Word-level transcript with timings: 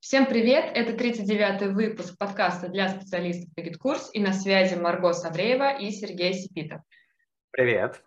Всем 0.00 0.26
привет! 0.26 0.70
Это 0.74 0.92
39-й 0.92 1.72
выпуск 1.74 2.16
подкаста 2.16 2.68
для 2.68 2.88
специалистов 2.88 3.52
по 3.56 3.62
GetCourse 3.62 4.10
и 4.12 4.20
на 4.20 4.32
связи 4.32 4.76
Марго 4.76 5.12
Савреева 5.12 5.76
и 5.76 5.90
Сергей 5.90 6.34
Сипитов. 6.34 6.82
Привет! 7.50 8.00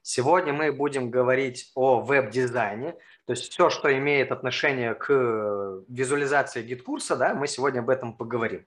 Сегодня 0.00 0.52
мы 0.52 0.72
будем 0.72 1.10
говорить 1.10 1.72
о 1.74 2.00
веб-дизайне, 2.00 2.92
то 3.26 3.32
есть 3.32 3.50
все, 3.50 3.68
что 3.68 3.92
имеет 3.98 4.30
отношение 4.30 4.94
к 4.94 5.82
визуализации 5.88 6.62
GetCourse 6.62 7.06
а, 7.06 7.16
да, 7.16 7.34
мы 7.34 7.48
сегодня 7.48 7.80
об 7.80 7.90
этом 7.90 8.16
поговорим. 8.16 8.64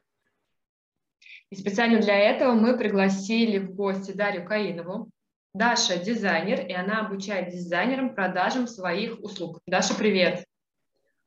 И 1.52 1.56
специально 1.56 2.02
для 2.02 2.20
этого 2.20 2.52
мы 2.52 2.78
пригласили 2.78 3.60
в 3.60 3.74
гости 3.74 4.12
Дарью 4.12 4.46
Каинову. 4.46 5.10
Даша– 5.54 5.98
дизайнер, 6.04 6.68
и 6.68 6.74
она 6.74 7.08
обучает 7.08 7.54
дизайнеров 7.54 8.14
продажам 8.14 8.68
своих 8.68 9.22
услуг. 9.22 9.62
Даша, 9.66 9.96
привет! 9.96 10.46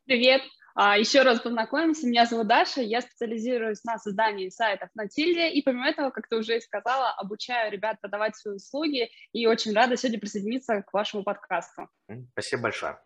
Привет! 0.05 0.43
А, 0.81 0.97
Еще 0.97 1.23
раз 1.23 1.41
познакомимся. 1.41 2.07
Меня 2.07 2.25
зовут 2.25 2.47
Даша, 2.47 2.81
я 2.83 3.01
специализируюсь 3.01 3.83
на 3.83 3.99
создании 3.99 4.49
сайтов 4.49 4.91
на 4.95 5.09
Тильде, 5.09 5.51
и 5.51 5.61
помимо 5.61 5.89
этого, 5.89 6.11
как 6.11 6.29
ты 6.29 6.37
уже 6.37 6.61
сказала, 6.61 7.11
обучаю 7.15 7.73
ребят 7.73 8.01
продавать 8.01 8.37
свои 8.37 8.55
услуги, 8.55 9.11
и 9.33 9.49
очень 9.49 9.75
рада 9.75 9.97
сегодня 9.97 10.21
присоединиться 10.21 10.83
к 10.83 10.93
вашему 10.93 11.25
подкасту. 11.25 11.89
Спасибо 12.31 12.63
большое. 12.63 12.97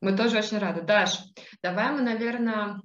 Мы 0.00 0.16
тоже 0.16 0.38
очень 0.38 0.58
рады. 0.58 0.82
Даш, 0.82 1.20
давай 1.62 1.92
мы, 1.92 2.00
наверное, 2.00 2.80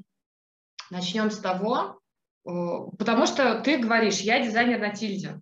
начнем 0.92 1.32
с 1.32 1.40
того, 1.40 2.00
потому 2.44 3.26
что 3.26 3.60
ты 3.62 3.80
говоришь, 3.80 4.20
я 4.20 4.46
дизайнер 4.46 4.78
на 4.78 4.94
Тильде. 4.94 5.42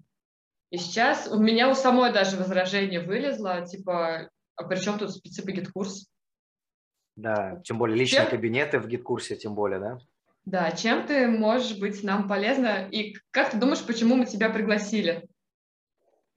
И 0.70 0.78
сейчас 0.78 1.28
у 1.28 1.38
меня 1.38 1.70
у 1.70 1.76
самой 1.76 2.14
даже 2.14 2.38
возражение 2.38 3.02
вылезло, 3.02 3.66
типа, 3.66 4.30
а 4.56 4.64
при 4.64 4.80
чем 4.80 4.98
тут 4.98 5.12
специфика 5.12 5.74
GetCourse? 5.74 6.10
Да, 7.18 7.60
тем 7.66 7.80
более 7.80 7.98
личные 7.98 8.22
чем... 8.22 8.30
кабинеты 8.30 8.80
в 8.80 8.88
GetCourse 8.88 9.27
е, 9.27 9.36
тем 9.36 9.56
более, 9.56 9.80
да? 9.80 9.98
Да, 10.46 10.72
чем 10.72 11.06
ты 11.06 11.28
можешь 11.28 11.78
быть 11.78 12.04
нам 12.04 12.28
полезна? 12.28 12.88
И 12.90 13.18
как 13.32 13.52
ты 13.52 13.58
думаешь, 13.58 13.84
почему 13.86 14.16
мы 14.16 14.26
тебя 14.26 14.50
пригласили? 14.50 15.28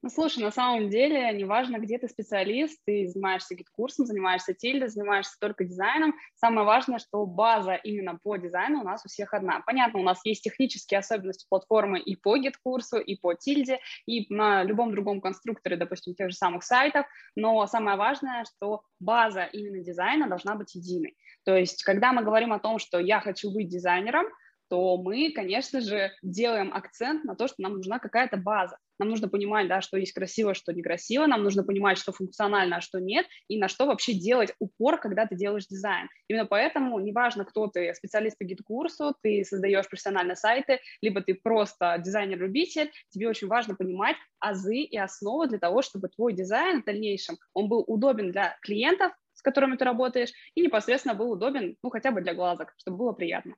Ну, 0.03 0.09
слушай, 0.09 0.43
на 0.43 0.51
самом 0.51 0.89
деле, 0.89 1.31
неважно, 1.33 1.77
где 1.79 1.99
ты 1.99 2.09
специалист, 2.09 2.81
ты 2.87 3.07
занимаешься 3.07 3.55
GetCourse 3.55 3.94
ом, 3.94 4.07
занимаешься 4.07 4.55
тильдой, 4.55 4.89
занимаешься 4.89 5.37
только 5.39 5.65
дизайном. 5.65 6.15
Самое 6.37 6.67
важное, 6.67 6.99
что 6.99 7.27
база 7.27 7.75
именно 7.75 8.19
по 8.23 8.39
дизайну 8.39 8.81
у 8.81 8.85
нас 8.85 9.05
у 9.05 9.09
всех 9.09 9.35
одна. 9.35 9.61
Понятно, 9.67 10.01
у 10.01 10.03
нас 10.03 10.21
есть 10.25 10.43
технические 10.43 11.01
особенности 11.01 11.47
платформы 11.51 12.01
и 12.01 12.17
по 12.17 12.39
GetCourse 12.39 12.88
у, 12.88 12.99
и 12.99 13.15
по 13.17 13.35
тильде, 13.35 13.79
и 14.07 14.27
на 14.33 14.65
любом 14.65 14.93
другом 14.93 15.21
конструкторе, 15.21 15.77
допустим, 15.77 16.15
тех 16.15 16.31
же 16.31 16.37
самых 16.37 16.65
сайтов, 16.65 17.05
но 17.37 17.67
самое 17.67 17.99
важное, 17.99 18.47
что 18.47 18.81
база 19.01 19.45
именно 19.45 19.85
дизайна 19.85 20.29
должна 20.29 20.55
быть 20.55 20.75
единой. 20.75 21.15
То 21.45 21.55
есть, 21.55 21.83
когда 21.83 22.13
мы 22.13 22.23
говорим 22.23 22.55
о 22.55 22.59
том, 22.59 22.79
что 22.79 22.99
я 22.99 23.21
хочу 23.21 23.53
быть 23.53 23.69
дизайнером, 23.69 24.25
то 24.71 24.97
мы, 24.97 25.33
конечно 25.33 25.81
же, 25.81 26.13
делаем 26.23 26.73
акцент 26.73 27.25
на 27.25 27.35
то, 27.35 27.49
что 27.49 27.57
нам 27.59 27.75
нужна 27.75 27.99
какая-то 27.99 28.37
база. 28.37 28.79
Нам 29.01 29.09
нужно 29.09 29.29
понимать, 29.29 29.67
да, 29.67 29.81
что 29.81 29.97
есть 29.97 30.13
красиво, 30.13 30.55
что 30.55 30.73
некрасиво, 30.73 31.27
нам 31.27 31.43
нужно 31.43 31.65
понимать, 31.65 31.99
что 31.99 32.13
функционально, 32.13 32.77
а 32.77 32.81
что 32.81 33.01
нет, 33.01 33.27
и 33.49 33.59
на 33.59 33.67
что 33.67 33.87
вообще 33.87 34.13
делать 34.13 34.55
упор, 34.61 35.01
когда 35.01 35.27
ты 35.27 35.35
делаешь 35.35 35.67
дизайн. 35.67 36.09
Именно 36.29 36.47
поэтому 36.47 37.01
неважно, 37.01 37.45
кто 37.45 37.67
ты, 37.67 37.93
специалист 37.95 38.39
по 38.39 38.45
GetCourse 38.45 39.04
у, 39.04 39.17
ты 39.23 39.43
создаешь 39.45 39.89
профессиональные 39.89 40.37
сайты, 40.37 40.79
либо 41.03 41.21
ты 41.23 41.35
просто 41.35 41.97
дизайнер-любитель, 41.99 42.93
тебе 43.09 43.29
очень 43.29 43.49
важно 43.49 43.75
понимать 43.75 44.17
азы 44.39 44.77
и 44.77 44.97
основы 44.97 45.49
для 45.49 45.59
того, 45.59 45.83
чтобы 45.83 46.09
твой 46.09 46.33
дизайн 46.33 46.83
в 46.83 46.85
дальнейшем, 46.85 47.39
он 47.55 47.69
был 47.69 47.83
удобен 47.87 48.31
для 48.31 48.57
клиентов, 48.63 49.13
с 49.33 49.43
которыми 49.43 49.77
ты 49.77 49.85
работаешь, 49.87 50.33
и 50.55 50.61
непосредственно 50.61 51.15
был 51.15 51.33
удобен, 51.33 51.77
ну, 51.83 51.89
хотя 51.89 52.11
бы 52.11 52.21
для 52.21 52.35
глазок, 52.35 52.75
чтобы 52.77 52.99
было 52.99 53.13
приятно. 53.13 53.57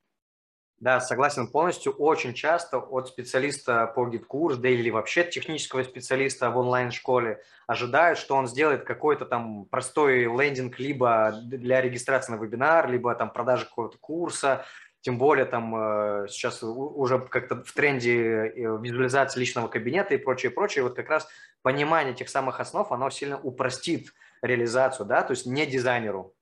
Да, 0.83 0.99
согласен 0.99 1.47
полностью. 1.47 1.93
Очень 1.93 2.35
часто 2.35 2.79
от 2.79 3.07
специалиста 3.07 3.87
по 3.87 4.05
GetCourse, 4.05 4.57
да 4.57 4.69
или 4.69 4.91
вообще 4.91 5.23
технического 5.23 5.85
специалиста 5.85 6.51
в 6.51 6.59
онлайн-школе 6.59 7.41
ожидают, 7.69 8.19
что 8.19 8.35
он 8.35 8.49
сделает 8.49 8.83
какой-то 8.83 9.25
там 9.25 9.65
простой 9.67 10.25
лендинг 10.25 10.81
либо 10.81 11.39
для 11.41 11.81
регистрации 11.81 12.33
на 12.33 12.37
вебинар, 12.43 12.91
либо 12.91 13.15
там 13.15 13.31
продажи 13.31 13.65
какого-то 13.65 13.97
курса, 13.99 14.65
тем 15.03 15.19
более 15.19 15.45
там 15.45 15.73
э, 15.77 16.27
сейчас 16.29 16.65
уже 16.65 17.21
как-то 17.21 17.63
в 17.63 17.73
тренде 17.73 18.17
э, 18.17 18.53
визуализации 18.57 19.39
личного 19.39 19.69
кабинета 19.69 20.15
и 20.15 20.19
прочее, 20.19 20.51
прочее. 20.51 20.83
Вот 20.83 20.97
как 20.97 21.09
раз 21.09 21.29
понимание 21.63 22.13
тех 22.13 22.29
самых 22.29 22.59
основ, 22.59 22.91
оно 22.91 23.09
сильно 23.11 23.39
упростит 23.39 24.13
реализацию, 24.43 25.07
да, 25.07 25.23
то 25.23 25.31
есть 25.31 25.47
не 25.47 25.65
дизайнеру. 25.65 26.35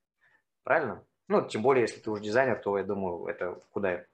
Правильно? 0.65 1.05
Ну, 1.29 1.47
тем 1.47 1.61
более, 1.61 1.83
если 1.83 2.01
ты 2.01 2.11
уже 2.11 2.23
дизайнер, 2.23 2.57
то 2.57 2.79
я 2.79 2.85
думаю, 2.85 3.27
это 3.27 3.61
куда 3.71 4.07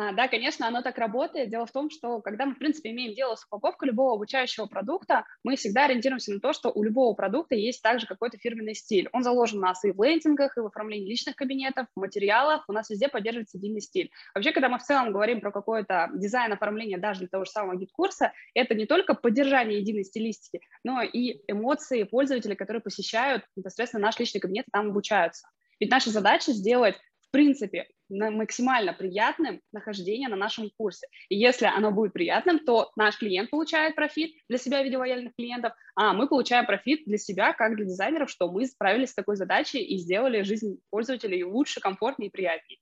А, 0.00 0.12
да, 0.12 0.28
конечно, 0.28 0.68
оно 0.68 0.80
так 0.80 0.96
работает. 0.96 1.50
Дело 1.50 1.66
в 1.66 1.72
том, 1.72 1.90
что 1.90 2.20
когда 2.20 2.46
мы, 2.46 2.54
в 2.54 2.58
принципе, 2.58 2.90
имеем 2.92 3.16
дело 3.16 3.34
с 3.34 3.44
упаковкой 3.44 3.88
любого 3.88 4.14
обучающего 4.14 4.66
продукта, 4.66 5.24
мы 5.42 5.56
всегда 5.56 5.86
ориентируемся 5.86 6.32
на 6.32 6.38
то, 6.38 6.52
что 6.52 6.70
у 6.70 6.84
любого 6.84 7.14
продукта 7.14 7.56
есть 7.56 7.82
также 7.82 8.06
какой-то 8.06 8.38
фирменный 8.38 8.76
стиль. 8.76 9.08
Он 9.12 9.24
заложен 9.24 9.58
у 9.58 9.62
нас 9.62 9.84
и 9.84 9.90
в 9.90 10.00
лендингах, 10.00 10.56
и 10.56 10.60
в 10.60 10.66
оформлении 10.66 11.08
личных 11.08 11.34
кабинетов, 11.34 11.88
в 11.96 11.98
материалах. 12.00 12.64
У 12.68 12.72
нас 12.72 12.88
везде 12.90 13.08
поддерживается 13.08 13.58
единый 13.58 13.80
стиль. 13.80 14.12
Вообще, 14.36 14.52
когда 14.52 14.68
мы 14.68 14.78
в 14.78 14.84
целом 14.84 15.12
говорим 15.12 15.40
про 15.40 15.50
какой-то 15.50 16.10
дизайн 16.14 16.52
оформления 16.52 16.98
даже 16.98 17.18
для 17.18 17.28
того 17.28 17.44
же 17.44 17.50
самого 17.50 17.76
GetCourse 17.76 18.22
а, 18.22 18.32
это 18.54 18.76
не 18.76 18.86
только 18.86 19.14
поддержание 19.14 19.80
единой 19.80 20.04
стилистики, 20.04 20.60
но 20.84 21.02
и 21.02 21.42
эмоции 21.48 22.04
пользователей, 22.04 22.54
которые 22.54 22.82
посещают 22.82 23.42
непосредственно 23.56 24.04
наш 24.04 24.18
личный 24.20 24.40
кабинет 24.40 24.68
и 24.68 24.70
там 24.70 24.90
обучаются. 24.90 25.48
Ведь 25.80 25.90
наша 25.90 26.10
задача 26.10 26.52
сделать 26.52 26.94
в 27.28 27.30
принципе, 27.30 27.88
максимально 28.08 28.94
приятным 28.94 29.60
нахождение 29.72 30.28
на 30.28 30.36
нашем 30.36 30.70
курсе. 30.78 31.06
И 31.28 31.36
если 31.36 31.66
оно 31.66 31.92
будет 31.92 32.14
приятным, 32.14 32.58
то 32.58 32.90
наш 32.96 33.18
клиент 33.18 33.50
получает 33.50 33.94
профит 33.94 34.32
для 34.48 34.56
себя 34.58 34.80
в 34.80 34.84
виде 34.84 34.96
лояльных 34.96 35.34
клиентов, 35.36 35.74
а 35.94 36.14
мы 36.14 36.26
получаем 36.26 36.64
профит 36.64 37.02
для 37.06 37.18
себя, 37.18 37.52
как 37.52 37.76
для 37.76 37.84
дизайнеров, 37.84 38.30
что 38.30 38.50
мы 38.50 38.66
справились 38.66 39.10
с 39.10 39.14
такой 39.14 39.36
задачей 39.36 39.82
и 39.82 39.98
сделали 39.98 40.42
жизнь 40.42 40.80
пользователей 40.90 41.44
лучше, 41.44 41.80
комфортнее 41.80 42.28
и 42.28 42.32
приятнее. 42.32 42.78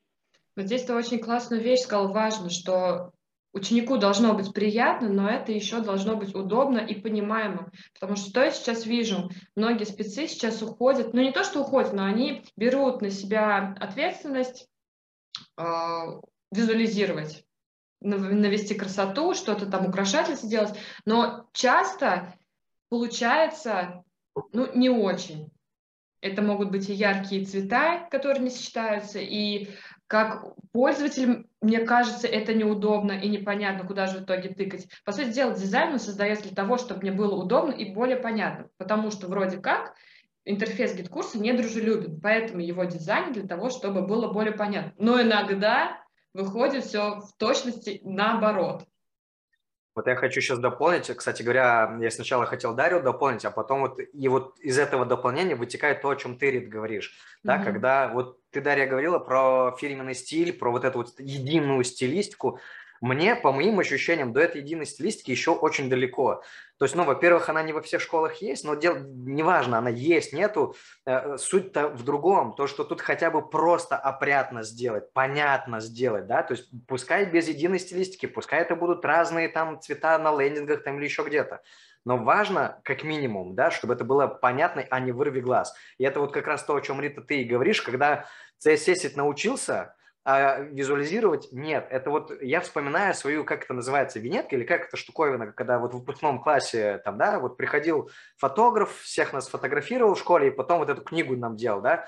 Вот 0.54 0.66
здесь 0.66 0.84
ты 0.84 0.94
очень 0.94 1.18
классную 1.18 1.60
вещь 1.60 1.80
сказал, 1.80 2.12
важно, 2.12 2.48
что 2.48 3.10
ученику 3.56 3.96
должно 3.96 4.34
быть 4.34 4.52
приятно, 4.52 5.08
но 5.08 5.28
это 5.28 5.50
еще 5.50 5.80
должно 5.80 6.16
быть 6.16 6.34
удобно 6.34 6.78
и 6.78 6.94
понимаемо. 6.94 7.72
Потому 7.94 8.16
что 8.16 8.28
что 8.28 8.44
я 8.44 8.50
сейчас 8.50 8.84
вижу, 8.84 9.30
многие 9.54 9.84
спецы 9.84 10.28
сейчас 10.28 10.62
уходят, 10.62 11.14
ну 11.14 11.22
не 11.22 11.32
то, 11.32 11.42
что 11.42 11.62
уходят, 11.62 11.92
но 11.94 12.04
они 12.04 12.44
берут 12.56 13.00
на 13.00 13.10
себя 13.10 13.74
ответственность 13.80 14.68
э, 15.56 15.62
визуализировать, 16.52 17.44
навести 18.00 18.74
красоту, 18.74 19.34
что-то 19.34 19.66
там 19.66 19.86
украшать 19.86 20.28
сделать, 20.38 20.78
но 21.06 21.48
часто 21.52 22.34
получается 22.90 24.04
ну, 24.52 24.70
не 24.74 24.90
очень. 24.90 25.50
Это 26.20 26.42
могут 26.42 26.70
быть 26.70 26.90
и 26.90 26.94
яркие 26.94 27.44
цвета, 27.44 28.06
которые 28.10 28.42
не 28.42 28.50
сочетаются, 28.50 29.18
и 29.18 29.70
как 30.06 30.54
пользователь, 30.72 31.46
мне 31.60 31.80
кажется, 31.80 32.28
это 32.28 32.54
неудобно 32.54 33.12
и 33.12 33.28
непонятно, 33.28 33.86
куда 33.86 34.06
же 34.06 34.18
в 34.18 34.24
итоге 34.24 34.50
тыкать. 34.50 34.88
По 35.04 35.12
сути 35.12 35.32
дела, 35.32 35.54
дизайн 35.54 35.94
он 35.94 35.98
создается 35.98 36.44
для 36.44 36.54
того, 36.54 36.78
чтобы 36.78 37.00
мне 37.00 37.12
было 37.12 37.34
удобно 37.34 37.72
и 37.72 37.92
более 37.92 38.16
понятно, 38.16 38.68
потому 38.78 39.10
что 39.10 39.26
вроде 39.26 39.58
как 39.58 39.94
интерфейс 40.44 40.94
GetCourse 40.94 41.34
а 41.34 41.38
не 41.38 41.52
дружелюбен, 41.52 42.20
поэтому 42.20 42.60
его 42.60 42.84
дизайн 42.84 43.32
для 43.32 43.46
того, 43.46 43.68
чтобы 43.68 44.06
было 44.06 44.32
более 44.32 44.54
понятно. 44.54 44.92
Но 44.96 45.20
иногда 45.20 46.00
выходит 46.32 46.84
все 46.84 47.20
в 47.20 47.36
точности 47.36 48.00
наоборот. 48.04 48.86
Вот 49.96 50.06
я 50.06 50.14
хочу 50.14 50.42
сейчас 50.42 50.58
дополнить. 50.58 51.06
Кстати 51.16 51.42
говоря, 51.42 51.96
я 52.00 52.10
сначала 52.10 52.44
хотел 52.44 52.74
Дарью 52.74 53.02
дополнить, 53.02 53.46
а 53.46 53.50
потом 53.50 53.80
вот 53.80 53.98
и 53.98 54.28
вот 54.28 54.58
из 54.60 54.78
этого 54.78 55.06
дополнения 55.06 55.54
вытекает 55.56 56.02
то, 56.02 56.10
о 56.10 56.16
чем 56.16 56.36
ты, 56.36 56.50
Рит, 56.50 56.68
говоришь. 56.68 57.14
Mm-hmm. 57.16 57.40
Да, 57.44 57.58
когда 57.58 58.08
вот 58.08 58.38
ты, 58.50 58.60
Дарья, 58.60 58.86
говорила 58.86 59.18
про 59.18 59.74
фирменный 59.78 60.14
стиль, 60.14 60.52
про 60.52 60.70
вот 60.70 60.84
эту 60.84 60.98
вот 60.98 61.18
единую 61.18 61.82
стилистику. 61.82 62.60
Мне, 63.00 63.36
по 63.36 63.52
моим 63.52 63.78
ощущениям, 63.78 64.32
до 64.32 64.40
этой 64.40 64.60
единой 64.60 64.86
стилистики 64.86 65.30
еще 65.30 65.52
очень 65.52 65.90
далеко. 65.90 66.42
То 66.78 66.84
есть, 66.84 66.94
ну, 66.94 67.04
во-первых, 67.04 67.48
она 67.48 67.62
не 67.62 67.72
во 67.72 67.80
всех 67.80 68.02
школах 68.02 68.42
есть, 68.42 68.64
но 68.64 68.74
дело, 68.74 68.98
неважно, 68.98 69.78
она 69.78 69.88
есть, 69.88 70.34
нету. 70.34 70.76
Э, 71.06 71.38
суть-то 71.38 71.88
в 71.88 72.04
другом, 72.04 72.54
то, 72.54 72.66
что 72.66 72.84
тут 72.84 73.00
хотя 73.00 73.30
бы 73.30 73.48
просто 73.48 73.96
опрятно 73.96 74.62
сделать, 74.62 75.12
понятно 75.14 75.80
сделать, 75.80 76.26
да, 76.26 76.42
то 76.42 76.52
есть 76.52 76.68
пускай 76.86 77.24
без 77.24 77.48
единой 77.48 77.78
стилистики, 77.78 78.26
пускай 78.26 78.60
это 78.60 78.76
будут 78.76 79.04
разные 79.04 79.48
там 79.48 79.80
цвета 79.80 80.18
на 80.18 80.36
лендингах 80.38 80.82
там 80.82 80.98
или 80.98 81.04
еще 81.04 81.24
где-то. 81.24 81.62
Но 82.04 82.18
важно, 82.18 82.80
как 82.84 83.02
минимум, 83.02 83.56
да, 83.56 83.72
чтобы 83.72 83.94
это 83.94 84.04
было 84.04 84.28
понятно, 84.28 84.86
а 84.90 85.00
не 85.00 85.10
вырви 85.10 85.40
глаз. 85.40 85.74
И 85.98 86.04
это 86.04 86.20
вот 86.20 86.32
как 86.32 86.46
раз 86.46 86.62
то, 86.62 86.76
о 86.76 86.80
чем, 86.80 87.00
Рита, 87.00 87.20
ты 87.20 87.40
и 87.40 87.44
говоришь, 87.44 87.82
когда 87.82 88.26
CSS 88.64 89.16
научился, 89.16 89.95
а 90.28 90.58
визуализировать 90.58 91.52
нет. 91.52 91.86
Это 91.88 92.10
вот 92.10 92.32
я 92.42 92.60
вспоминаю 92.60 93.14
свою, 93.14 93.44
как 93.44 93.62
это 93.62 93.74
называется, 93.74 94.18
винетка 94.18 94.56
или 94.56 94.64
как 94.64 94.88
это 94.88 94.96
штуковина, 94.96 95.52
когда 95.52 95.78
вот 95.78 95.94
в 95.94 95.98
выпускном 95.98 96.42
классе 96.42 97.00
там, 97.04 97.16
да, 97.16 97.38
вот 97.38 97.56
приходил 97.56 98.10
фотограф, 98.36 98.92
всех 99.02 99.32
нас 99.32 99.46
фотографировал 99.46 100.16
в 100.16 100.18
школе, 100.18 100.48
и 100.48 100.50
потом 100.50 100.80
вот 100.80 100.90
эту 100.90 101.02
книгу 101.02 101.36
нам 101.36 101.54
делал, 101.54 101.80
да. 101.80 102.06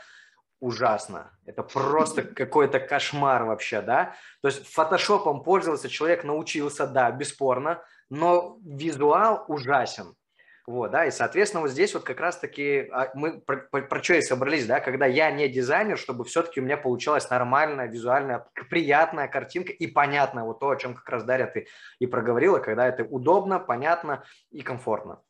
ужасно. 0.59 1.31
Это 1.47 1.63
просто 1.63 2.23
какой-то 2.35 2.81
кошмар 2.81 3.45
вообще, 3.45 3.83
да? 3.83 4.17
То 4.43 4.49
есть 4.49 4.67
фотошопом 4.67 5.45
пользоваться 5.45 5.89
человек 5.89 6.25
научился, 6.25 6.89
да, 6.89 7.13
бесспорно, 7.13 7.85
но 8.11 8.59
визуал 8.65 9.45
ужасен. 9.47 10.17
Вот, 10.69 10.91
да, 10.91 11.07
и, 11.07 11.11
соответственно, 11.11 11.63
вот 11.63 11.71
здесь 11.71 11.95
вот 11.95 12.05
как 12.05 12.21
раз-таки 12.21 12.91
а, 12.93 13.11
мы 13.15 13.41
про, 13.41 13.57
про, 13.57 13.81
про 13.81 14.03
что 14.03 14.17
и 14.17 14.21
собрались, 14.21 14.67
да, 14.67 14.81
когда 14.81 15.07
я 15.07 15.31
не 15.31 15.49
дизайнер, 15.49 15.97
чтобы 15.97 16.27
все-таки 16.27 16.61
у 16.61 16.63
меня 16.63 16.77
получалась 16.77 17.31
нормальная, 17.31 17.87
визуальная, 17.87 18.47
приятная 18.69 19.29
картинка 19.29 19.73
и 19.73 19.87
понятная, 19.87 20.45
вот 20.45 20.61
то, 20.61 20.69
о 20.69 20.77
чем 20.77 20.95
как 20.95 21.09
раз 21.09 21.25
Дарья 21.25 21.47
ты 21.47 21.69
и 22.01 22.07
проговорила, 22.07 22.59
когда 22.59 22.87
это 22.87 23.03
удобно, 23.03 23.59
понятно 23.59 24.25
и 24.51 24.61
комфортно. 24.61 25.23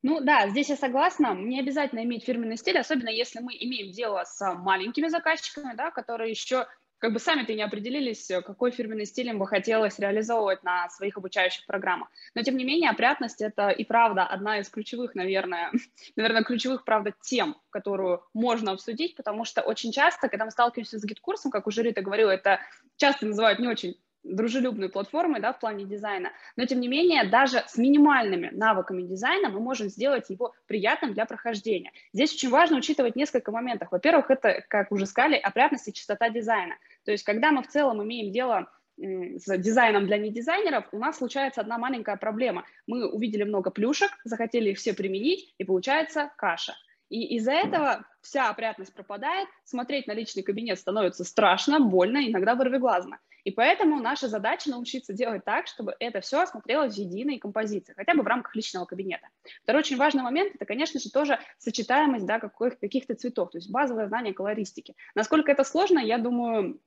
Ну 0.00 0.20
да, 0.20 0.48
здесь 0.48 0.70
я 0.70 0.76
согласна. 0.76 1.34
Не 1.34 1.60
обязательно 1.60 2.02
иметь 2.04 2.24
фирменный 2.24 2.56
стиль, 2.56 2.78
особенно 2.78 3.10
если 3.10 3.40
мы 3.40 3.52
имеем 3.52 3.92
дело 3.92 4.24
с 4.24 4.54
маленькими 4.54 5.08
заказчиками, 5.08 5.74
да, 5.76 5.90
которые 5.90 6.30
еще 6.30 6.66
как 7.02 7.12
бы 7.12 7.18
сами-то 7.18 7.52
не 7.52 7.62
определились, 7.62 8.30
какой 8.46 8.70
фирменный 8.70 9.06
стиль 9.06 9.26
им 9.26 9.40
бы 9.40 9.46
хотелось 9.48 9.98
реализовывать 9.98 10.62
на 10.62 10.88
своих 10.88 11.16
обучающих 11.16 11.66
программах. 11.66 12.08
Но, 12.36 12.42
тем 12.42 12.56
не 12.56 12.64
менее, 12.64 12.90
опрятность– 12.90 13.40
это 13.42 13.70
и 13.70 13.84
правда 13.84 14.24
одна 14.24 14.60
из 14.60 14.68
ключевых, 14.68 15.16
наверное, 15.16 15.72
наверное, 16.16 16.44
ключевых, 16.44 16.84
правда, 16.84 17.12
тем, 17.20 17.56
которую 17.70 18.22
можно 18.34 18.70
обсудить, 18.70 19.16
потому 19.16 19.44
что 19.44 19.62
очень 19.62 19.90
часто, 19.90 20.28
когда 20.28 20.44
мы 20.44 20.52
сталкиваемся 20.52 21.00
с 21.00 21.04
GetCourse 21.04 21.38
ом, 21.38 21.50
как 21.50 21.66
уже 21.66 21.82
Рита 21.82 22.02
говорила, 22.02 22.30
это 22.30 22.60
часто 22.98 23.26
называют 23.26 23.58
не 23.58 23.66
очень 23.66 23.96
дружелюбной 24.24 24.88
платформой 24.88 25.40
да, 25.40 25.52
в 25.52 25.58
плане 25.58 25.84
дизайна, 25.84 26.32
но 26.56 26.64
тем 26.64 26.80
не 26.80 26.88
менее 26.88 27.24
даже 27.24 27.64
с 27.66 27.76
минимальными 27.76 28.50
навыками 28.52 29.02
дизайна 29.02 29.48
мы 29.48 29.60
можем 29.60 29.88
сделать 29.88 30.30
его 30.30 30.54
приятным 30.66 31.12
для 31.12 31.26
прохождения. 31.26 31.92
Здесь 32.12 32.32
очень 32.34 32.50
важно 32.50 32.76
учитывать 32.76 33.16
несколько 33.16 33.50
моментов. 33.50 33.88
Во-первых, 33.90 34.30
это, 34.30 34.64
как 34.68 34.92
уже 34.92 35.06
сказали, 35.06 35.36
опрятность 35.36 35.88
и 35.88 35.92
чистота 35.92 36.28
дизайна. 36.30 36.76
То 37.04 37.12
есть 37.12 37.24
когда 37.24 37.50
мы 37.50 37.62
в 37.62 37.68
целом 37.68 38.02
имеем 38.02 38.32
дело 38.32 38.70
с 38.96 39.58
дизайном 39.58 40.06
для 40.06 40.18
недизайнеров, 40.18 40.84
у 40.92 40.98
нас 40.98 41.18
случается 41.18 41.60
одна 41.60 41.78
маленькая 41.78 42.16
проблема. 42.16 42.64
Мы 42.86 43.08
увидели 43.08 43.42
много 43.42 43.70
плюшек, 43.70 44.10
захотели 44.24 44.70
их 44.70 44.78
все 44.78 44.94
применить, 44.94 45.54
и 45.58 45.64
получается 45.64 46.30
каша. 46.36 46.74
И 47.08 47.36
из-за 47.36 47.52
этого 47.52 48.06
вся 48.22 48.48
опрятность 48.48 48.94
пропадает, 48.94 49.48
смотреть 49.64 50.06
на 50.06 50.12
личный 50.12 50.42
кабинет 50.42 50.78
становится 50.78 51.24
страшно, 51.24 51.80
больно, 51.80 52.26
иногда 52.26 52.54
вырвиглазно. 52.54 53.18
И 53.44 53.50
поэтому 53.50 54.00
наша 54.00 54.28
задача 54.28 54.70
научиться 54.70 55.12
делать 55.12 55.44
так, 55.44 55.66
чтобы 55.66 55.94
это 55.98 56.20
все 56.20 56.46
смотрелось 56.46 56.94
в 56.94 56.98
единой 56.98 57.38
композиции, 57.38 57.94
хотя 57.94 58.14
бы 58.14 58.22
в 58.22 58.26
рамках 58.26 58.54
личного 58.54 58.84
кабинета. 58.84 59.28
Второй 59.62 59.80
очень 59.80 59.96
важный 59.96 60.22
момент– 60.22 60.54
это, 60.54 60.64
конечно 60.64 61.00
же, 61.00 61.10
тоже 61.10 61.38
сочетаемость 61.58 62.26
да, 62.26 62.38
каких-то 62.38 63.14
цветов, 63.14 63.50
то 63.50 63.58
есть 63.58 63.70
базовое 63.70 64.06
знание 64.06 64.34
колористики. 64.34 64.94
Насколько 65.14 65.52
это 65.52 65.64
сложно, 65.64 65.98
я 65.98 66.18
думаю, 66.18 66.80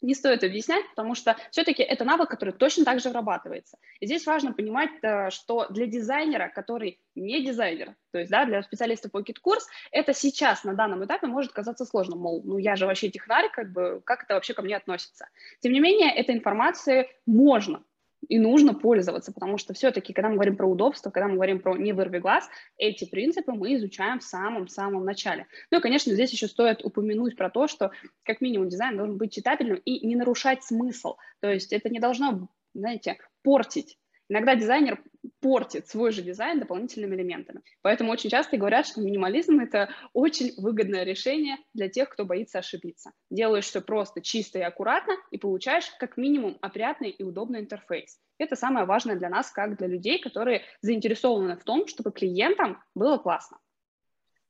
не 0.00 0.14
стоит 0.14 0.44
объяснять, 0.44 0.88
потому 0.90 1.14
что 1.14 1.36
все-таки 1.50 1.82
это 1.82 2.04
навык, 2.04 2.30
который 2.30 2.52
точно 2.52 2.84
так 2.84 3.00
же 3.00 3.08
вырабатывается. 3.08 3.78
И 4.00 4.06
здесь 4.06 4.26
важно 4.26 4.52
понимать, 4.52 4.90
э, 5.02 5.30
что 5.30 5.66
для 5.68 5.86
дизайнера, 5.86 6.50
который 6.54 7.00
не 7.14 7.44
дизайнер, 7.44 7.94
то 8.12 8.18
есть 8.18 8.30
да, 8.30 8.44
для 8.44 8.62
специалиста 8.62 9.10
по 9.10 9.22
кит-курс, 9.22 9.66
это 9.90 10.12
сейчас 10.14 10.64
на 10.64 10.74
данном 10.74 11.04
этапе 11.04 11.26
может 11.26 11.52
казаться 11.52 11.84
сложным, 11.84 12.20
мол, 12.20 12.42
ну 12.44 12.58
я 12.58 12.76
же 12.76 12.86
вообще 12.86 13.10
технарь, 13.10 13.50
как 13.52 13.72
бы, 13.72 14.00
как 14.04 14.24
это 14.24 14.34
вообще 14.34 14.54
ко 14.54 14.62
мне 14.62 14.76
относится. 14.76 15.28
Тем 15.60 15.72
не 15.72 15.80
менее, 15.80 16.14
этой 16.14 16.34
информации 16.34 17.08
можно 17.26 17.82
и 18.28 18.38
нужно 18.38 18.74
пользоваться, 18.74 19.32
потому 19.32 19.58
что 19.58 19.74
все-таки, 19.74 20.12
когда 20.12 20.28
мы 20.28 20.34
говорим 20.34 20.56
про 20.56 20.66
удобство, 20.66 21.10
когда 21.10 21.28
мы 21.28 21.34
говорим 21.34 21.60
про 21.60 21.76
не 21.76 21.92
вырви 21.92 22.18
глаз, 22.18 22.48
эти 22.76 23.04
принципы 23.04 23.52
мы 23.52 23.74
изучаем 23.76 24.20
в 24.20 24.24
самом-самом 24.24 25.04
начале. 25.04 25.46
Ну 25.70 25.78
и, 25.78 25.80
конечно, 25.80 26.12
здесь 26.12 26.32
еще 26.32 26.46
стоит 26.46 26.84
упомянуть 26.84 27.36
про 27.36 27.50
то, 27.50 27.66
что 27.66 27.92
как 28.24 28.40
минимум 28.40 28.68
дизайн 28.68 28.96
должен 28.96 29.16
быть 29.16 29.32
читабельным 29.32 29.78
и 29.78 30.06
не 30.06 30.16
нарушать 30.16 30.62
смысл. 30.62 31.16
То 31.40 31.50
есть 31.50 31.72
это 31.72 31.88
не 31.88 31.98
должно, 31.98 32.48
знаете, 32.74 33.18
портить 33.42 33.98
Иногда 34.30 34.54
дизайнер 34.54 35.02
портит 35.40 35.88
свой 35.88 36.12
же 36.12 36.22
дизайн 36.22 36.60
дополнительными 36.60 37.16
элементами. 37.16 37.62
Поэтому 37.82 38.12
очень 38.12 38.30
часто 38.30 38.56
говорят, 38.56 38.86
что 38.86 39.00
минимализм– 39.00 39.58
это 39.60 39.90
очень 40.12 40.54
выгодное 40.56 41.02
решение 41.02 41.56
для 41.74 41.88
тех, 41.88 42.08
кто 42.08 42.24
боится 42.24 42.60
ошибиться. 42.60 43.10
Делаешь 43.28 43.64
все 43.64 43.80
просто, 43.80 44.22
чисто 44.22 44.60
и 44.60 44.62
аккуратно, 44.62 45.14
и 45.32 45.36
получаешь 45.36 45.90
как 45.98 46.16
минимум 46.16 46.58
опрятный 46.60 47.10
и 47.10 47.24
удобный 47.24 47.58
интерфейс. 47.58 48.20
Это 48.38 48.54
самое 48.54 48.86
важное 48.86 49.16
для 49.16 49.28
нас, 49.28 49.50
как 49.50 49.76
для 49.76 49.88
людей, 49.88 50.20
которые 50.20 50.62
заинтересованы 50.80 51.56
в 51.56 51.64
том, 51.64 51.88
чтобы 51.88 52.12
клиентам 52.12 52.80
было 52.94 53.18
классно. 53.18 53.58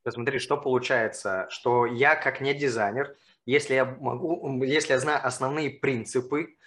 Смотри, 0.06 0.40
что 0.40 0.58
получается, 0.58 1.46
что 1.48 1.86
я 1.86 2.16
как 2.16 2.42
не 2.42 2.52
дизайнер, 2.52 3.16
если 3.46 3.74
я 3.74 3.86
могу, 3.86 4.62
если 4.62 4.92
я 4.92 4.98
знаю 4.98 5.20
основные 5.24 5.70
принципы, 5.70 6.58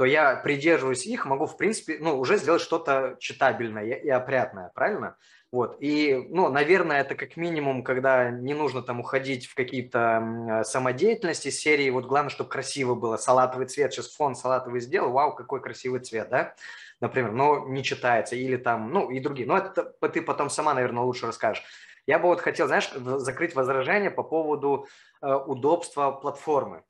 то 0.00 0.06
я 0.06 0.34
придерживаюсь 0.34 1.04
их, 1.04 1.26
могу, 1.26 1.44
в 1.44 1.58
принципе, 1.58 1.98
ну, 2.00 2.18
уже 2.18 2.38
сделать 2.38 2.62
что-то 2.62 3.16
читабельное 3.18 3.84
и 3.84 4.08
опрятное, 4.08 4.72
правильно? 4.74 5.18
Вот, 5.52 5.76
и, 5.80 6.26
ну, 6.30 6.48
наверное, 6.48 7.02
это 7.02 7.14
как 7.14 7.36
минимум, 7.36 7.84
когда 7.84 8.30
не 8.30 8.54
нужно 8.54 8.80
там 8.80 9.00
уходить 9.00 9.44
в 9.44 9.54
какие-то 9.54 10.62
самодеятельности 10.64 11.50
серии, 11.50 11.90
вот 11.90 12.06
главное, 12.06 12.30
чтобы 12.30 12.48
красиво 12.48 12.94
было, 12.94 13.18
салатовый 13.18 13.66
цвет, 13.66 13.92
сейчас 13.92 14.16
фон 14.16 14.34
салатовый 14.34 14.80
сделал, 14.80 15.12
вау, 15.12 15.34
какой 15.34 15.60
красивый 15.60 16.00
цвет, 16.00 16.30
да, 16.30 16.54
например, 17.02 17.32
но 17.32 17.68
не 17.68 17.84
читается, 17.84 18.36
или 18.36 18.56
там, 18.56 18.90
ну, 18.90 19.10
и 19.10 19.20
другие, 19.20 19.46
но 19.46 19.58
это 19.58 19.82
ты 20.08 20.22
потом 20.22 20.48
сама, 20.48 20.72
наверное, 20.72 21.02
лучше 21.02 21.26
расскажешь. 21.26 21.62
Я 22.06 22.18
бы 22.18 22.28
вот 22.28 22.40
хотел, 22.40 22.68
знаешь, 22.68 22.90
закрыть 22.90 23.54
возражение 23.54 24.10
по 24.10 24.22
поводу 24.22 24.86
э, 25.20 25.30
удобства 25.30 26.10
платформы. 26.10 26.84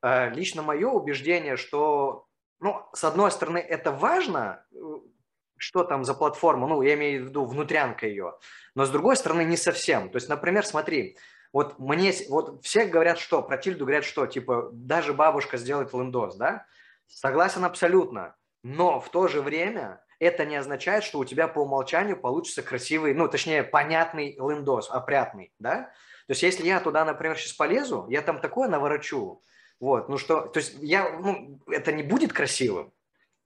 Э, 0.00 0.30
лично 0.30 0.62
мое 0.62 0.88
убеждение, 0.88 1.58
что 1.58 2.24
ну, 2.64 2.88
с 2.94 3.04
одной 3.04 3.30
стороны, 3.30 3.58
это 3.58 3.92
важно, 3.92 4.64
э, 4.72 4.76
что 5.58 5.84
там 5.84 6.02
за 6.02 6.14
платформа, 6.14 6.66
ну, 6.66 6.80
я 6.80 6.94
имею 6.94 7.22
в 7.22 7.28
виду 7.28 7.44
внутрянка 7.44 8.06
ее, 8.06 8.38
но 8.74 8.86
с 8.86 8.90
другой 8.90 9.16
стороны, 9.16 9.44
не 9.44 9.58
совсем. 9.58 10.08
То 10.08 10.16
есть, 10.16 10.30
например, 10.30 10.64
смотри, 10.64 11.18
вот 11.52 11.78
мне, 11.78 12.14
вот 12.30 12.64
все 12.64 12.86
говорят 12.86 13.18
что, 13.18 13.42
про 13.42 13.58
тильду 13.58 13.84
говорят 13.84 14.06
что, 14.06 14.26
типа, 14.26 14.70
даже 14.72 15.12
бабушка 15.12 15.58
сделает 15.58 15.92
лендос, 15.92 16.36
да? 16.36 16.64
Согласен 17.06 17.66
абсолютно, 17.66 18.34
но 18.62 18.98
в 18.98 19.10
то 19.10 19.28
же 19.28 19.42
время 19.42 20.02
это 20.18 20.46
не 20.46 20.56
означает, 20.56 21.04
что 21.04 21.18
у 21.18 21.26
тебя 21.26 21.48
по 21.48 21.58
умолчанию 21.58 22.18
получится 22.18 22.62
красивый, 22.62 23.12
ну, 23.12 23.28
точнее, 23.28 23.62
понятный 23.62 24.38
лендос, 24.38 24.88
опрятный, 24.90 25.52
да? 25.58 25.92
То 26.26 26.30
есть, 26.30 26.42
если 26.42 26.66
я 26.66 26.80
туда, 26.80 27.04
например, 27.04 27.36
сейчас 27.36 27.52
полезу, 27.52 28.06
я 28.08 28.22
там 28.22 28.40
такое 28.40 28.68
наворочу, 28.68 29.42
вот, 29.84 30.08
ну 30.08 30.16
что, 30.16 30.40
то 30.40 30.60
есть 30.60 30.78
я, 30.80 31.10
ну, 31.10 31.60
это 31.68 31.92
не 31.92 32.02
будет 32.02 32.32
красивым, 32.32 32.90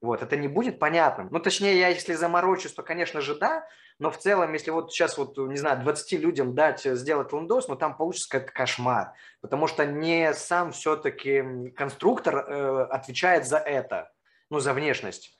вот, 0.01 0.23
это 0.23 0.37
не 0.37 0.47
будет 0.47 0.79
понятным. 0.79 1.27
Ну, 1.33 1.41
точнее, 1.41 1.77
я 1.77 1.89
если 1.89 2.13
заморочусь, 2.13 2.73
то, 2.73 2.85
конечно 2.85 3.21
же, 3.21 3.35
да, 3.35 3.67
но 3.99 4.13
в 4.13 4.19
целом, 4.19 4.53
если 4.53 4.71
вот 4.71 4.93
сейчас 4.93 5.19
вот, 5.19 5.37
не 5.37 5.57
знаю, 5.57 5.83
20 5.83 6.13
людям 6.13 6.55
дать 6.55 6.87
э, 6.87 6.95
сделать 6.95 7.33
лендос, 7.33 7.67
ну, 7.67 7.75
там 7.75 7.97
получится 7.97 8.29
как 8.31 8.53
кошмар, 8.53 9.15
потому 9.41 9.67
что 9.67 9.85
не 9.85 10.33
сам 10.33 10.71
все-таки 10.71 11.71
конструктор 11.77 12.37
э, 12.37 12.83
отвечает 12.85 13.45
за 13.45 13.59
это, 13.59 14.13
ну, 14.49 14.61
за 14.61 14.75
внешность. 14.75 15.37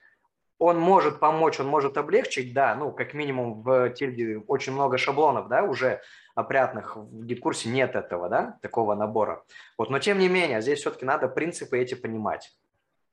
Он 0.59 0.81
может 0.81 1.21
помочь, 1.21 1.61
он 1.61 1.69
может 1.69 1.97
облегчить, 1.97 2.53
да, 2.53 2.75
ну, 2.75 2.91
как 2.91 3.15
минимум 3.15 3.63
в 3.63 3.91
Тильде 3.91 4.39
очень 4.49 4.73
много 4.73 4.99
шаблонов, 4.99 5.47
да, 5.47 5.63
уже 5.63 6.01
опрятных, 6.39 6.97
в 6.97 7.25
гид-курсе 7.25 7.69
нет 7.69 7.97
этого, 7.97 8.29
да, 8.29 8.59
такого 8.63 8.95
набора. 8.95 9.45
Вот, 9.77 9.91
но 9.91 9.99
тем 9.99 10.19
не 10.19 10.29
менее, 10.29 10.63
здесь 10.63 10.81
все-таки 10.81 11.05
надо 11.05 11.29
принципы 11.29 11.79
эти 11.79 11.95
понимать 11.95 12.57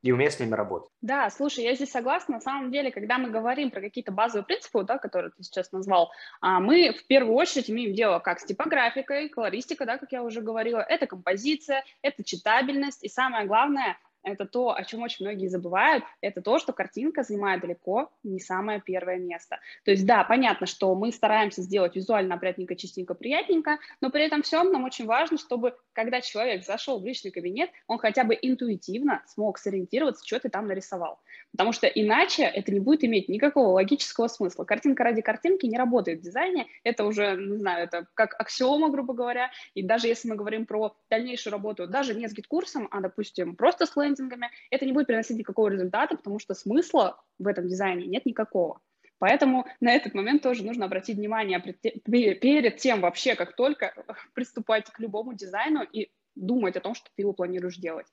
и 0.03 0.11
уметь 0.11 0.33
с 0.33 0.39
ними 0.39 0.53
работать. 0.53 0.91
Да, 1.01 1.31
слушай, 1.31 1.63
я 1.63 1.73
здесь 1.73 1.89
согласна. 1.89 2.35
На 2.35 2.41
самом 2.41 2.71
деле, 2.71 2.91
когда 2.91 3.17
мы 3.17 3.31
говорим 3.31 3.71
про 3.71 3.81
какие-то 3.81 4.11
базовые 4.11 4.45
принципы, 4.45 4.83
да, 4.83 4.99
которые 4.99 5.31
ты 5.31 5.41
сейчас 5.41 5.71
назвал, 5.71 6.11
а, 6.41 6.59
мы 6.59 6.93
в 6.93 7.07
первую 7.07 7.33
очередь 7.33 7.71
имеем 7.71 7.95
дело 7.95 8.19
как 8.19 8.39
с 8.39 8.45
типографикой, 8.45 9.29
колористика, 9.29 9.87
да, 9.87 9.97
как 9.97 10.11
я 10.11 10.21
уже 10.21 10.41
говорила, 10.41 10.79
это 10.79 11.07
композиция, 11.07 11.83
это 12.03 12.23
читабельность, 12.23 13.03
и 13.03 13.09
самое 13.09 13.47
главное, 13.47 13.97
это 14.25 14.45
то, 14.45 14.75
о 14.75 14.83
чем 14.83 15.03
очень 15.03 15.25
многие 15.25 15.47
забывают, 15.47 16.03
это 16.21 16.41
то, 16.41 16.59
что 16.59 16.73
картинка 16.73 17.23
занимает 17.23 17.61
далеко 17.61 18.11
не 18.23 18.39
самое 18.39 18.81
первое 18.81 19.17
место. 19.17 19.59
То 19.83 19.91
есть, 19.91 20.05
да, 20.05 20.23
понятно, 20.23 20.67
что 20.67 20.93
мы 20.95 21.11
стараемся 21.11 21.61
сделать 21.61 21.95
визуально 21.95 22.35
опрятненько, 22.35 22.75
чистенько, 22.75 23.13
приятненько, 23.13 23.79
но 24.01 24.09
при 24.09 24.25
этом 24.25 24.41
всем 24.41 24.71
нам 24.71 24.83
очень 24.83 25.05
важно, 25.05 25.37
чтобы, 25.37 25.75
когда 25.93 26.21
человек 26.21 26.65
зашел 26.65 26.99
в 26.99 27.05
личный 27.05 27.31
кабинет, 27.31 27.69
он 27.87 27.97
хотя 27.97 28.23
бы 28.23 28.37
интуитивно 28.41 29.23
смог 29.27 29.57
сориентироваться, 29.57 30.25
что 30.25 30.39
ты 30.39 30.49
там 30.49 30.67
нарисовал. 30.67 31.19
Потому 31.51 31.71
что 31.71 31.87
иначе 31.87 32.43
это 32.43 32.71
не 32.71 32.79
будет 32.79 33.03
иметь 33.03 33.29
никакого 33.29 33.69
логического 33.69 34.27
смысла. 34.27 34.65
Картинка 34.65 35.03
ради 35.03 35.21
картинки 35.21 35.65
не 35.65 35.77
работает 35.77 36.19
в 36.19 36.23
дизайне, 36.23 36.67
это 36.83 37.05
уже, 37.05 37.35
не 37.35 37.57
знаю, 37.57 37.85
это 37.85 38.07
как 38.13 38.35
аксиома, 38.39 38.89
грубо 38.89 39.13
говоря, 39.13 39.51
и 39.73 39.83
даже 39.83 40.07
если 40.07 40.29
мы 40.29 40.35
говорим 40.35 40.65
про 40.65 40.95
дальнейшую 41.09 41.53
работу, 41.53 41.87
даже 41.87 42.15
не 42.15 42.27
с 42.27 42.33
GetCourse 42.33 42.74
ом, 42.74 42.87
а, 42.91 43.01
допустим, 43.01 43.55
просто 43.55 43.85
с 43.85 43.95
лендингами, 44.19 44.49
это 44.69 44.85
не 44.85 44.91
будет 44.91 45.07
приносить 45.07 45.37
никакого 45.37 45.67
результата, 45.69 46.15
потому 46.15 46.39
что 46.39 46.53
смысла 46.53 47.21
в 47.39 47.47
этом 47.47 47.67
дизайне 47.67 48.05
нет 48.07 48.25
никакого. 48.25 48.81
Поэтому 49.17 49.65
на 49.79 49.93
этот 49.93 50.13
момент 50.13 50.41
тоже 50.41 50.63
нужно 50.63 50.85
обратить 50.85 51.17
внимание 51.17 51.59
перед 51.61 52.77
тем 52.77 53.01
вообще, 53.01 53.35
как 53.35 53.55
только 53.55 53.93
приступать 54.33 54.89
к 54.89 54.99
любому 54.99 55.33
дизайну 55.33 55.83
и 55.83 56.09
думать 56.35 56.75
о 56.75 56.81
том, 56.81 56.95
что 56.95 57.09
ты 57.15 57.21
его 57.21 57.31
планируешь 57.31 57.77
делать. 57.77 58.07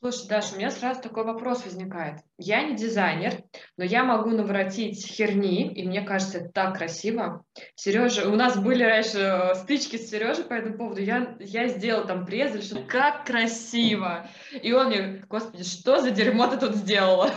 Слушай, 0.00 0.28
Даша, 0.28 0.54
у 0.54 0.58
меня 0.58 0.70
сразу 0.70 1.00
такой 1.00 1.24
вопрос 1.24 1.64
возникает. 1.64 2.20
Я 2.38 2.62
не 2.62 2.76
дизайнер, 2.76 3.42
но 3.76 3.82
я 3.82 4.04
могу 4.04 4.30
наворотить 4.30 5.04
херни, 5.04 5.72
и 5.74 5.88
мне 5.88 6.02
кажется, 6.02 6.38
это 6.38 6.50
так 6.50 6.78
красиво. 6.78 7.44
Сережа, 7.74 8.28
у 8.28 8.36
нас 8.36 8.56
были 8.56 8.84
раньше 8.84 9.18
э, 9.18 9.54
стычки 9.56 9.96
с 9.96 10.08
Сережей 10.08 10.44
по 10.44 10.54
этому 10.54 10.76
поводу. 10.78 11.02
Я, 11.02 11.36
я 11.40 11.66
сделала 11.66 12.06
там 12.06 12.26
презель, 12.26 12.62
что 12.62 12.80
как 12.82 13.26
красиво. 13.26 14.28
И 14.62 14.72
он 14.72 14.86
мне, 14.86 15.24
господи, 15.28 15.64
что 15.64 16.00
за 16.00 16.12
дерьмо 16.12 16.46
ты 16.46 16.58
тут 16.58 16.76
сделала? 16.76 17.32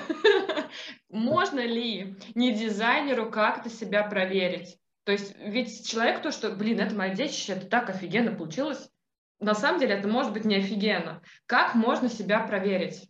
Можно 1.10 1.66
ли 1.66 2.16
не 2.36 2.54
дизайнеру 2.54 3.32
как-то 3.32 3.72
себя 3.72 4.04
проверить? 4.04 4.78
То 5.04 5.14
есть 5.14 5.36
ведь 5.40 5.90
человек 5.90 6.22
то, 6.22 6.32
что, 6.32 6.52
блин, 6.52 6.80
это 6.80 6.94
моя 6.94 7.16
детище, 7.16 7.54
это 7.54 7.66
так 7.66 7.90
офигенно 7.90 8.34
получилось, 8.36 8.91
на 9.42 9.56
самом 9.56 9.80
деле 9.80 9.96
это 9.96 10.08
может 10.08 10.32
быть 10.34 10.46
не 10.46 10.56
офигенно. 10.56 11.22
Как 11.48 11.76
можно 11.76 12.08
себя 12.10 12.40
проверить? 12.40 13.10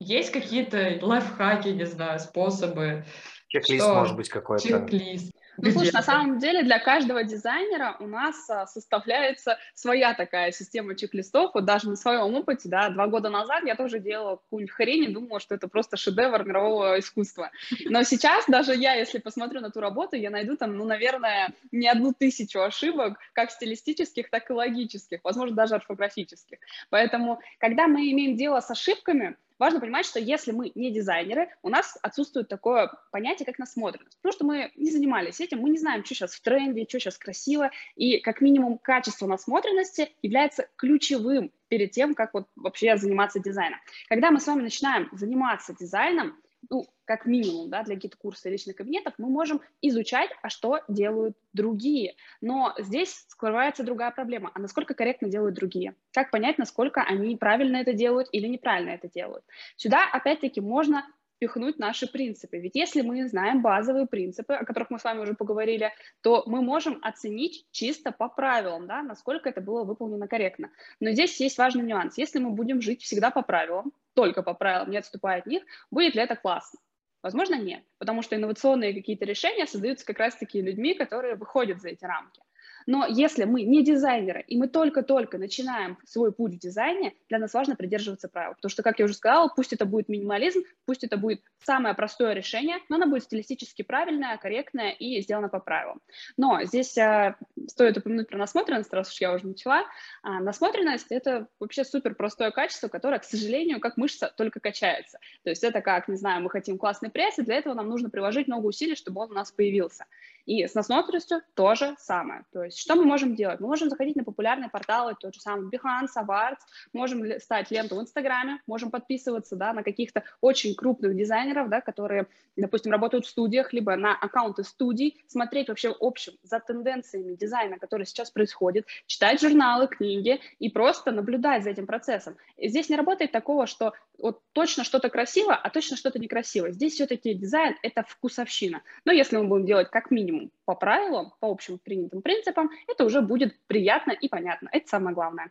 Есть 0.00 0.30
какие-то 0.30 0.98
лайфхаки, 1.02 1.68
не 1.68 1.84
знаю, 1.84 2.20
способы? 2.20 3.04
Чек-лист 3.48 3.88
может 3.88 4.16
быть 4.16 4.28
какой-то. 4.28 4.66
Чек-лист. 4.66 5.32
Ну, 5.60 5.72
слушай, 5.72 5.92
на 5.92 6.02
самом 6.02 6.38
деле 6.38 6.62
для 6.62 6.78
каждого 6.78 7.24
дизайнера 7.24 7.96
у 7.98 8.06
нас 8.06 8.48
а, 8.48 8.66
составляется 8.66 9.58
своя 9.74 10.14
такая 10.14 10.52
система 10.52 10.94
чек-листов. 10.94 11.50
Вот 11.54 11.64
даже 11.64 11.88
на 11.90 11.96
своем 11.96 12.34
опыте, 12.34 12.68
да, 12.68 12.90
два 12.90 13.08
года 13.08 13.28
назад 13.28 13.64
я 13.64 13.74
тоже 13.74 13.98
делала 13.98 14.36
какую-нибудь 14.36 14.72
хрень 14.72 15.04
и 15.04 15.12
думала, 15.12 15.40
что 15.40 15.54
это 15.54 15.66
просто 15.68 15.96
шедевр 15.96 16.44
мирового 16.44 16.98
искусства. 16.98 17.50
Но 17.86 18.04
сейчас 18.04 18.44
даже 18.46 18.74
я, 18.74 18.94
если 18.94 19.18
посмотрю 19.18 19.60
на 19.60 19.70
ту 19.70 19.80
работу, 19.80 20.16
я 20.16 20.30
найду 20.30 20.56
там, 20.56 20.76
ну, 20.76 20.84
наверное, 20.84 21.52
не 21.72 21.88
одну 21.88 22.12
тысячу 22.12 22.60
ошибок, 22.60 23.18
как 23.32 23.50
стилистических, 23.50 24.30
так 24.30 24.50
и 24.50 24.52
логических, 24.52 25.20
возможно, 25.24 25.56
даже 25.56 25.74
орфографических. 25.74 26.58
Поэтому, 26.90 27.40
когда 27.58 27.88
мы 27.88 28.10
имеем 28.10 28.36
дело 28.36 28.60
с 28.60 28.70
ошибками, 28.70 29.36
важно 29.58 29.80
понимать, 29.80 30.06
что 30.06 30.18
если 30.18 30.52
мы 30.52 30.72
не 30.74 30.90
дизайнеры, 30.90 31.48
у 31.62 31.68
нас 31.68 31.98
отсутствует 32.02 32.48
такое 32.48 32.90
понятие, 33.10 33.46
как 33.46 33.58
насмотренность, 33.58 34.16
потому 34.18 34.32
что 34.32 34.46
мы 34.46 34.72
не 34.76 34.90
занимались 34.90 35.40
этим, 35.40 35.60
мы 35.60 35.70
не 35.70 35.78
знаем, 35.78 36.04
что 36.04 36.14
сейчас 36.14 36.34
в 36.34 36.42
тренде, 36.42 36.86
что 36.88 37.00
сейчас 37.00 37.18
красиво, 37.18 37.70
и 37.96 38.18
как 38.20 38.40
минимум 38.40 38.78
качество 38.78 39.26
насмотренности 39.26 40.12
является 40.22 40.68
ключевым 40.76 41.52
перед 41.68 41.90
тем, 41.90 42.14
как 42.14 42.34
вот 42.34 42.46
вообще 42.56 42.96
заниматься 42.96 43.40
дизайном. 43.40 43.78
Когда 44.08 44.30
мы 44.30 44.40
с 44.40 44.46
вами 44.46 44.62
начинаем 44.62 45.08
заниматься 45.12 45.74
дизайном, 45.78 46.36
ну, 46.70 46.86
как 47.04 47.26
минимум, 47.26 47.70
да, 47.70 47.82
для 47.82 47.94
GetCourse 47.94 48.44
а 48.44 48.50
личных 48.50 48.76
кабинетов, 48.76 49.14
мы 49.18 49.28
можем 49.28 49.60
изучать, 49.80 50.30
а 50.42 50.48
что 50.48 50.80
делают 50.88 51.36
другие. 51.52 52.14
Но 52.40 52.74
здесь 52.78 53.24
скрывается 53.28 53.84
другая 53.84 54.10
проблема. 54.10 54.50
А 54.54 54.60
насколько 54.60 54.94
корректно 54.94 55.28
делают 55.28 55.54
другие? 55.54 55.94
Как 56.12 56.30
понять, 56.30 56.58
насколько 56.58 57.02
они 57.02 57.36
правильно 57.36 57.78
это 57.78 57.92
делают 57.92 58.28
или 58.32 58.46
неправильно 58.46 58.90
это 58.90 59.08
делают? 59.08 59.44
Сюда, 59.76 60.04
опять-таки, 60.12 60.60
можно 60.60 61.04
впихнуть 61.38 61.78
наши 61.78 62.10
принципы. 62.10 62.58
Ведь 62.58 62.74
если 62.74 63.00
мы 63.00 63.26
знаем 63.28 63.62
базовые 63.62 64.06
принципы, 64.06 64.54
о 64.54 64.64
которых 64.64 64.90
мы 64.90 64.98
с 64.98 65.04
вами 65.04 65.20
уже 65.20 65.34
поговорили, 65.34 65.92
то 66.20 66.42
мы 66.46 66.62
можем 66.62 66.98
оценить 67.02 67.64
чисто 67.70 68.10
по 68.10 68.28
правилам, 68.28 68.86
да, 68.86 69.02
насколько 69.02 69.48
это 69.48 69.60
было 69.60 69.84
выполнено 69.84 70.26
корректно. 70.26 70.70
Но 71.00 71.10
здесь 71.12 71.40
есть 71.40 71.56
важный 71.56 71.84
нюанс. 71.84 72.18
Если 72.18 72.40
мы 72.40 72.50
будем 72.50 72.80
жить 72.80 73.02
всегда 73.02 73.30
по 73.30 73.42
правилам, 73.42 73.92
только 74.18 74.42
по 74.42 74.52
правилам, 74.52 74.90
не 74.90 74.96
отступая 74.96 75.38
от 75.38 75.46
них, 75.46 75.62
будет 75.92 76.16
ли 76.16 76.22
это 76.22 76.34
классно? 76.34 76.80
Возможно, 77.22 77.54
нет, 77.54 77.84
потому 77.98 78.22
что 78.22 78.34
инновационные 78.34 78.92
какие-то 78.92 79.24
решения 79.24 79.64
создаются 79.64 80.04
как 80.04 80.18
раз-таки 80.18 80.60
людьми, 80.60 80.94
которые 80.94 81.36
выходят 81.36 81.80
за 81.80 81.90
эти 81.90 82.04
рамки. 82.04 82.42
Но 82.88 83.04
если 83.06 83.44
мы 83.44 83.64
не 83.64 83.84
дизайнеры, 83.84 84.42
и 84.48 84.56
мы 84.56 84.66
только-только 84.66 85.36
начинаем 85.36 85.98
свой 86.06 86.32
путь 86.32 86.54
в 86.54 86.58
дизайне, 86.58 87.12
для 87.28 87.38
нас 87.38 87.52
важно 87.52 87.76
придерживаться 87.76 88.30
правил. 88.30 88.54
Потому 88.54 88.70
что, 88.70 88.82
как 88.82 88.98
я 88.98 89.04
уже 89.04 89.12
сказала, 89.12 89.52
пусть 89.54 89.74
это 89.74 89.84
будет 89.84 90.08
минимализм, 90.08 90.62
пусть 90.86 91.04
это 91.04 91.18
будет 91.18 91.42
самое 91.62 91.94
простое 91.94 92.32
решение, 92.32 92.78
но 92.88 92.96
оно 92.96 93.06
будет 93.06 93.24
стилистически 93.24 93.82
правильное, 93.82 94.38
корректное 94.38 94.92
и 94.92 95.20
сделано 95.20 95.50
по 95.50 95.60
правилам. 95.60 96.00
Но 96.38 96.64
здесь 96.64 96.96
а, 96.96 97.36
стоит 97.66 97.98
упомянуть 97.98 98.28
про 98.28 98.38
насмотренность, 98.38 98.94
раз 98.94 99.12
уж 99.12 99.20
я 99.20 99.34
уже 99.34 99.46
начала. 99.46 99.84
А, 100.22 100.40
насмотренность— 100.40 101.08
это 101.10 101.46
вообще 101.60 101.84
супер 101.84 102.14
простое 102.14 102.50
качество, 102.52 102.88
которое, 102.88 103.18
к 103.18 103.24
сожалению, 103.24 103.80
как 103.80 103.98
мышца, 103.98 104.32
только 104.34 104.60
качается. 104.60 105.18
То 105.44 105.50
есть 105.50 105.62
это 105.62 105.82
как, 105.82 106.08
не 106.08 106.16
знаю, 106.16 106.42
мы 106.42 106.48
хотим 106.48 106.78
классный 106.78 107.10
пресс, 107.10 107.38
и 107.38 107.42
для 107.42 107.56
этого 107.56 107.74
нам 107.74 107.90
нужно 107.90 108.08
приложить 108.08 108.48
много 108.48 108.64
усилий, 108.64 108.94
чтобы 108.94 109.20
он 109.20 109.32
у 109.32 109.34
нас 109.34 109.52
появился. 109.52 110.06
И 110.46 110.66
с 110.66 110.72
насмотренностью 110.72 111.42
то 111.52 111.74
же 111.74 111.94
самое. 111.98 112.44
То 112.54 112.64
есть 112.64 112.77
что 112.78 112.94
мы 112.94 113.04
можем 113.04 113.34
делать? 113.34 113.60
Мы 113.60 113.66
можем 113.66 113.90
заходить 113.90 114.16
на 114.16 114.24
популярные 114.24 114.70
порталы, 114.70 115.14
тот 115.18 115.34
же 115.34 115.40
самый 115.40 115.68
Behance, 115.68 116.14
Awards, 116.16 116.58
можем 116.92 117.40
ставить 117.40 117.70
ленту 117.70 117.96
в 117.96 118.00
Инстаграме, 118.00 118.60
можем 118.66 118.90
подписываться 118.90 119.56
да, 119.56 119.72
на 119.72 119.82
каких-то 119.82 120.22
очень 120.40 120.74
крупных 120.74 121.16
дизайнеров, 121.16 121.68
да, 121.68 121.80
которые, 121.80 122.26
допустим, 122.56 122.92
работают 122.92 123.26
в 123.26 123.28
студиях, 123.28 123.72
либо 123.72 123.96
на 123.96 124.14
аккаунты 124.14 124.62
студий, 124.64 125.22
смотреть 125.26 125.68
вообще 125.68 125.90
в 125.90 125.96
общем 126.00 126.34
за 126.42 126.60
тенденциями 126.60 127.34
дизайна, 127.34 127.78
который 127.78 128.06
сейчас 128.06 128.30
происходит, 128.30 128.86
читать 129.06 129.40
журналы, 129.40 129.88
книги 129.88 130.40
и 130.58 130.70
просто 130.70 131.10
наблюдать 131.10 131.64
за 131.64 131.70
этим 131.70 131.86
процессом. 131.86 132.36
И 132.56 132.68
здесь 132.68 132.88
не 132.88 132.96
работает 132.96 133.32
такого, 133.32 133.66
что 133.66 133.92
вот 134.18 134.40
точно 134.52 134.84
что-то 134.84 135.08
красиво, 135.10 135.54
а 135.54 135.70
точно 135.70 135.96
что-то 135.96 136.18
некрасиво. 136.18 136.70
Здесь 136.70 136.94
все-таки 136.94 137.34
дизайн– 137.34 137.76
это 137.82 138.02
вкусовщина. 138.02 138.82
Но 139.04 139.12
если 139.12 139.36
мы 139.36 139.44
будем 139.44 139.66
делать 139.66 139.90
как 139.90 140.10
минимум 140.10 140.50
по 140.64 140.74
правилам, 140.74 141.32
по 141.40 141.48
общим 141.48 141.78
принятым 141.78 142.22
принципам, 142.22 142.67
это 142.86 143.04
уже 143.04 143.20
будет 143.20 143.58
приятно 143.66 144.12
и 144.12 144.28
понятно. 144.28 144.68
Это 144.72 144.88
самое 144.88 145.14
главное. 145.14 145.50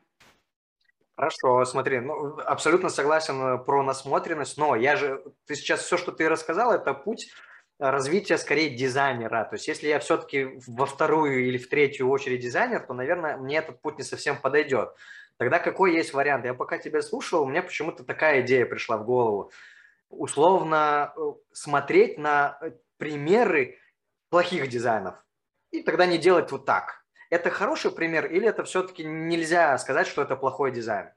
Хорошо, 1.15 1.65
смотри, 1.65 1.99
ну, 1.99 2.37
абсолютно 2.39 2.89
согласен 2.89 3.41
э, 3.41 3.57
про 3.57 3.81
насмотренность, 3.81 4.55
но 4.57 4.75
я 4.75 4.95
же, 4.95 5.23
ты 5.47 5.55
сейчас 5.55 5.81
все, 5.81 5.97
что 5.97 6.11
ты 6.11 6.29
рассказал, 6.29 6.71
это 6.71 6.93
путь 6.93 7.31
развития 7.79 8.37
скорее 8.37 8.69
дизайнера. 8.69 9.45
То 9.45 9.55
есть 9.55 9.67
если 9.67 9.87
я 9.87 9.99
все-таки 9.99 10.59
во 10.67 10.85
вторую 10.85 11.47
или 11.47 11.57
в 11.57 11.69
третью 11.69 12.09
очередь 12.09 12.41
дизайнер, 12.41 12.85
то, 12.85 12.93
наверное, 12.93 13.37
мне 13.37 13.57
этот 13.57 13.81
путь 13.81 13.97
не 13.97 14.03
совсем 14.03 14.39
подойдет. 14.39 14.89
Тогда 15.37 15.59
какой 15.59 15.95
есть 15.95 16.13
вариант? 16.13 16.45
Я 16.45 16.53
пока 16.53 16.77
тебя 16.77 17.01
слушал, 17.01 17.45
мне 17.45 17.61
почему-то 17.61 18.03
такая 18.03 18.41
идея 18.41 18.65
пришла 18.65 18.97
в 18.97 19.05
голову. 19.05 19.51
Условно 20.09 21.13
э, 21.15 21.21
смотреть 21.51 22.17
на 22.17 22.57
э, 22.61 22.71
примеры 22.97 23.77
плохих 24.29 24.67
дизайнов. 24.67 25.15
И 25.71 25.83
тогда 25.83 26.05
не 26.05 26.17
делать 26.17 26.51
вот 26.51 26.65
так. 26.65 27.03
Это 27.29 27.49
хороший 27.49 27.91
пример 27.91 28.25
или 28.25 28.47
это 28.47 28.63
все-таки 28.63 29.03
нельзя 29.03 29.77
сказать, 29.77 30.07
что 30.07 30.21
это 30.21 30.35
плохой 30.35 30.71
дизайн? 30.71 31.09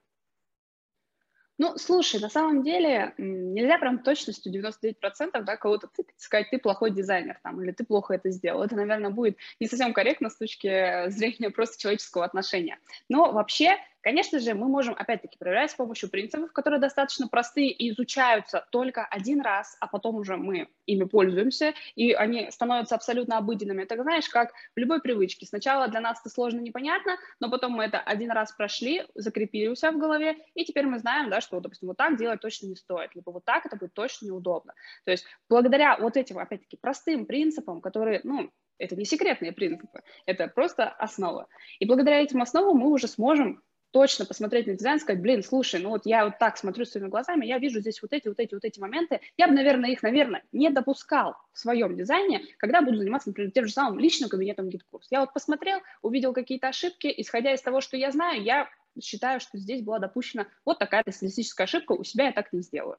Ну, 1.61 1.77
слушай, 1.77 2.19
на 2.21 2.31
самом 2.31 2.63
деле 2.63 3.13
нельзя 3.19 3.77
прям 3.77 3.99
точностью 3.99 4.51
99% 4.51 5.43
да, 5.43 5.57
кого-то 5.59 5.91
сказать, 6.17 6.49
ты 6.51 6.59
плохой 6.59 6.91
дизайнер 6.91 7.39
там, 7.43 7.63
или 7.63 7.71
ты 7.71 7.85
плохо 7.85 8.15
это 8.15 8.31
сделал. 8.31 8.63
Это, 8.63 8.77
наверное, 8.77 9.11
будет 9.11 9.37
не 9.61 9.67
совсем 9.67 9.93
корректно 9.93 10.31
с 10.31 10.39
точки 10.39 11.11
зрения 11.11 11.51
просто 11.51 11.79
человеческого 11.79 12.25
отношения. 12.25 12.79
Но 13.11 13.31
вообще 13.33 13.77
Конечно 14.03 14.39
же, 14.39 14.55
мы 14.55 14.67
можем, 14.67 14.95
опять-таки, 14.99 15.37
проверять 15.37 15.73
с 15.73 15.75
помощью 15.75 16.09
принципов, 16.09 16.53
которые 16.53 16.81
достаточно 16.81 17.29
простые 17.29 17.71
и 17.71 17.91
изучаются 17.91 18.67
только 18.71 19.05
один 19.05 19.43
раз, 19.43 19.77
а 19.81 19.87
потом 19.89 20.17
уже 20.17 20.39
мы 20.39 20.69
ими 20.87 21.05
пользуемся, 21.05 21.75
и 21.97 22.13
они 22.13 22.51
становятся 22.51 22.95
абсолютно 22.95 23.37
обыденными. 23.37 23.83
Это, 23.83 24.03
знаешь, 24.03 24.29
как 24.29 24.53
в 24.75 24.79
любой 24.79 25.03
привычке. 25.03 25.45
Сначала 25.45 25.89
для 25.89 26.01
нас 26.01 26.19
это 26.21 26.31
сложно, 26.31 26.61
непонятно, 26.61 27.19
но 27.41 27.51
потом 27.51 27.73
мы 27.73 27.85
это 27.85 27.99
один 27.99 28.31
раз 28.31 28.53
прошли, 28.53 29.05
закрепили 29.15 29.69
у 29.69 29.75
себя 29.75 29.93
в 29.93 29.99
голове, 29.99 30.37
и 30.55 30.65
теперь 30.65 30.87
мы 30.87 30.99
знаем, 30.99 31.29
да, 31.29 31.43
что, 31.43 31.61
допустим, 31.61 31.89
вот 31.89 31.99
так 31.99 32.17
делать 32.17 32.41
точно 32.41 32.69
не 32.69 32.77
стоит, 32.77 33.15
либо 33.15 33.31
вот 33.31 33.45
так 33.45 33.67
это 33.67 33.77
будет 33.77 33.93
точно 33.93 34.27
неудобно. 34.27 34.73
То 35.05 35.11
есть 35.11 35.27
благодаря 35.51 35.99
вот 35.99 36.17
этим, 36.17 36.39
опять-таки, 36.39 36.79
простым 36.79 37.27
принципам, 37.27 37.83
которые, 37.83 38.21
ну, 38.25 38.51
это 38.79 38.97
не 38.97 39.05
секретные 39.05 39.53
принципы, 39.53 40.01
это 40.25 40.49
просто 40.49 40.89
основа. 40.89 41.49
И 41.81 41.85
благодаря 41.85 42.21
этим 42.21 42.41
основам 42.41 42.79
мы 42.79 42.91
уже 42.91 43.09
сможем 43.09 43.63
точно 43.91 44.25
посмотреть 44.25 44.67
на 44.67 44.75
дизайн, 44.75 45.01
сказать, 45.01 45.21
блин, 45.21 45.43
слушай, 45.43 45.81
ну 45.81 45.91
вот 45.91 46.07
я 46.07 46.25
вот 46.25 46.39
так 46.39 46.57
смотрю 46.57 46.85
своими 46.85 47.09
глазами, 47.09 47.47
я 47.47 47.59
вижу 47.59 47.81
здесь 47.81 48.01
вот 48.03 48.13
эти, 48.13 48.29
вот 48.29 48.39
эти, 48.39 48.55
вот 48.55 48.65
эти 48.65 48.81
моменты, 48.81 49.21
я 49.37 49.49
бы, 49.49 49.55
наверное, 49.55 49.91
их, 49.91 50.03
наверное, 50.03 50.43
не 50.53 50.71
допускал 50.71 51.37
в 51.53 51.59
своем 51.59 51.97
дизайне, 51.97 52.43
когда 52.59 52.83
буду 52.83 52.99
заниматься, 52.99 53.29
например, 53.29 53.51
тем 53.53 53.67
же 53.67 53.73
самым 53.73 53.99
личным 53.99 54.29
кабинетом 54.29 54.69
GetCourse. 54.69 55.09
Я 55.11 55.21
вот 55.21 55.33
посмотрел, 55.33 55.81
увидел 56.03 56.33
какие-то 56.33 56.69
ошибки, 56.69 57.13
исходя 57.17 57.53
из 57.53 57.63
того, 57.63 57.81
что 57.81 57.97
я 57.97 58.11
знаю, 58.13 58.43
я 58.43 58.69
считаю, 59.01 59.41
что 59.41 59.59
здесь 59.59 59.83
была 59.83 59.99
допущена 59.99 60.47
вот 60.65 60.79
такая-то 60.79 61.13
стилистическая 61.13 61.65
ошибка, 61.65 61.93
у 61.93 62.05
себя 62.05 62.27
я 62.27 62.33
так 62.33 62.53
не 62.53 62.63
сделаю. 62.63 62.99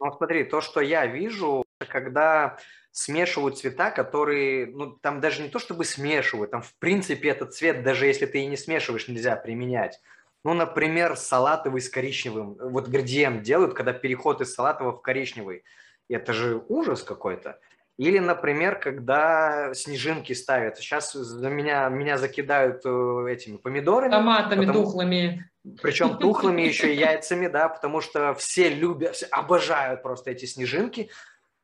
Ну, 0.00 0.12
смотри, 0.12 0.44
то, 0.44 0.60
что 0.60 0.80
я 0.80 1.06
вижу, 1.06 1.64
когда 1.78 2.58
смешивают 2.94 3.58
цвета, 3.58 3.90
которые, 3.90 4.66
ну, 4.66 4.92
там 4.92 5.20
даже 5.20 5.42
не 5.42 5.48
то 5.48 5.58
чтобы 5.58 5.84
смешивают, 5.84 6.52
там, 6.52 6.62
в 6.62 6.72
принципе, 6.78 7.28
этот 7.28 7.52
цвет, 7.52 7.82
даже 7.82 8.06
если 8.06 8.24
ты 8.24 8.38
и 8.38 8.46
не 8.46 8.56
смешиваешь, 8.56 9.08
нельзя 9.08 9.34
применять. 9.34 10.00
Ну, 10.44 10.54
например, 10.54 11.16
салатовый 11.16 11.80
с 11.80 11.88
коричневым. 11.88 12.56
Вот 12.60 12.86
градиент 12.86 13.42
делают, 13.42 13.74
когда 13.74 13.92
переход 13.92 14.40
из 14.42 14.54
салатового 14.54 14.96
в 14.96 15.02
коричневый. 15.02 15.64
Это 16.08 16.32
же 16.32 16.62
ужас 16.68 17.02
какой-то. 17.02 17.58
Или, 17.96 18.20
например, 18.20 18.78
когда 18.78 19.74
снежинки 19.74 20.32
ставят. 20.32 20.76
Сейчас 20.76 21.16
меня, 21.16 21.88
меня 21.88 22.16
закидают 22.16 22.82
э, 22.84 23.26
этими 23.28 23.56
помидорами. 23.56 24.12
Томатами 24.12 24.66
потому, 24.66 24.84
тухлыми. 24.84 25.50
Причем 25.82 26.18
тухлыми 26.18 26.62
еще 26.68 26.94
и 26.94 26.96
яйцами, 26.96 27.48
да, 27.48 27.68
потому 27.68 28.00
что 28.00 28.34
все 28.34 28.68
любят, 28.68 29.16
все 29.16 29.26
обожают 29.26 30.02
просто 30.02 30.30
эти 30.30 30.44
снежинки. 30.44 31.10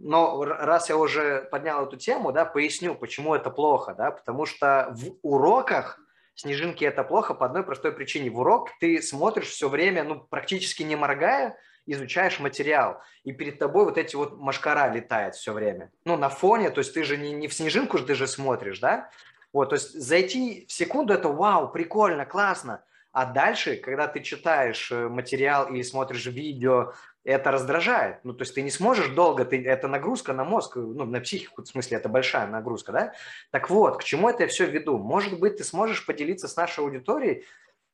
Но 0.02 0.42
раз 0.44 0.88
я 0.88 0.96
уже 0.96 1.46
поднял 1.50 1.86
эту 1.86 1.98
тему, 1.98 2.32
да, 2.32 2.46
поясню, 2.46 2.94
почему 2.94 3.34
это 3.34 3.50
плохо, 3.50 3.94
да, 3.94 4.10
потому 4.10 4.46
что 4.46 4.94
в 4.96 5.12
уроках 5.22 6.00
снежинки 6.34 6.84
это 6.84 7.04
плохо 7.04 7.34
по 7.34 7.44
одной 7.44 7.62
простой 7.62 7.92
причине. 7.92 8.30
В 8.30 8.38
урок 8.38 8.70
ты 8.80 9.02
смотришь 9.02 9.48
все 9.48 9.68
время, 9.68 10.02
ну, 10.04 10.18
практически 10.18 10.82
не 10.82 10.96
моргая, 10.96 11.58
изучаешь 11.84 12.40
материал, 12.40 13.02
и 13.24 13.32
перед 13.32 13.58
тобой 13.58 13.84
вот 13.84 13.98
эти 13.98 14.16
вот 14.16 14.38
машкара 14.38 14.90
летает 14.90 15.34
все 15.34 15.52
время. 15.52 15.90
Ну, 16.06 16.16
на 16.16 16.30
фоне, 16.30 16.70
то 16.70 16.78
есть 16.78 16.94
ты 16.94 17.04
же 17.04 17.18
не, 17.18 17.32
не 17.32 17.46
в 17.46 17.52
снежинку 17.52 17.98
же 17.98 18.06
ты 18.06 18.14
же 18.14 18.26
смотришь, 18.26 18.78
да? 18.78 19.10
Вот, 19.52 19.70
то 19.70 19.74
есть 19.74 19.92
зайти 19.92 20.64
в 20.66 20.72
секунду– 20.72 21.12
это 21.14 21.28
вау, 21.28 21.68
прикольно, 21.68 22.24
классно. 22.24 22.82
А 23.12 23.26
дальше, 23.26 23.76
когда 23.76 24.06
ты 24.06 24.20
читаешь 24.20 24.90
э, 24.92 25.08
материал 25.08 25.66
или 25.68 25.82
смотришь 25.82 26.26
видео, 26.26 26.92
это 27.24 27.50
раздражает. 27.50 28.24
Ну, 28.24 28.32
то 28.32 28.42
есть 28.42 28.54
ты 28.54 28.62
не 28.62 28.70
сможешь 28.70 29.08
долго, 29.08 29.44
ты, 29.44 29.62
это 29.64 29.88
нагрузка 29.88 30.32
на 30.32 30.44
мозг, 30.44 30.76
ну, 30.76 31.04
на 31.04 31.20
психику, 31.20 31.62
в 31.62 31.66
смысле, 31.66 31.98
это 31.98 32.08
большая 32.08 32.46
нагрузка, 32.46 32.92
да? 32.92 33.12
Так 33.50 33.70
вот, 33.70 33.98
к 33.98 34.04
чему 34.04 34.28
это 34.28 34.44
я 34.44 34.48
все 34.48 34.66
веду? 34.66 34.98
Может 34.98 35.38
быть, 35.38 35.56
ты 35.56 35.64
сможешь 35.64 36.06
поделиться 36.06 36.48
с 36.48 36.56
нашей 36.56 36.80
аудиторией 36.80 37.44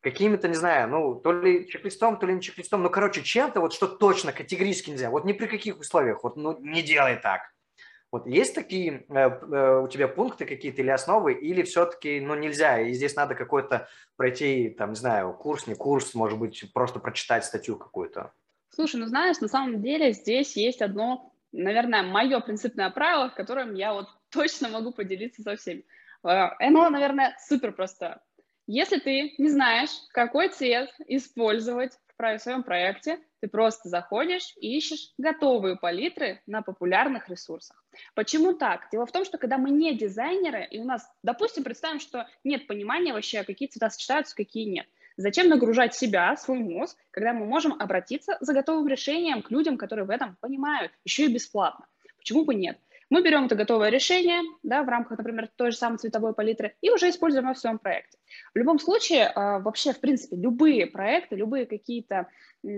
какими-то, 0.00 0.46
не 0.46 0.54
знаю, 0.54 0.88
ну, 0.88 1.14
то 1.16 1.32
ли 1.32 1.68
чек-листом, 1.68 2.18
то 2.18 2.26
ли 2.26 2.34
не 2.34 2.40
чек-листом, 2.40 2.82
ну, 2.82 2.90
короче, 2.90 3.22
чем-то, 3.22 3.60
вот 3.60 3.72
что 3.72 3.88
точно, 3.88 4.32
категорически 4.32 4.90
нельзя, 4.90 5.10
вот 5.10 5.24
ни 5.24 5.32
при 5.32 5.46
каких 5.46 5.80
условиях, 5.80 6.22
вот, 6.22 6.36
ну, 6.36 6.56
не 6.60 6.82
делай 6.82 7.16
так. 7.16 7.40
Вот 8.12 8.26
есть 8.28 8.54
такие 8.54 9.04
э, 9.08 9.14
э, 9.14 9.80
у 9.80 9.88
тебя 9.88 10.06
пункты 10.06 10.46
какие-то 10.46 10.80
или 10.80 10.90
основы, 10.90 11.32
или 11.32 11.62
все-таки, 11.62 12.20
ну, 12.20 12.36
нельзя, 12.36 12.80
и 12.80 12.92
здесь 12.92 13.16
надо 13.16 13.34
какой-то 13.34 13.88
пройти, 14.16 14.70
там, 14.70 14.90
не 14.90 14.96
знаю, 14.96 15.32
курс, 15.32 15.66
не 15.66 15.74
курс, 15.74 16.14
может 16.14 16.38
быть, 16.38 16.72
просто 16.72 17.00
прочитать 17.00 17.44
статью 17.44 17.76
какую-то? 17.76 18.32
Слушай, 18.76 18.96
ну, 18.96 19.06
знаешь, 19.06 19.40
на 19.40 19.48
самом 19.48 19.80
деле 19.80 20.12
здесь 20.12 20.54
есть 20.54 20.82
одно, 20.82 21.32
наверное, 21.50 22.02
мое 22.02 22.40
принципное 22.40 22.90
правило, 22.90 23.30
которым 23.30 23.72
я 23.74 23.94
вот 23.94 24.06
точно 24.30 24.68
могу 24.68 24.92
поделиться 24.92 25.42
со 25.42 25.56
всеми. 25.56 25.86
Э, 26.22 26.50
оно, 26.58 26.90
наверное, 26.90 27.34
супер 27.40 27.72
просто. 27.72 28.22
Если 28.66 28.98
ты 28.98 29.34
не 29.38 29.48
знаешь, 29.48 29.88
какой 30.12 30.50
цвет 30.50 30.90
использовать 31.06 31.92
в 32.18 32.38
своем 32.38 32.62
проекте, 32.64 33.18
ты 33.40 33.48
просто 33.48 33.88
заходишь 33.88 34.52
и 34.60 34.76
ищешь 34.76 35.14
готовые 35.16 35.76
палитры 35.76 36.42
на 36.46 36.60
популярных 36.60 37.30
ресурсах. 37.30 37.82
Почему 38.14 38.52
так? 38.52 38.88
Дело 38.92 39.06
в 39.06 39.12
том, 39.12 39.24
что 39.24 39.38
когда 39.38 39.56
мы 39.56 39.70
не 39.70 39.96
дизайнеры, 39.96 40.66
и 40.70 40.80
у 40.80 40.84
нас, 40.84 41.10
допустим, 41.22 41.64
представим, 41.64 41.98
что 41.98 42.28
нет 42.44 42.66
понимания 42.66 43.14
вообще, 43.14 43.42
какие 43.42 43.68
цвета 43.68 43.88
сочетаются, 43.88 44.36
какие 44.36 44.64
нет. 44.64 44.86
Зачем 45.16 45.48
нагружать 45.48 45.94
себя, 45.94 46.36
свой 46.36 46.58
мозг, 46.58 46.98
когда 47.10 47.32
мы 47.32 47.46
можем 47.46 47.72
обратиться 47.78 48.36
за 48.40 48.52
готовым 48.52 48.86
решением 48.86 49.42
к 49.42 49.50
людям, 49.50 49.78
которые 49.78 50.04
в 50.04 50.10
этом 50.10 50.36
понимают, 50.40 50.92
еще 51.04 51.24
и 51.24 51.32
бесплатно? 51.32 51.86
Почему 52.18 52.44
бы 52.44 52.54
нет? 52.54 52.78
Мы 53.08 53.22
берем 53.22 53.44
это 53.44 53.54
готовое 53.54 53.88
решение 53.88 54.40
да, 54.62 54.82
в 54.82 54.88
рамках, 54.88 55.18
например, 55.18 55.48
той 55.54 55.70
же 55.70 55.76
самой 55.76 55.98
цветовой 55.98 56.34
палитры 56.34 56.74
и 56.80 56.90
уже 56.90 57.08
используем 57.08 57.44
его 57.44 57.54
в 57.54 57.58
своем 57.58 57.78
проекте. 57.78 58.18
В 58.52 58.58
любом 58.58 58.78
случае, 58.78 59.28
а, 59.28 59.60
вообще, 59.60 59.92
в 59.92 60.00
принципе, 60.00 60.36
любые 60.36 60.86
проекты, 60.86 61.36
любые 61.36 61.66
какие-то 61.66 62.28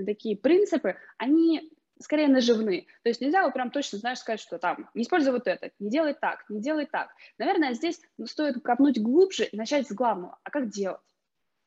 такие 0.06 0.36
принципы, 0.36 0.96
они 1.16 1.72
скорее 1.98 2.28
наживны. 2.28 2.86
То 3.02 3.08
есть 3.08 3.20
нельзя 3.20 3.42
вот 3.42 3.54
прям 3.54 3.70
точно, 3.70 3.98
знаешь, 3.98 4.18
сказать, 4.18 4.40
что 4.40 4.58
там 4.58 4.88
не 4.94 5.02
используй 5.02 5.32
вот 5.32 5.46
это, 5.46 5.70
не 5.78 5.90
делай 5.90 6.14
так, 6.14 6.44
не 6.48 6.60
делай 6.60 6.86
так. 6.86 7.08
Наверное, 7.38 7.72
здесь 7.72 8.00
стоит 8.26 8.62
копнуть 8.62 9.00
глубже 9.00 9.44
и 9.44 9.56
начать 9.56 9.88
с 9.88 9.92
главного. 9.92 10.38
А 10.44 10.50
как 10.50 10.68
делать? 10.68 11.00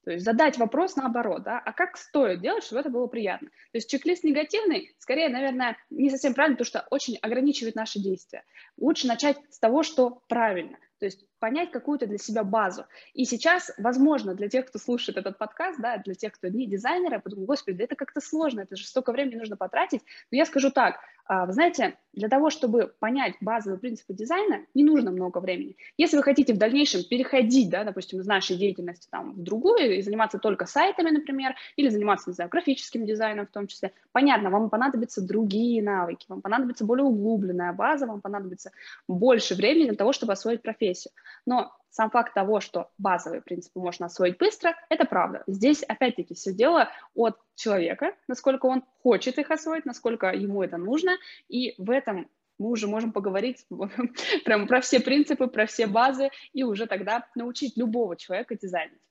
То 0.04 0.12
есть 0.12 0.26
задать 0.26 0.58
вопрос 0.58 0.96
наоборот, 0.96 1.44
да, 1.44 1.60
а 1.60 1.74
как 1.74 1.96
стоит 1.96 2.42
делать, 2.42 2.64
чтобы 2.64 2.82
это 2.82 2.90
было 2.90 3.08
приятно. 3.08 3.50
То 3.50 3.78
есть 3.78 3.90
чек-лист 3.90 4.24
негативный, 4.24 4.96
скорее, 4.98 5.30
наверное, 5.30 5.78
не 5.90 6.10
совсем 6.10 6.34
правильно, 6.34 6.58
потому 6.58 6.66
что 6.66 6.88
очень 6.90 7.18
ограничивает 7.22 7.76
наши 7.76 8.00
действия. 8.00 8.44
Лучше 8.78 9.08
начать 9.08 9.38
с 9.52 9.60
того, 9.60 9.84
что 9.84 10.24
правильно. 10.28 10.78
То 11.00 11.06
есть 11.06 11.26
понять 11.42 11.72
какую-то 11.72 12.06
для 12.06 12.20
себя 12.20 12.44
базу. 12.44 12.86
И 13.14 13.26
сейчас, 13.26 13.72
возможно, 13.78 14.36
для 14.36 14.48
тех, 14.48 14.68
кто 14.68 14.78
слушает 14.78 15.18
этот 15.18 15.40
подкаст, 15.40 15.82
да, 15.82 15.98
для 15.98 16.14
тех, 16.14 16.34
кто 16.34 16.48
не 16.48 16.68
дизайнеры, 16.68 17.20
подумают, 17.20 17.48
господи, 17.48 17.78
да 17.78 17.84
это 17.86 17.96
как-то 17.96 18.22
сложно, 18.22 18.62
это 18.62 18.76
же 18.76 18.86
столько 18.86 19.12
времени 19.12 19.36
нужно 19.36 19.58
потратить. 19.58 20.02
Но 20.32 20.38
я 20.38 20.46
скажу 20.46 20.70
так, 20.70 21.00
а, 21.26 21.46
вы 21.46 21.54
знаете, 21.54 21.98
для 22.14 22.28
того, 22.28 22.50
чтобы 22.50 22.94
понять 23.00 23.36
базовые 23.40 23.80
принципы 23.80 24.14
дизайна, 24.14 24.66
не 24.74 24.84
нужно 24.84 25.12
много 25.12 25.38
времени. 25.38 25.78
Если 25.98 26.18
вы 26.18 26.24
хотите 26.24 26.54
в 26.54 26.58
дальнейшем 26.58 27.04
переходить, 27.06 27.70
да, 27.70 27.86
допустим, 27.86 28.20
из 28.20 28.28
нашей 28.28 28.58
деятельности 28.58 29.08
там, 29.10 29.34
в 29.34 29.42
другую 29.42 29.98
и 29.98 30.02
заниматься 30.02 30.38
только 30.40 30.66
сайтами, 30.66 31.10
например, 31.10 31.56
или 31.78 31.88
заниматься, 31.88 32.30
не 32.30 32.34
знаю, 32.34 32.50
графическим 32.50 33.06
дизайном 33.06 33.48
в 33.48 33.52
том 33.52 33.68
числе, 33.68 33.94
понятно, 34.12 34.50
вам 34.50 34.70
понадобятся 34.70 35.26
другие 35.26 35.82
навыки, 35.82 36.26
вам 36.28 36.42
понадобится 36.42 36.84
более 36.84 37.06
углубленная 37.06 37.72
база, 37.72 38.08
вам 38.08 38.20
понадобится 38.20 38.72
больше 39.08 39.56
времени 39.56 39.88
для 39.88 39.96
того, 39.96 40.12
чтобы 40.12 40.34
освоить 40.34 40.62
профессию. 40.62 41.14
Но 41.46 41.72
сам 41.92 42.10
факт 42.10 42.34
того, 42.34 42.62
что 42.62 42.90
базовые 42.98 43.42
принципы 43.42 43.80
можно 43.80 44.06
освоить 44.08 44.38
быстро, 44.38 44.76
это 44.90 45.06
правда. 45.06 45.44
Здесь, 45.46 45.84
опять-таки, 45.84 46.34
все 46.34 46.54
дело 46.54 46.90
от 47.14 47.38
человека, 47.56 48.16
насколько 48.28 48.66
он 48.66 48.84
хочет 49.04 49.38
их 49.38 49.52
освоить, 49.52 49.86
насколько 49.86 50.28
ему 50.28 50.64
это 50.64 50.78
нужно, 50.78 51.18
и 51.50 51.76
в 51.78 51.92
этом 51.92 52.30
мы 52.58 52.70
уже 52.70 52.88
можем 52.88 53.12
поговорить 53.12 53.66
прям 54.46 54.68
про 54.68 54.80
все 54.80 55.00
принципы, 55.02 55.48
про 55.48 55.66
все 55.66 55.86
базы, 55.86 56.30
и 56.54 56.64
уже 56.64 56.88
тогда 56.88 57.28
научить 57.36 57.76
любого 57.76 58.16
человека 58.16 58.56
дизайнить. 58.56 59.02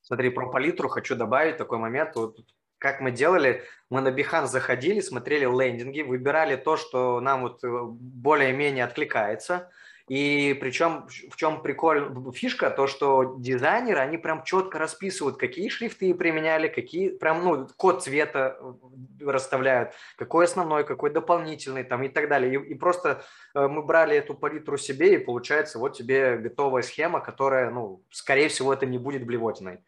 Смотри, 0.00 0.30
про 0.30 0.50
палитру 0.50 0.88
хочу 0.88 1.14
добавить 1.14 1.56
такой 1.56 1.78
момент. 1.78 2.16
Вот 2.16 2.38
как 2.78 3.00
мы 3.00 3.12
делали, 3.12 3.62
мы 3.90 4.00
на 4.00 4.08
Behance 4.08 4.46
заходили, 4.46 5.00
смотрели 5.00 5.44
лендинги, 5.44 6.00
выбирали 6.00 6.56
то, 6.56 6.76
что 6.76 7.20
нам 7.20 7.42
вот 7.42 7.62
э, 7.62 7.68
более-менее 7.68 8.84
откликается– 8.84 9.70
и 10.08 10.56
причем 10.58 11.06
в 11.30 11.36
чем 11.36 11.62
прикольная 11.62 12.32
фишка, 12.32 12.70
то 12.70 12.86
что 12.86 13.36
дизайнеры, 13.38 14.00
они 14.00 14.16
прям 14.16 14.42
четко 14.42 14.78
расписывают, 14.78 15.36
какие 15.36 15.68
шрифты 15.68 16.14
применяли, 16.14 16.68
какие, 16.68 17.10
прям, 17.10 17.44
ну, 17.44 17.68
код 17.76 18.02
цвета 18.02 18.56
э, 18.58 19.26
расставляют, 19.26 19.92
какой 20.16 20.46
основной, 20.46 20.84
какой 20.84 21.10
дополнительный 21.10 21.84
там 21.84 22.02
и 22.02 22.08
так 22.08 22.28
далее. 22.28 22.54
И, 22.54 22.72
и 22.72 22.74
просто 22.74 23.22
э, 23.54 23.68
мы 23.68 23.82
брали 23.82 24.16
эту 24.16 24.34
палитру 24.34 24.78
себе, 24.78 25.14
и 25.14 25.18
получается 25.18 25.78
вот 25.78 25.96
тебе 25.96 26.38
готовая 26.38 26.82
схема, 26.82 27.20
которая, 27.20 27.70
ну, 27.70 28.02
скорее 28.10 28.48
всего, 28.48 28.72
это 28.72 28.86
не 28.86 28.98
будет 28.98 29.26
блевотиной. 29.26 29.80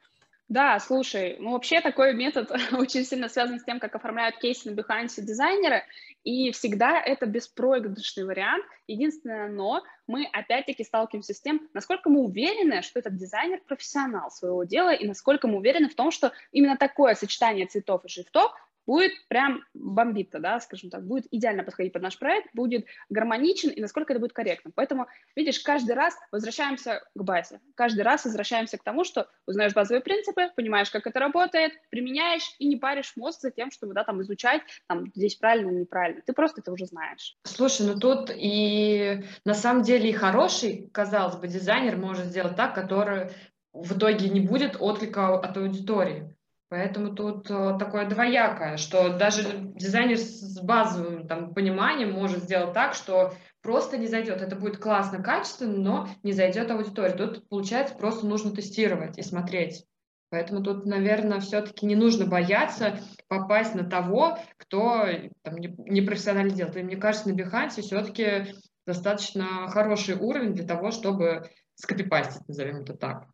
Да, 0.51 0.81
слушай, 0.81 1.37
ну 1.39 1.53
вообще 1.53 1.81
такой 1.81 2.13
метод 2.13 2.51
очень 2.73 3.05
сильно 3.05 3.29
связан 3.29 3.61
с 3.61 3.65
тем, 3.65 3.79
как 3.79 3.95
оформляют 3.95 4.39
кейсы 4.39 4.69
на 4.69 4.75
Behance 4.75 5.21
дизайнеры, 5.21 5.85
и 6.25 6.51
всегда 6.51 7.01
это 7.01 7.27
беспроигрышный 7.27 8.25
вариант. 8.25 8.65
Единственное 8.89 9.49
но, 9.49 9.85
мы 10.09 10.27
опять-таки 10.33 10.83
сталкиваемся 10.83 11.35
с 11.35 11.41
тем, 11.41 11.69
насколько 11.73 12.11
мы 12.11 12.23
уверены, 12.25 12.83
что 12.83 12.99
этот 12.99 13.17
дизайнер 13.17 13.61
профессионал 13.65 14.33
своего 14.33 14.65
дела, 14.65 14.93
и 14.93 15.07
насколько 15.07 15.47
мы 15.47 15.59
уверены 15.59 15.89
в 15.89 15.95
том, 15.95 16.11
что 16.11 16.33
именно 16.51 16.77
такое 16.77 17.15
сочетание 17.15 17.69
цветов 17.69 18.05
и 18.05 18.09
шрифтов 18.09 18.53
будет 18.91 19.13
прям 19.29 19.63
бомбито, 19.73 20.41
да, 20.41 20.59
скажем 20.59 20.91
так, 20.91 21.07
будет 21.07 21.25
идеально 21.31 21.63
подходить 21.63 21.93
под 21.93 22.03
наш 22.03 22.19
проект, 22.19 22.49
будет 22.55 22.87
гармоничен 23.09 23.71
и 23.71 23.81
насколько 23.81 24.13
это 24.13 24.19
будет 24.19 24.33
корректно. 24.33 24.73
Поэтому, 24.75 25.07
видишь, 25.37 25.61
каждый 25.61 25.95
раз 25.95 26.17
возвращаемся 26.33 27.01
к 27.15 27.23
базе, 27.23 27.61
каждый 27.77 28.01
раз 28.01 28.25
возвращаемся 28.25 28.79
к 28.79 28.83
тому, 28.83 29.05
что 29.05 29.29
узнаешь 29.47 29.75
базовые 29.75 30.03
принципы, 30.03 30.51
понимаешь, 30.57 30.91
как 30.91 31.07
это 31.07 31.21
работает, 31.21 31.73
применяешь 31.91 32.57
и 32.59 32.67
не 32.67 32.79
паришь 32.79 33.13
мозг 33.15 33.43
за 33.43 33.53
тем, 33.53 33.71
чтобы, 33.71 33.95
да, 33.95 34.03
там, 34.03 34.23
изучать, 34.23 34.63
там, 34.89 35.07
здесь 35.15 35.37
правильно, 35.37 35.71
неправильно. 35.71 36.23
Ты 36.27 36.33
просто 36.33 36.61
это 36.61 36.73
уже 36.73 36.87
знаешь. 36.87 37.37
Слушай, 37.45 37.87
ну 37.87 37.97
тут 37.97 38.33
и 38.35 39.23
на 39.45 39.55
самом 39.55 39.85
деле 39.85 40.11
и 40.11 40.13
хороший, 40.13 40.91
казалось 40.93 41.37
бы, 41.37 41.47
дизайнер 41.47 41.97
может 41.97 42.27
сделать 42.27 42.57
так, 42.57 42.75
который 42.75 43.31
в 43.73 43.97
итоге 43.97 44.31
не 44.31 44.41
будет 44.41 44.77
отклика 44.81 45.39
от 45.39 45.57
аудитории. 45.57 46.35
Поэтому 46.71 47.17
тут 47.17 47.51
э, 47.51 47.77
такое 47.81 48.09
двоякое, 48.09 48.77
что 48.77 49.19
даже 49.19 49.73
дизайнер 49.75 50.19
с 50.19 50.61
базовым 50.63 51.27
там, 51.27 51.53
пониманием 51.53 52.13
может 52.13 52.45
сделать 52.45 52.73
так, 52.73 52.95
что 52.95 53.35
просто 53.61 53.99
не 53.99 54.07
зайдет. 54.07 54.41
Это 54.41 54.55
будет 54.55 54.79
классно, 54.79 55.21
качественно, 55.21 55.77
но 55.77 56.09
не 56.23 56.33
зайдет 56.33 56.71
аудитория. 56.71 57.17
Тут, 57.17 57.49
получается, 57.49 57.97
просто 57.97 58.25
нужно 58.25 58.53
тестировать 58.53 59.19
и 59.19 59.23
смотреть. 59.23 59.85
Поэтому 60.31 60.63
тут, 60.63 60.87
наверное, 60.87 61.41
все-таки 61.41 61.87
не 61.87 61.97
нужно 61.97 62.25
бояться 62.25 63.01
попасть 63.27 63.75
на 63.75 63.83
того, 63.83 64.39
кто 64.57 65.09
там, 65.43 65.57
не, 65.57 65.75
не 65.77 66.03
профессионально 66.03 66.53
делает. 66.53 66.77
И 66.77 66.83
мне 66.85 66.97
кажется, 66.97 67.29
на 67.29 67.33
Behance 67.33 67.81
все-таки 67.81 68.55
достаточно 68.87 69.67
хороший 69.71 70.15
уровень 70.15 70.55
для 70.55 70.65
того, 70.65 70.93
чтобы 70.93 71.51
скопипастить, 71.75 72.47
назовем 72.47 72.83
это 72.83 72.95
так. 72.95 73.27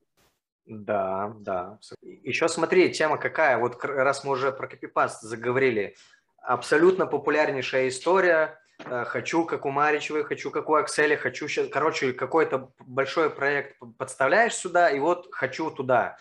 Да, 0.67 1.33
да. 1.39 1.79
Еще 2.03 2.49
смотри, 2.49 2.93
тема 2.93 3.19
какая. 3.19 3.59
Вот 3.59 3.83
раз 3.85 4.25
мы 4.25 4.33
уже 4.33 4.51
про 4.53 4.67
копипаст 4.67 5.23
заговорили. 5.23 5.97
Абсолютно 6.43 7.07
популярнейшая 7.07 7.89
история. 7.89 8.61
э, 8.85 9.05
хочу 9.05 9.45
как 9.45 9.65
у 9.65 9.71
Маричевой, 9.71 10.25
хочу 10.25 10.51
как 10.51 10.69
у 10.69 10.75
Акселя, 10.75 11.17
хочу 11.17 11.49
сейчас, 11.49 11.69
короче, 11.69 12.13
какой-то 12.13 12.73
большой 12.81 13.31
проект 13.31 13.77
подставляешь 13.97 14.55
сюда, 14.55 14.91
и 14.91 14.99
вот 14.99 15.29
хочу 15.33 15.71
туда. 15.71 16.19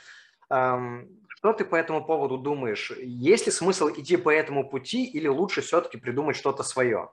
Что 0.48 1.54
ты 1.54 1.66
по 1.66 1.76
этому 1.76 2.06
поводу 2.06 2.38
думаешь? 2.38 2.92
Есть 2.92 3.48
ли 3.48 3.52
смысл 3.52 3.90
идти 3.90 4.16
по 4.16 4.30
этому 4.30 4.70
пути 4.70 5.06
или 5.06 5.28
лучше 5.28 5.62
все-таки 5.62 5.98
придумать 5.98 6.36
что-то 6.38 6.64
свое? 6.64 7.12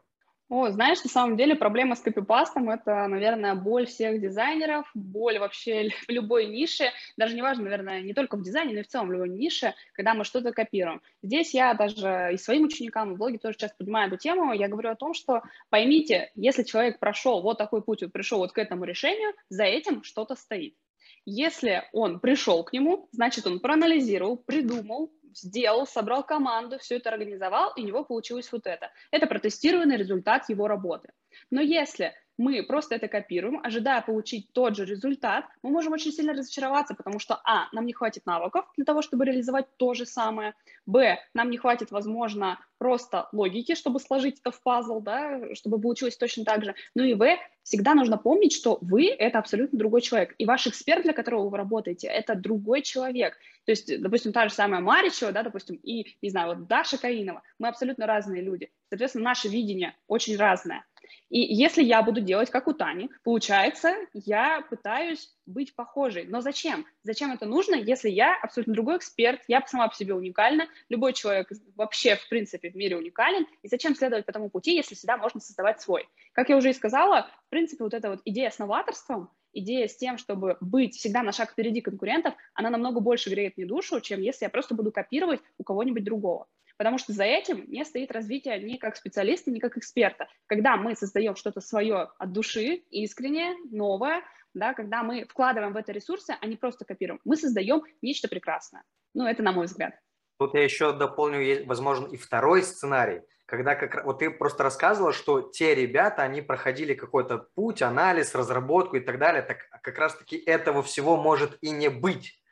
О, 0.52 0.70
знаешь, 0.70 1.02
на 1.02 1.08
самом 1.08 1.38
деле 1.38 1.54
проблема 1.54 1.96
с 1.96 2.00
копипастом– 2.00 2.68
это, 2.70 3.06
наверное, 3.08 3.54
боль 3.54 3.86
всех 3.86 4.20
дизайнеров, 4.20 4.86
боль 4.92 5.38
вообще 5.38 5.88
в 5.88 6.04
любой 6.10 6.44
нише, 6.44 6.92
даже 7.16 7.34
не 7.34 7.40
важно, 7.40 7.64
наверное, 7.64 8.02
не 8.02 8.12
только 8.12 8.36
в 8.36 8.42
дизайне, 8.42 8.74
но 8.74 8.80
и 8.80 8.82
в 8.82 8.86
целом 8.86 9.08
в 9.08 9.12
любой 9.12 9.30
нише, 9.30 9.74
когда 9.94 10.12
мы 10.12 10.24
что-то 10.24 10.52
копируем. 10.52 11.00
Здесь 11.22 11.54
я 11.54 11.72
даже 11.72 12.32
и 12.34 12.36
своим 12.36 12.64
ученикам 12.64 13.14
в 13.14 13.16
блоге 13.16 13.38
тоже 13.38 13.56
часто 13.56 13.78
поднимаю 13.78 14.08
эту 14.08 14.18
тему, 14.18 14.52
я 14.52 14.68
говорю 14.68 14.90
о 14.90 14.94
том, 14.94 15.14
что 15.14 15.40
поймите, 15.70 16.30
если 16.34 16.64
человек 16.64 16.98
прошел 16.98 17.40
вот 17.40 17.56
такой 17.56 17.80
путь, 17.80 18.02
вот 18.02 18.12
пришел 18.12 18.40
вот 18.40 18.52
к 18.52 18.58
этому 18.58 18.84
решению, 18.84 19.32
за 19.48 19.64
этим 19.64 20.02
что-то 20.02 20.34
стоит. 20.34 20.76
Если 21.24 21.82
он 21.92 22.20
пришел 22.20 22.62
к 22.62 22.74
нему, 22.74 23.08
значит, 23.12 23.46
он 23.46 23.58
проанализировал, 23.58 24.36
придумал, 24.36 25.10
сделал, 25.34 25.86
собрал 25.86 26.24
команду, 26.24 26.78
все 26.78 26.96
это 26.96 27.10
организовал, 27.10 27.72
и 27.76 27.82
у 27.82 27.86
него 27.86 28.04
получилось 28.04 28.50
вот 28.52 28.66
это. 28.66 28.90
Это 29.10 29.26
протестированный 29.26 29.96
результат 29.96 30.48
его 30.48 30.68
работы. 30.68 31.12
Но 31.50 31.60
если 31.60 32.14
мы 32.38 32.62
просто 32.62 32.94
это 32.94 33.08
копируем, 33.08 33.60
ожидая 33.62 34.02
получить 34.02 34.52
тот 34.52 34.76
же 34.76 34.84
результат, 34.84 35.44
мы 35.62 35.70
можем 35.70 35.92
очень 35.92 36.12
сильно 36.12 36.32
разочароваться, 36.32 36.94
потому 36.94 37.18
что, 37.18 37.40
а, 37.44 37.68
нам 37.72 37.86
не 37.86 37.92
хватит 37.92 38.26
навыков 38.26 38.66
для 38.76 38.84
того, 38.84 39.02
чтобы 39.02 39.24
реализовать 39.24 39.66
то 39.76 39.94
же 39.94 40.06
самое, 40.06 40.54
б, 40.86 41.18
нам 41.34 41.50
не 41.50 41.58
хватит, 41.58 41.90
возможно, 41.90 42.58
просто 42.78 43.28
логики, 43.32 43.74
чтобы 43.74 44.00
сложить 44.00 44.40
это 44.40 44.50
в 44.50 44.60
пазл, 44.62 45.00
да, 45.00 45.54
чтобы 45.54 45.80
получилось 45.80 46.16
точно 46.16 46.44
так 46.44 46.64
же, 46.64 46.74
ну 46.94 47.04
и 47.04 47.14
в, 47.14 47.24
всегда 47.62 47.94
нужно 47.94 48.18
помнить, 48.18 48.52
что 48.52 48.78
вы— 48.80 49.08
это 49.18 49.38
абсолютно 49.38 49.78
другой 49.78 50.00
человек, 50.00 50.34
и 50.38 50.44
ваш 50.44 50.66
эксперт, 50.66 51.02
для 51.04 51.12
которого 51.12 51.48
вы 51.48 51.56
работаете, 51.56 52.08
это 52.08 52.34
другой 52.34 52.82
человек. 52.82 53.38
То 53.64 53.72
есть, 53.72 54.00
допустим, 54.00 54.32
та 54.32 54.48
же 54.48 54.54
самая 54.54 54.80
Маричева, 54.80 55.32
да, 55.32 55.42
допустим, 55.42 55.76
и, 55.76 56.16
не 56.20 56.30
знаю, 56.30 56.48
вот 56.48 56.66
Даша 56.66 56.98
Каинова, 56.98 57.42
мы 57.58 57.68
абсолютно 57.68 58.06
разные 58.06 58.42
люди. 58.42 58.70
Соответственно, 58.88 59.26
наше 59.26 59.48
видение 59.48 59.94
очень 60.08 60.36
разное. 60.36 60.84
И 61.28 61.40
если 61.40 61.82
я 61.82 62.02
буду 62.02 62.20
делать 62.20 62.50
как 62.50 62.68
у 62.68 62.74
Тани, 62.74 63.10
получается, 63.24 63.94
я 64.12 64.60
пытаюсь 64.68 65.34
быть 65.46 65.74
похожей. 65.74 66.24
Но 66.24 66.40
зачем? 66.40 66.86
Зачем 67.04 67.32
это 67.32 67.46
нужно, 67.46 67.74
если 67.74 68.10
я 68.10 68.38
абсолютно 68.42 68.74
другой 68.74 68.98
эксперт, 68.98 69.40
я 69.48 69.62
сама 69.66 69.88
по 69.88 69.94
себе 69.94 70.14
уникальна, 70.14 70.68
любой 70.88 71.14
человек 71.14 71.48
вообще, 71.74 72.16
в 72.16 72.28
принципе, 72.28 72.70
в 72.70 72.74
мире 72.74 72.96
уникален, 72.96 73.46
и 73.62 73.68
зачем 73.68 73.94
следовать 73.94 74.26
по 74.26 74.32
тому 74.32 74.50
пути, 74.50 74.76
если 74.76 74.94
всегда 74.94 75.16
можно 75.16 75.40
создавать 75.40 75.80
свой? 75.80 76.08
Как 76.32 76.50
я 76.50 76.56
уже 76.56 76.70
и 76.70 76.74
сказала, 76.74 77.30
в 77.46 77.50
принципе, 77.50 77.84
вот 77.84 77.94
эта 77.94 78.10
вот 78.10 78.20
идея 78.24 78.50
с 78.50 78.58
новаторством, 78.58 79.30
идея 79.54 79.88
с 79.88 79.96
тем, 79.96 80.18
чтобы 80.18 80.56
быть 80.60 80.96
всегда 80.96 81.22
на 81.22 81.32
шаг 81.32 81.52
впереди 81.52 81.80
конкурентов, 81.80 82.34
она 82.54 82.70
намного 82.70 83.00
больше 83.00 83.30
греет 83.30 83.56
мне 83.56 83.66
душу, 83.66 84.00
чем 84.00 84.20
если 84.20 84.44
я 84.44 84.50
просто 84.50 84.74
буду 84.74 84.92
копировать 84.92 85.40
у 85.58 85.64
кого-нибудь 85.64 86.04
другого 86.04 86.46
потому 86.82 86.98
что 86.98 87.12
за 87.12 87.22
этим 87.22 87.64
не 87.70 87.84
стоит 87.84 88.10
развитие 88.10 88.60
ни 88.60 88.76
как 88.76 88.96
специалиста, 88.96 89.52
ни 89.52 89.60
как 89.60 89.78
эксперта. 89.78 90.26
Когда 90.46 90.76
мы 90.76 90.96
создаем 90.96 91.36
что-то 91.36 91.60
свое 91.60 92.08
от 92.18 92.32
души, 92.32 92.82
искреннее, 92.90 93.54
новое, 93.70 94.22
да, 94.52 94.74
когда 94.74 95.04
мы 95.04 95.24
вкладываем 95.26 95.74
в 95.74 95.76
это 95.76 95.92
ресурсы, 95.92 96.34
а 96.40 96.44
не 96.44 96.56
просто 96.56 96.84
копируем, 96.84 97.20
мы 97.24 97.36
создаем 97.36 97.84
нечто 98.02 98.26
прекрасное. 98.26 98.82
Ну, 99.14 99.24
это 99.28 99.44
на 99.44 99.52
мой 99.52 99.66
взгляд. 99.66 99.94
Тут 100.40 100.54
я 100.54 100.64
еще 100.64 100.92
дополню, 100.92 101.64
возможно, 101.66 102.08
и 102.08 102.16
второй 102.16 102.64
сценарий, 102.64 103.20
когда 103.46 103.76
как 103.76 104.04
вот 104.04 104.18
ты 104.18 104.32
просто 104.32 104.64
рассказывала, 104.64 105.12
что 105.12 105.40
те 105.40 105.76
ребята, 105.76 106.22
они 106.22 106.42
проходили 106.42 106.94
какой-то 106.94 107.46
путь, 107.54 107.80
анализ, 107.80 108.34
разработку 108.34 108.96
и 108.96 109.00
так 109.00 109.20
далее, 109.20 109.42
так 109.42 109.58
как 109.82 109.98
раз-таки 109.98 110.36
этого 110.36 110.82
всего 110.82 111.16
может 111.16 111.58
и 111.60 111.70
не 111.70 111.90
быть. 111.90 112.42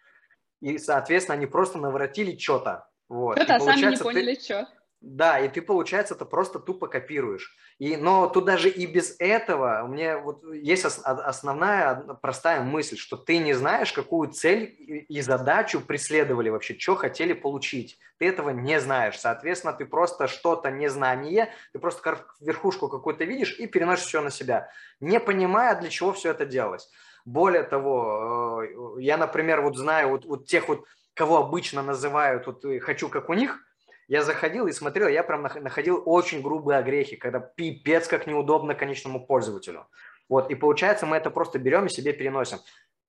И, 0.61 0.79
соответственно, 0.79 1.35
они 1.35 1.47
просто 1.47 1.79
наворотили 1.79 2.39
что-то, 2.39 2.90
вот. 3.11 3.37
Что-то, 3.37 3.57
а 3.57 3.61
сами 3.61 3.91
не 3.91 3.97
поняли, 3.97 4.35
ты... 4.37 4.41
что. 4.41 4.69
Да, 5.01 5.41
и 5.41 5.49
ты, 5.49 5.63
получается, 5.63 6.15
это 6.15 6.25
просто 6.27 6.59
тупо 6.59 6.87
копируешь. 6.87 7.57
И, 7.79 7.97
но 7.97 8.29
тут 8.29 8.45
даже 8.45 8.69
и 8.69 8.87
без 8.87 9.17
этого 9.19 9.83
у 9.83 9.89
меня 9.89 10.19
вот 10.19 10.45
есть 10.53 10.85
основная 10.85 11.95
простая 12.21 12.63
мысль, 12.63 12.97
что 12.97 13.17
ты 13.17 13.39
не 13.39 13.55
знаешь, 13.55 13.93
какую 13.93 14.29
цель 14.29 14.77
и 15.09 15.21
задачу 15.23 15.81
преследовали 15.81 16.51
вообще, 16.51 16.79
что 16.79 16.95
хотели 16.95 17.33
получить. 17.33 17.99
Ты 18.19 18.29
этого 18.29 18.51
не 18.51 18.79
знаешь. 18.79 19.19
Соответственно, 19.19 19.73
ты 19.73 19.87
просто 19.87 20.29
что-то 20.29 20.71
незнание, 20.71 21.53
ты 21.73 21.79
просто 21.79 22.19
верхушку 22.41 22.89
какую-то 22.89 23.25
видишь 23.25 23.59
и 23.59 23.67
переносишь 23.67 24.07
все 24.07 24.21
на 24.21 24.31
себя, 24.31 24.69
не 25.01 25.19
понимая, 25.19 25.81
для 25.81 25.89
чего 25.89 26.13
все 26.13 26.31
это 26.31 26.45
делалось. 26.45 26.91
Более 27.25 27.63
того, 27.63 28.63
э, 28.63 29.03
я, 29.03 29.17
например, 29.17 29.63
вот 29.63 29.77
знаю 29.77 30.11
вот, 30.11 30.25
вот 30.25 30.47
тех 30.47 30.69
вот 30.69 30.85
кого 31.21 31.37
обычно 31.37 31.83
называют 31.83 32.47
вот 32.47 32.65
э, 32.65 32.81
«хочу 32.81 33.11
как 33.11 33.29
у 33.29 33.35
них», 33.35 33.63
я 34.09 34.23
заходил 34.23 34.67
и 34.69 34.73
смотрел, 34.73 35.07
я 35.07 35.23
прям 35.23 35.43
находил 35.43 36.03
очень 36.07 36.41
грубые 36.41 36.79
огрехи, 36.79 37.17
когда 37.17 37.41
пипец 37.41 38.09
как 38.09 38.27
неудобно 38.27 38.75
конечному 38.75 39.27
пользователю. 39.27 39.87
Вот, 40.31 40.51
и 40.51 40.55
получается, 40.55 41.05
мы 41.05 41.19
это 41.19 41.29
просто 41.31 41.59
берем 41.59 41.85
и 41.85 41.91
себе 41.91 42.15
переносим. 42.15 42.57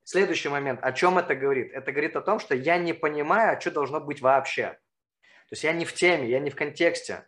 Следующий 0.04 0.50
момент. 0.50 0.82
О 0.84 0.92
чем 0.92 1.20
это 1.20 1.36
говорит? 1.36 1.72
Это 1.72 1.94
говорит 1.94 2.18
о 2.18 2.22
том, 2.22 2.42
что 2.42 2.54
я 2.54 2.78
не 2.78 2.92
понимаю, 2.92 3.58
а 3.58 3.62
что 3.62 3.72
должно 3.72 4.02
быть 4.02 4.22
вообще. 4.22 4.72
То 4.72 5.54
есть 5.54 5.64
я 5.64 5.72
не 5.72 5.86
в 5.86 5.94
теме, 5.94 6.30
я 6.30 6.42
не 6.42 6.50
в 6.50 6.56
контексте. 6.56 7.26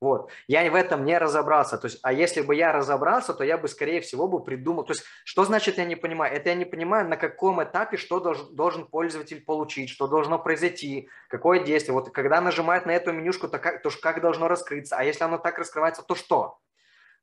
Вот. 0.00 0.30
Я 0.46 0.70
в 0.70 0.76
этом 0.76 1.04
не 1.04 1.18
разобрался. 1.18 1.76
То 1.76 1.86
есть, 1.86 1.98
а 2.02 2.12
если 2.12 2.40
бы 2.40 2.54
я 2.54 2.72
разобрался, 2.72 3.34
то 3.34 3.42
я 3.42 3.58
бы, 3.58 3.66
скорее 3.66 4.00
всего, 4.00 4.28
бы 4.28 4.42
придумал. 4.42 4.84
То 4.84 4.92
есть, 4.92 5.04
что 5.24 5.44
значит 5.44 5.78
я 5.78 5.84
не 5.84 5.96
понимаю? 5.96 6.34
Это 6.34 6.50
я 6.50 6.54
не 6.54 6.64
понимаю, 6.64 7.08
на 7.08 7.16
каком 7.16 7.62
этапе 7.62 7.96
что 7.96 8.20
должен, 8.20 8.54
должен 8.54 8.86
пользователь 8.86 9.44
получить, 9.44 9.90
что 9.90 10.06
должно 10.06 10.38
произойти, 10.38 11.08
какое 11.28 11.64
действие. 11.64 11.94
Вот 11.94 12.10
когда 12.10 12.40
нажимает 12.40 12.86
на 12.86 12.92
эту 12.92 13.12
менюшку, 13.12 13.48
то 13.48 13.58
как, 13.58 13.82
то 13.82 13.90
как 14.00 14.20
должно 14.20 14.46
раскрыться? 14.46 14.96
А 14.96 15.02
если 15.02 15.24
оно 15.24 15.36
так 15.36 15.58
раскрывается, 15.58 16.02
то 16.02 16.14
что? 16.14 16.58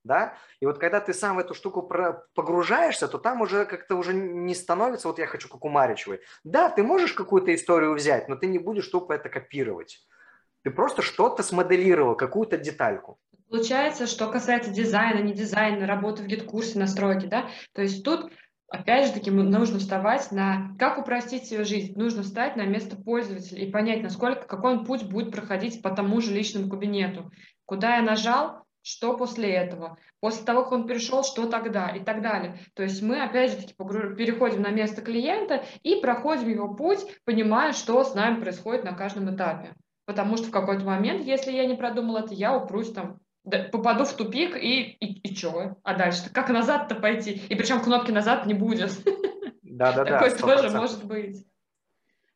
Да? 0.04 0.38
И 0.60 0.66
вот 0.66 0.78
когда 0.78 1.00
ты 1.00 1.14
сам 1.14 1.38
в 1.38 1.40
эту 1.40 1.54
штуку 1.54 1.82
погружаешься, 1.82 3.08
то 3.08 3.18
там 3.18 3.42
уже 3.42 3.66
как-то 3.66 3.96
уже 3.96 4.14
не 4.14 4.54
становится, 4.54 5.08
вот 5.08 5.18
я 5.18 5.28
хочу 5.28 5.48
как 5.48 5.64
у 5.64 5.70
Маричевой. 5.70 6.20
Да, 6.44 6.70
ты 6.70 6.84
можешь 6.84 7.14
какую-то 7.14 7.56
историю 7.56 7.94
взять, 7.94 8.28
но 8.28 8.36
ты 8.36 8.48
не 8.48 8.60
будешь 8.60 8.88
тупо 8.88 9.14
это 9.14 9.30
копировать. 9.30 10.06
Ты 10.66 10.72
просто 10.72 11.04
что-то 11.04 11.44
смоделировал, 11.44 12.16
какую-то 12.16 12.58
детальку. 12.58 13.20
Получается, 13.52 14.08
что 14.08 14.32
касается 14.32 14.72
дизайна, 14.72 15.20
не 15.20 15.32
дизайна, 15.32 15.86
работы 15.86 16.24
в 16.24 16.26
гид-курсе, 16.26 16.80
настройки, 16.80 17.28
да, 17.28 17.46
то 17.74 17.84
есть 17.84 18.04
тут 18.04 18.32
опять 18.68 19.06
же 19.06 19.14
таки 19.14 19.30
нужно 19.30 19.78
вставать 19.78 20.32
на, 20.32 20.76
как 20.80 20.98
упростить 20.98 21.46
себе 21.46 21.66
жизнь, 21.66 21.94
нужно 21.96 22.24
встать 22.24 22.56
на 22.56 22.66
место 22.66 22.96
пользователя 22.96 23.64
и 23.64 23.70
понять, 23.70 24.02
насколько, 24.02 24.48
какой 24.48 24.72
он 24.72 24.86
путь 24.86 25.04
будет 25.04 25.32
проходить 25.32 25.84
по 25.84 25.92
тому 25.92 26.20
же 26.20 26.34
личному 26.34 26.68
кабинету. 26.68 27.32
Куда 27.68 27.98
я 27.98 28.02
нажал, 28.02 28.64
что 28.82 29.16
после 29.16 29.52
этого, 29.52 30.00
после 30.20 30.46
того, 30.46 30.64
как 30.64 30.72
он 30.72 30.88
перешел, 30.88 31.24
что 31.24 31.48
тогда 31.48 31.90
и 31.90 32.04
так 32.04 32.24
далее. 32.24 32.58
То 32.74 32.82
есть 32.82 33.04
мы, 33.04 33.22
опять 33.22 33.52
же 33.52 33.58
таки, 33.58 33.76
переходим 33.76 34.64
на 34.64 34.72
место 34.72 35.04
клиента 35.04 35.64
и 35.84 35.98
проходим 36.02 36.50
его 36.50 36.74
путь, 36.74 37.06
понимая, 37.24 37.74
что 37.74 38.04
с 38.04 38.16
нами 38.16 38.42
происходит 38.42 38.84
на 38.84 38.94
каждом 38.94 39.34
этапе. 39.34 39.76
Потому 40.06 40.38
что 40.38 40.48
в 40.48 40.52
какой-то 40.52 40.86
момент, 40.86 41.26
если 41.26 41.52
я 41.52 41.66
не 41.66 41.76
продумал 41.76 42.18
это, 42.18 42.34
я 42.34 42.56
упрусь 42.56 42.92
там, 42.92 43.20
попаду 43.44 44.06
в 44.06 44.14
тупик 44.14 44.56
и, 44.56 44.82
и, 45.00 45.28
и 45.28 45.36
что? 45.36 45.78
А 45.84 45.96
дальше 45.96 46.30
как 46.32 46.50
назад-то 46.50 46.96
пойти? 46.96 47.42
И 47.50 47.56
причем 47.56 47.82
кнопки 47.82 48.12
назад 48.12 48.46
не 48.46 48.54
будет. 48.54 48.92
Да-да-да. 49.64 50.20
Такое 50.30 50.58
тоже 50.58 50.70
может 50.70 51.04
быть. 51.04 51.46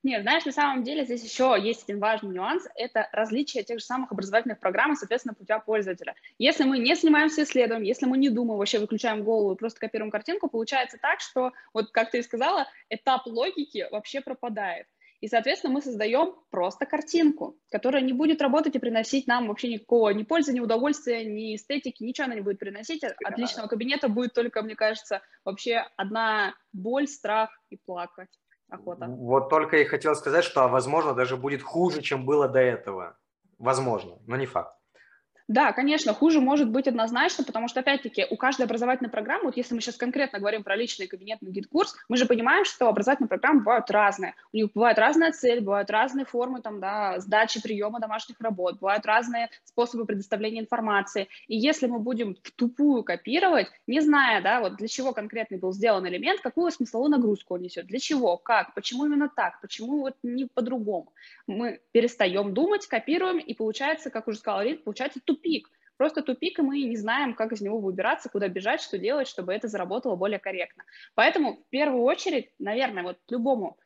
Нет, 0.02 0.22
знаешь, 0.22 0.46
на 0.46 0.54
самом 0.54 0.84
деле 0.84 1.04
здесь 1.04 1.26
еще 1.26 1.58
есть 1.62 1.84
один 1.84 2.00
важный 2.00 2.34
нюанс, 2.34 2.66
это 2.76 3.10
различие 3.12 3.64
тех 3.64 3.80
же 3.80 3.86
самых 3.86 4.14
образовательных 4.14 4.58
программ 4.60 4.94
и, 4.94 4.96
соответственно, 4.96 5.34
путя 5.34 5.60
пользователя. 5.60 6.16
Если 6.38 6.64
мы 6.64 6.80
не 6.80 6.96
занимаемся 6.96 7.44
исследованием, 7.44 7.86
если 7.86 8.06
мы 8.06 8.18
не 8.18 8.30
думаем, 8.30 8.60
вообще 8.60 8.80
выключаем 8.80 9.26
голову 9.26 9.54
и 9.54 9.58
просто 9.58 9.82
копируем 9.82 10.10
картинку, 10.10 10.48
получается 10.48 10.98
так, 11.02 11.20
что, 11.20 11.52
вот 11.74 11.92
как 11.92 12.12
ты 12.12 12.20
и 12.20 12.24
сказала, 12.24 12.66
этап 12.90 13.26
логики 13.26 13.88
вообще 13.92 14.22
пропадает. 14.22 14.88
И, 15.22 15.28
соответственно, 15.28 15.74
мы 15.74 15.82
создаем 15.82 16.36
просто 16.50 16.86
картинку, 16.86 17.58
которая 17.72 18.02
не 18.02 18.14
будет 18.14 18.42
работать 18.42 18.76
и 18.76 18.80
приносить 18.80 19.28
нам 19.28 19.48
вообще 19.48 19.68
никакого 19.68 20.10
ни 20.12 20.24
пользы, 20.24 20.54
ни 20.54 20.62
удовольствия, 20.62 21.26
ни 21.26 21.56
эстетики, 21.56 22.04
ничего 22.04 22.26
она 22.26 22.36
не 22.36 22.42
будет 22.42 22.60
приносить. 22.60 23.04
От 23.04 23.38
личного 23.38 23.68
кабинета 23.68 24.08
будет 24.08 24.34
только, 24.34 24.62
мне 24.62 24.76
кажется, 24.76 25.22
вообще 25.44 25.86
одна 25.98 26.56
боль, 26.72 27.08
страх 27.08 27.50
и 27.70 27.78
плакать. 27.78 28.30
Охота. 28.70 29.08
Вот 29.08 29.50
только 29.50 29.78
и 29.78 29.86
хотел 29.86 30.16
сказать, 30.16 30.46
что, 30.46 30.68
возможно, 30.68 31.14
даже 31.14 31.38
будет 31.38 31.64
хуже, 31.64 32.02
чем 32.02 32.24
было 32.24 32.48
до 32.48 32.60
этого. 32.60 33.18
Возможно, 33.58 34.20
но 34.28 34.38
не 34.38 34.46
факт. 34.46 34.79
Да, 35.50 35.74
конечно, 35.74 36.14
хуже 36.14 36.42
может 36.42 36.70
быть 36.70 36.88
однозначно, 36.88 37.44
потому 37.44 37.68
что, 37.68 37.80
опять-таки, 37.80 38.28
у 38.30 38.38
каждой 38.38 38.68
образовательной 38.68 39.10
программы, 39.10 39.46
вот 39.46 39.58
если 39.58 39.74
мы 39.74 39.82
сейчас 39.82 39.96
конкретно 39.96 40.38
говорим 40.38 40.64
про 40.64 40.76
личный 40.76 41.08
кабинет 41.08 41.41
на 41.41 41.50
GetCourse, 41.50 41.96
мы 42.08 42.18
же 42.18 42.28
понимаем, 42.28 42.66
что 42.66 42.88
образовательные 42.88 43.30
программы 43.30 43.62
бывают 43.62 43.90
разные. 43.90 44.36
У 44.54 44.58
них 44.58 44.68
бывает 44.76 45.00
разная 45.00 45.32
цель, 45.32 45.62
бывают 45.62 45.90
разные 45.90 46.26
формы 46.26 46.62
там, 46.62 46.80
да, 46.80 47.20
сдачи, 47.20 47.60
приема 47.60 48.00
домашних 48.00 48.40
работ, 48.40 48.76
бывают 48.80 49.08
разные 49.08 49.50
способы 49.64 50.06
предоставления 50.06 50.60
информации. 50.60 51.30
И 51.48 51.58
если 51.58 51.88
мы 51.88 51.98
будем 51.98 52.36
в 52.44 52.52
тупую 52.52 53.04
копировать, 53.04 53.72
не 53.88 54.02
зная, 54.02 54.44
да, 54.44 54.60
вот 54.60 54.76
для 54.76 54.88
чего 54.88 55.14
конкретный 55.14 55.58
был 55.58 55.74
сделан 55.74 56.08
элемент, 56.08 56.42
какую 56.42 56.70
смысловую 56.70 57.10
нагрузку 57.10 57.56
он 57.56 57.62
несет, 57.62 57.88
для 57.88 57.98
чего, 57.98 58.38
как, 58.38 58.76
почему 58.76 59.08
именно 59.08 59.28
так, 59.36 59.60
почему 59.62 60.02
вот 60.02 60.14
не 60.22 60.46
по-другому, 60.46 61.12
мы 61.48 61.82
перестаем 61.92 62.54
думать, 62.54 62.86
копируем, 62.86 63.40
и 63.40 63.56
получается, 63.56 64.12
как 64.12 64.28
уже 64.28 64.38
сказала 64.38 64.62
Рит, 64.62 64.84
получается 64.84 65.20
тупик 65.26 65.39
тупик. 65.40 65.70
Просто 65.98 66.22
тупик, 66.22 66.60
и 66.60 66.62
мы 66.62 66.82
не 66.82 66.96
знаем, 66.96 67.34
как 67.34 67.52
из 67.52 67.62
него 67.62 67.80
выбираться, 67.80 68.30
куда 68.30 68.48
бежать, 68.48 68.82
что 68.82 68.98
делать, 68.98 69.28
чтобы 69.28 69.54
это 69.54 69.68
заработало 69.68 70.16
более 70.16 70.40
корректно. 70.40 70.84
Поэтому 71.14 71.58
в 71.58 71.70
первую 71.70 72.04
очередь, 72.04 72.54
наверное, 72.58 73.04
вот 73.04 73.18
любому 73.30 73.78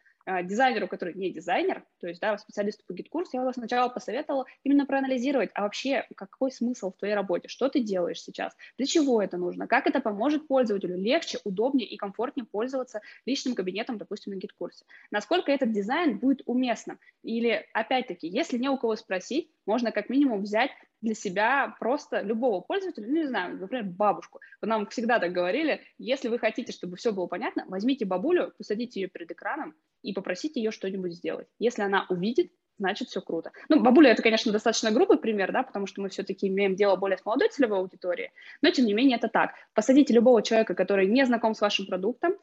дизайнеру, 0.44 0.88
который 0.88 1.14
не 1.14 1.32
дизайнер, 1.32 1.84
то 2.00 2.08
есть, 2.08 2.22
да, 2.22 2.38
специалисту 2.38 2.84
по 2.86 2.94
GetCourse 2.93 3.30
у, 3.30 3.38
я 3.38 3.44
бы 3.44 3.54
сначала 3.54 3.90
посоветовала 3.90 4.46
именно 4.64 4.86
проанализировать, 4.86 5.50
а 5.54 5.64
вообще 5.64 6.06
какой 6.16 6.52
смысл 6.52 6.92
в 6.92 6.98
твоей 6.98 7.14
работе, 7.14 7.48
что 7.48 7.70
ты 7.70 7.82
делаешь 7.82 8.22
сейчас, 8.22 8.56
для 8.78 8.86
чего 8.86 9.22
это 9.22 9.38
нужно, 9.38 9.68
как 9.68 9.88
это 9.88 10.00
поможет 10.00 10.48
пользователю 10.48 10.98
легче, 10.98 11.40
удобнее 11.44 11.88
и 11.88 11.98
комфортнее 11.98 12.46
пользоваться 12.46 13.02
личным 13.26 13.56
кабинетом, 13.56 13.98
допустим, 13.98 14.34
на 14.34 14.38
GetCourse 14.38 14.77
е. 14.77 14.86
Насколько 15.12 15.52
этот 15.52 15.72
дизайн 15.72 16.18
будет 16.20 16.42
уместным. 16.46 17.00
Или, 17.24 17.66
опять-таки, 17.74 18.28
если 18.28 18.58
не 18.58 18.70
у 18.70 18.78
кого 18.78 18.96
спросить, 18.96 19.50
можно 19.66 19.92
как 19.92 20.10
минимум 20.10 20.44
взять 20.44 20.72
для 21.02 21.16
себя 21.16 21.76
просто 21.80 22.22
любого 22.22 22.62
пользователя, 22.62 23.08
ну, 23.08 23.14
не 23.14 23.28
знаю, 23.28 23.58
например, 23.58 23.86
бабушку. 23.86 24.40
Нам 24.62 24.88
всегда 24.88 25.20
так 25.20 25.34
говорили, 25.34 25.82
если 25.98 26.30
вы 26.30 26.40
хотите, 26.40 26.72
чтобы 26.72 26.96
все 26.96 27.12
было 27.12 27.28
понятно, 27.28 27.66
возьмите 27.68 28.06
бабулю, 28.06 28.54
посадите 28.58 29.02
ее 29.02 29.10
перед 29.10 29.30
экраном 29.30 29.76
и 30.04 30.13
попросите 30.13 30.62
ее 30.62 30.72
что-нибудь 30.72 31.13
сделать. 31.13 31.48
Если 31.60 31.82
она 31.82 32.06
увидит, 32.10 32.52
значит, 32.78 33.10
все 33.10 33.22
круто. 33.22 33.52
Ну, 33.70 33.80
бабуля– 33.82 34.12
это, 34.12 34.22
конечно, 34.22 34.52
достаточно 34.52 34.92
грубый 34.92 35.18
пример, 35.18 35.52
да, 35.52 35.63
потому 35.63 35.88
что 35.88 36.02
мы 36.02 36.10
все-таки 36.10 36.48
имеем 36.48 36.76
дело 36.76 36.96
более 36.96 37.18
с 37.18 37.26
молодой 37.26 37.50
целевой 37.50 37.80
аудиторией, 37.80 38.32
но, 38.62 38.72
тем 38.72 38.86
не 38.86 38.94
менее, 38.94 39.18
это 39.18 39.28
так. 39.28 39.54
Посадите 39.74 40.13
любого 40.13 40.42
человека, 40.42 40.76
который 40.76 41.08
не 41.08 41.26
знаком 41.26 41.54
с 41.54 41.62
вашим 41.62 41.86
продуктом, 41.86 42.34
э, 42.34 42.36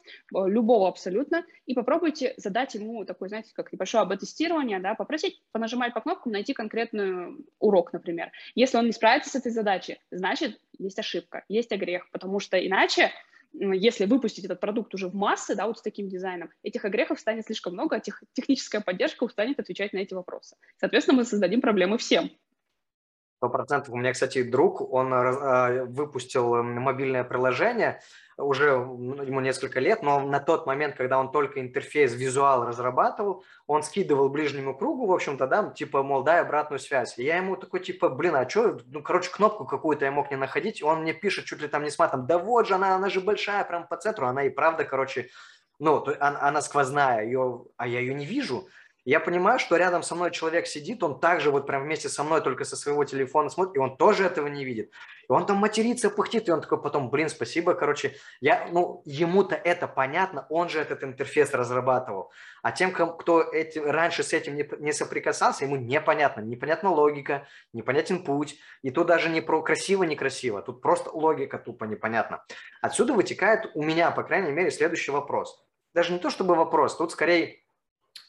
любого 0.47 0.87
абсолютно, 0.87 1.45
и 1.65 1.73
попробуйте 1.73 2.33
задать 2.37 2.73
ему 2.75 3.05
такое, 3.05 3.29
знаете, 3.29 3.51
как 3.53 3.71
небольшое 3.71 4.03
АБ-тестирование, 4.03 4.79
да, 4.79 4.95
попросить 4.95 5.41
понажимать 5.51 5.93
по 5.93 6.01
кнопкам, 6.01 6.31
найти 6.31 6.53
конкретный 6.53 7.35
урок, 7.59 7.93
например. 7.93 8.31
Если 8.55 8.77
он 8.77 8.85
не 8.85 8.93
справится 8.93 9.29
с 9.29 9.35
этой 9.35 9.51
задачей, 9.51 9.99
значит, 10.11 10.59
есть 10.77 10.99
ошибка, 10.99 11.43
есть 11.49 11.71
огрех, 11.71 12.09
потому 12.11 12.39
что 12.39 12.57
иначе 12.57 13.11
если 13.53 14.05
выпустить 14.05 14.45
этот 14.45 14.59
продукт 14.59 14.93
уже 14.93 15.07
в 15.07 15.15
массы, 15.15 15.55
да, 15.55 15.67
вот 15.67 15.79
с 15.79 15.81
таким 15.81 16.07
дизайном, 16.07 16.49
этих 16.63 16.85
огрехов 16.85 17.19
станет 17.19 17.45
слишком 17.45 17.73
много, 17.73 17.97
а 17.97 17.99
тех, 17.99 18.23
техническая 18.33 18.81
поддержка 18.81 19.23
устанет 19.23 19.59
отвечать 19.59 19.93
на 19.93 19.99
эти 19.99 20.13
вопросы. 20.13 20.55
Соответственно, 20.77 21.17
мы 21.17 21.25
создадим 21.25 21.61
проблемы 21.61 21.97
всем. 21.97 22.31
Сто 23.41 23.49
процентов. 23.49 23.91
У 23.91 23.97
меня, 23.97 24.13
кстати, 24.13 24.43
друг, 24.43 24.93
он 24.93 25.11
э, 25.11 25.85
выпустил 25.85 26.61
мобильное 26.61 27.23
приложение, 27.23 27.99
уже 28.37 28.65
ему 28.65 29.39
несколько 29.39 29.79
лет, 29.79 30.03
но 30.03 30.19
на 30.19 30.39
тот 30.39 30.67
момент, 30.67 30.95
когда 30.95 31.17
он 31.17 31.31
только 31.31 31.59
интерфейс 31.59 32.13
визуал 32.13 32.67
разрабатывал, 32.67 33.43
он 33.65 33.81
скидывал 33.81 34.29
ближнему 34.29 34.77
кругу, 34.77 35.07
в 35.07 35.11
общем-то, 35.11 35.47
да, 35.47 35.71
типа, 35.71 36.03
мол, 36.03 36.21
дай 36.21 36.39
обратную 36.39 36.77
связь. 36.77 37.17
И 37.17 37.23
я 37.23 37.37
ему 37.37 37.55
такой, 37.55 37.79
типа, 37.79 38.09
блин, 38.09 38.35
а 38.35 38.47
что, 38.47 38.77
ну, 38.85 39.01
короче, 39.01 39.31
кнопку 39.31 39.65
какую-то 39.65 40.05
я 40.05 40.11
мог 40.11 40.29
не 40.29 40.37
находить, 40.37 40.83
он 40.83 41.01
мне 41.01 41.13
пишет 41.15 41.45
чуть 41.45 41.63
ли 41.63 41.67
там 41.67 41.83
не 41.83 41.89
с 41.89 41.97
матом, 41.97 42.27
да 42.27 42.37
вот 42.37 42.67
же 42.67 42.75
она, 42.75 42.95
она 42.95 43.09
же 43.09 43.21
большая, 43.21 43.63
прям 43.63 43.87
по 43.87 43.97
центру, 43.97 44.27
она 44.27 44.43
и 44.43 44.51
правда, 44.51 44.83
короче, 44.85 45.29
ну, 45.79 46.05
она, 46.19 46.39
она 46.41 46.61
сквозная, 46.61 47.25
ее, 47.25 47.65
а 47.75 47.87
я 47.87 48.01
ее 48.01 48.13
не 48.13 48.27
вижу. 48.27 48.67
Я 49.03 49.19
понимаю, 49.19 49.57
что 49.57 49.77
рядом 49.77 50.03
со 50.03 50.13
мной 50.13 50.29
человек 50.29 50.67
сидит, 50.67 51.01
он 51.01 51.19
также 51.19 51.49
вот 51.49 51.65
прям 51.65 51.83
вместе 51.83 52.07
со 52.07 52.23
мной 52.23 52.41
только 52.41 52.65
со 52.65 52.75
своего 52.75 53.03
телефона 53.03 53.49
смотрит, 53.49 53.75
и 53.75 53.79
он 53.79 53.97
тоже 53.97 54.25
этого 54.25 54.45
не 54.45 54.63
видит. 54.63 54.91
И 55.27 55.31
он 55.31 55.47
там 55.47 55.57
матерится, 55.57 56.11
пыхтит, 56.11 56.47
и 56.47 56.51
он 56.51 56.61
такой 56.61 56.79
потом, 56.79 57.09
блин, 57.09 57.27
спасибо, 57.27 57.73
короче, 57.73 58.15
я, 58.41 58.67
ну, 58.71 59.01
ему-то 59.05 59.55
это 59.55 59.87
понятно, 59.87 60.45
он 60.49 60.69
же 60.69 60.79
этот 60.79 61.03
интерфейс 61.03 61.51
разрабатывал. 61.51 62.31
А 62.61 62.71
тем, 62.71 62.91
кто 62.91 63.41
эти, 63.41 63.79
раньше 63.79 64.21
с 64.21 64.33
этим 64.33 64.55
не, 64.55 64.69
не 64.77 64.93
соприкасался, 64.93 65.65
ему 65.65 65.77
непонятно, 65.77 66.41
непонятна 66.41 66.91
логика, 66.91 67.47
непонятен 67.73 68.23
путь. 68.23 68.59
И 68.83 68.91
тут 68.91 69.07
даже 69.07 69.29
не 69.29 69.41
про 69.41 69.63
красиво-некрасиво, 69.63 70.61
тут 70.61 70.79
просто 70.79 71.09
логика 71.09 71.57
тупо 71.57 71.85
непонятна. 71.85 72.43
Отсюда 72.83 73.13
вытекает 73.13 73.71
у 73.73 73.81
меня, 73.81 74.11
по 74.11 74.21
крайней 74.21 74.51
мере, 74.51 74.69
следующий 74.69 75.09
вопрос. 75.09 75.65
Даже 75.95 76.13
не 76.13 76.19
то 76.19 76.29
чтобы 76.29 76.53
вопрос, 76.53 76.95
тут 76.95 77.11
скорее 77.11 77.61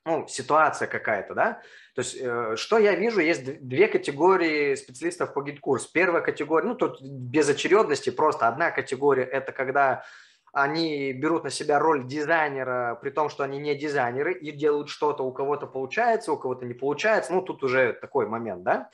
ну, 0.04 0.26
ситуация 0.28 0.88
какая-то, 0.88 1.34
да. 1.34 1.60
То 1.94 2.00
есть, 2.00 2.16
э, 2.18 2.56
что 2.56 2.78
я 2.78 2.94
вижу, 2.94 3.20
есть 3.20 3.66
две 3.66 3.86
категории 3.86 4.74
специалистов 4.74 5.34
по 5.34 5.42
GetCourse. 5.42 5.86
Первая 5.86 6.22
категория, 6.22 6.66
ну, 6.66 6.74
тут 6.74 7.00
без 7.02 7.48
очередности, 7.48 8.10
просто 8.10 8.48
одна 8.48 8.70
категория– 8.70 9.24
это 9.32 9.52
когда 9.52 10.04
они 10.52 11.12
берут 11.12 11.44
на 11.44 11.50
себя 11.50 11.78
роль 11.78 12.06
дизайнера, 12.06 12.98
при 13.00 13.10
том, 13.10 13.30
что 13.30 13.42
они 13.42 13.58
не 13.58 13.74
дизайнеры, 13.74 14.34
и 14.34 14.52
делают 14.52 14.90
что-то, 14.90 15.22
у 15.22 15.32
кого-то 15.32 15.66
получается, 15.66 16.32
у 16.32 16.36
кого-то 16.36 16.66
не 16.66 16.74
получается. 16.74 17.32
Ну, 17.32 17.42
тут 17.42 17.62
уже 17.62 17.94
такой 17.94 18.26
момент, 18.26 18.62
да. 18.62 18.90